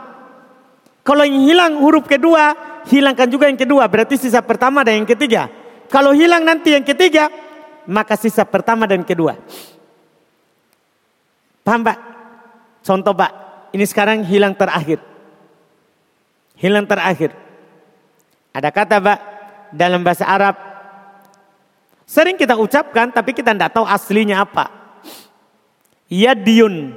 [1.02, 2.54] Kalau yang hilang huruf kedua,
[2.86, 3.86] hilangkan juga yang kedua.
[3.90, 5.50] Berarti sisa pertama dan yang ketiga.
[5.90, 7.30] Kalau hilang nanti yang ketiga,
[7.86, 9.38] maka sisa pertama dan kedua.
[11.66, 11.98] Paham Pak?
[12.86, 13.30] Contoh Pak,
[13.74, 15.02] ini sekarang hilang terakhir.
[16.54, 17.34] Hilang terakhir.
[18.54, 19.18] Ada kata Pak
[19.74, 20.54] dalam bahasa Arab.
[22.06, 24.85] Sering kita ucapkan tapi kita tidak tahu aslinya apa.
[26.06, 26.94] Yadiyun.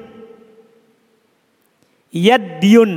[2.13, 2.91] Yadiyun.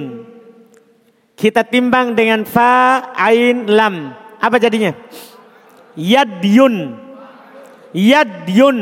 [1.33, 4.13] Kita timbang dengan fa, ain, lam.
[4.39, 4.93] Apa jadinya?
[5.97, 6.97] Yadiyun.
[7.93, 8.79] Yadiyun.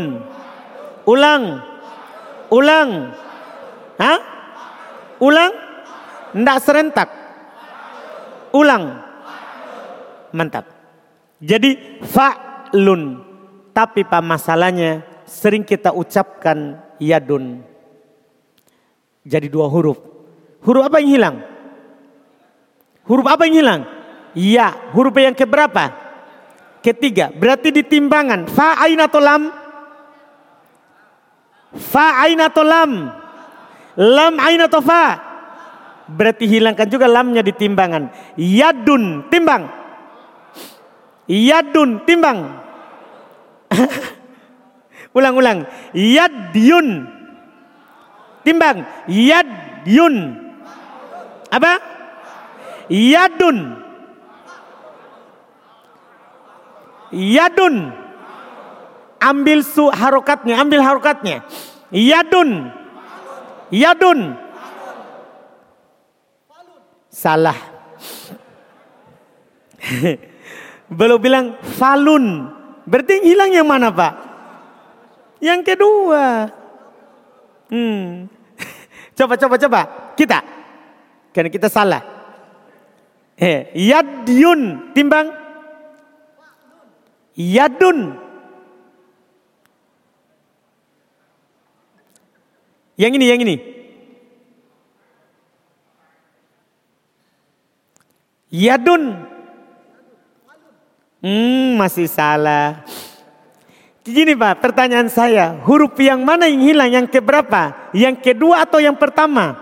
[1.06, 1.44] Ulang.
[2.50, 2.90] Ulang.
[3.98, 4.18] Hah?
[5.22, 5.52] Ulang?
[6.34, 7.08] Tidak serentak.
[8.54, 9.02] Ulang.
[10.34, 10.66] Mantap.
[11.42, 13.22] Jadi fa'lun.
[13.70, 17.62] Tapi pak masalahnya sering kita ucapkan yadun.
[19.22, 20.02] Jadi dua huruf.
[20.66, 21.36] Huruf apa yang hilang?
[23.06, 23.80] Huruf apa yang hilang?
[24.34, 25.94] Ya, huruf yang keberapa?
[26.82, 27.30] Ketiga.
[27.30, 28.50] Berarti di timbangan.
[28.50, 29.42] Fa ain atau lam?
[31.78, 32.90] Fa ain atau lam?
[33.94, 35.04] Lam ain fa?
[36.10, 38.34] Berarti hilangkan juga lamnya di timbangan.
[38.34, 39.70] Yadun, timbang.
[41.30, 42.38] Yadun, timbang.
[45.10, 45.66] Ulang-ulang.
[45.94, 46.88] Yadyun.
[48.46, 48.86] Timbang.
[49.10, 50.16] Yadyun.
[51.50, 51.72] Apa?
[52.90, 53.58] Yadun.
[57.10, 57.76] Yadun.
[59.20, 61.44] Ambil su harokatnya, ambil harokatnya.
[61.90, 62.70] Yadun.
[63.70, 64.38] Yadun.
[67.10, 67.58] Salah.
[70.98, 72.54] Belum bilang falun.
[72.86, 74.29] Berarti hilang yang mana pak?
[75.40, 76.52] Yang kedua.
[77.72, 78.28] Hmm.
[79.16, 79.80] Coba, coba, coba.
[80.16, 80.38] Kita.
[81.32, 82.00] Karena kita salah.
[83.36, 84.92] Eh, yadyun.
[84.92, 85.32] Timbang.
[87.36, 88.20] Yadun.
[93.00, 93.56] Yang ini, yang ini.
[98.52, 99.02] Yadun.
[101.24, 102.84] Hmm, masih salah.
[104.00, 107.92] Gini Pak, pertanyaan saya, huruf yang mana yang hilang, yang keberapa?
[107.92, 109.60] Yang kedua atau yang pertama?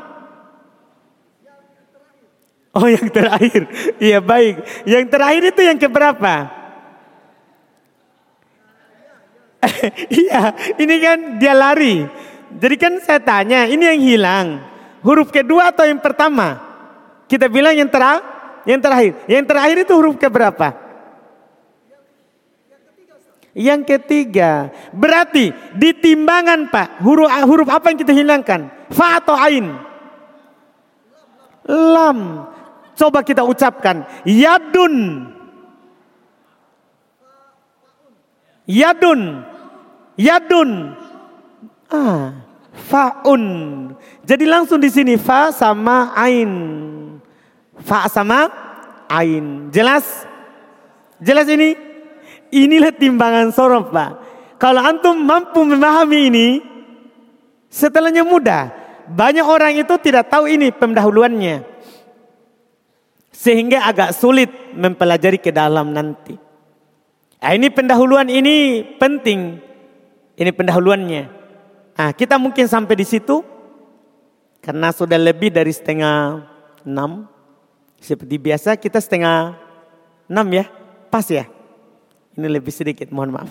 [2.70, 3.66] Oh yang terakhir,
[4.06, 4.62] iya baik.
[4.86, 6.34] Yang terakhir itu yang keberapa?
[10.06, 12.06] Iya, ini kan dia lari.
[12.62, 14.46] Jadi kan saya tanya, ini yang hilang.
[15.02, 16.62] Huruf kedua atau yang pertama?
[17.26, 18.22] Kita bilang yang terakhir,
[18.70, 19.12] yang terakhir.
[19.26, 20.87] Yang terakhir itu huruf keberapa?
[23.58, 28.70] Yang ketiga, berarti di timbangan Pak, huruf huruf apa yang kita hilangkan?
[28.94, 29.74] Fa atau ain?
[31.66, 32.46] Lam.
[32.94, 35.26] Coba kita ucapkan yadun.
[38.62, 39.42] Yadun.
[40.14, 40.70] Yadun.
[41.90, 42.38] Ah,
[42.86, 43.42] faun.
[44.22, 46.50] Jadi langsung di sini fa sama ain.
[47.82, 48.54] Fa sama
[49.10, 49.66] ain.
[49.74, 50.26] Jelas?
[51.18, 51.87] Jelas ini?
[52.48, 54.10] Inilah timbangan sorof Pak.
[54.58, 56.48] Kalau antum mampu memahami ini,
[57.70, 58.74] setelahnya mudah.
[59.08, 61.64] Banyak orang itu tidak tahu ini pendahuluannya.
[63.32, 66.34] Sehingga agak sulit mempelajari ke dalam nanti.
[67.38, 69.62] Nah, ini pendahuluan ini penting.
[70.34, 71.22] Ini pendahuluannya.
[71.94, 73.46] Nah, kita mungkin sampai di situ.
[74.58, 76.42] Karena sudah lebih dari setengah
[76.82, 77.30] enam.
[78.02, 79.54] Seperti biasa kita setengah
[80.26, 80.66] enam ya.
[81.08, 81.46] Pas ya.
[82.38, 83.50] Ini lebih sedikit, mohon maaf.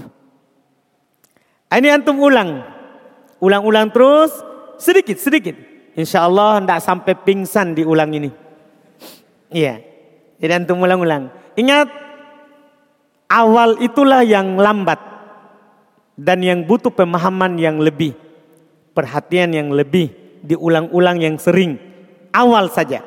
[1.67, 2.63] Ini antum ulang.
[3.43, 4.31] Ulang-ulang terus,
[4.79, 5.59] sedikit, sedikit.
[5.91, 8.31] Insya Allah tidak sampai pingsan di ulang ini.
[9.51, 9.83] Iya.
[10.39, 11.27] Jadi antum ulang-ulang.
[11.59, 11.91] Ingat,
[13.27, 15.03] awal itulah yang lambat.
[16.15, 18.15] Dan yang butuh pemahaman yang lebih.
[18.95, 20.15] Perhatian yang lebih.
[20.47, 21.75] Diulang-ulang yang sering.
[22.31, 23.03] Awal saja.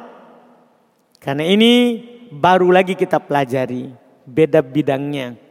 [1.17, 3.97] Karena ini baru lagi kita pelajari.
[4.29, 5.50] Beda bidangnya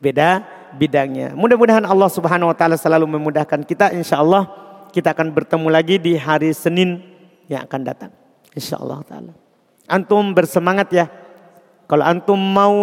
[0.00, 0.42] beda
[0.74, 1.36] bidangnya.
[1.36, 4.48] Mudah-mudahan Allah Subhanahu wa taala selalu memudahkan kita insyaallah
[4.90, 7.04] kita akan bertemu lagi di hari Senin
[7.46, 8.10] yang akan datang.
[8.56, 9.32] Insyaallah taala.
[9.86, 11.06] Antum bersemangat ya.
[11.86, 12.74] Kalau antum mau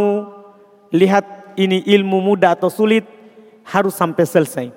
[0.94, 3.04] lihat ini ilmu mudah atau sulit
[3.68, 4.68] harus sampai selesai.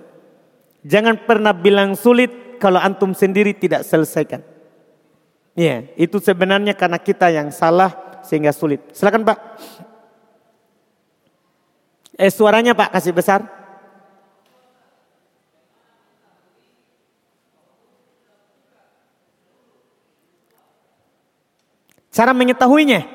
[0.83, 4.41] Jangan pernah bilang sulit kalau antum sendiri tidak selesaikan.
[5.59, 8.81] Ya, itu sebenarnya karena kita yang salah sehingga sulit.
[8.95, 9.39] Silakan Pak.
[12.21, 13.41] Eh suaranya Pak kasih besar.
[22.13, 23.09] Cara mengetahuinya.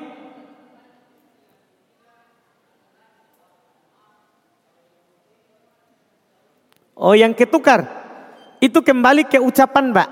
[6.98, 7.86] Oh yang ketukar.
[8.58, 10.08] Itu kembali ke ucapan Pak.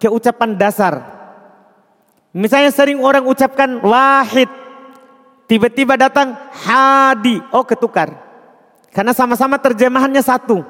[0.00, 1.04] Ke ucapan dasar.
[2.32, 4.61] Misalnya sering orang ucapkan wahid.
[5.52, 6.32] Tiba-tiba datang
[6.64, 7.44] hadi.
[7.52, 8.08] Oh ketukar.
[8.88, 10.64] Karena sama-sama terjemahannya satu.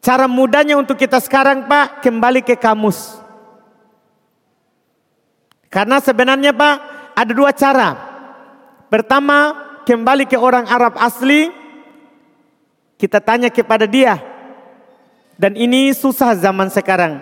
[0.00, 3.20] Cara mudahnya untuk kita sekarang Pak kembali ke kamus.
[5.68, 6.74] Karena sebenarnya Pak
[7.12, 7.92] ada dua cara.
[8.88, 9.52] Pertama
[9.84, 11.52] kembali ke orang Arab asli.
[12.96, 14.16] Kita tanya kepada dia.
[15.36, 17.20] Dan ini susah zaman sekarang.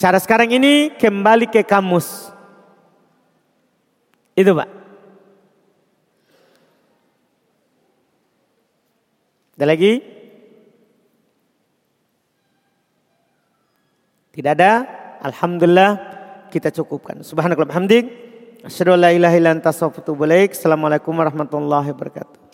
[0.00, 2.32] Cara sekarang ini kembali ke kamus.
[4.36, 4.68] Itu Pak.
[9.56, 9.92] Ada lagi?
[14.36, 14.72] Tidak ada?
[15.24, 15.92] Alhamdulillah
[16.52, 17.24] kita cukupkan.
[17.24, 18.04] Subhanallah hamdik.
[20.52, 22.45] Assalamualaikum warahmatullahi wabarakatuh.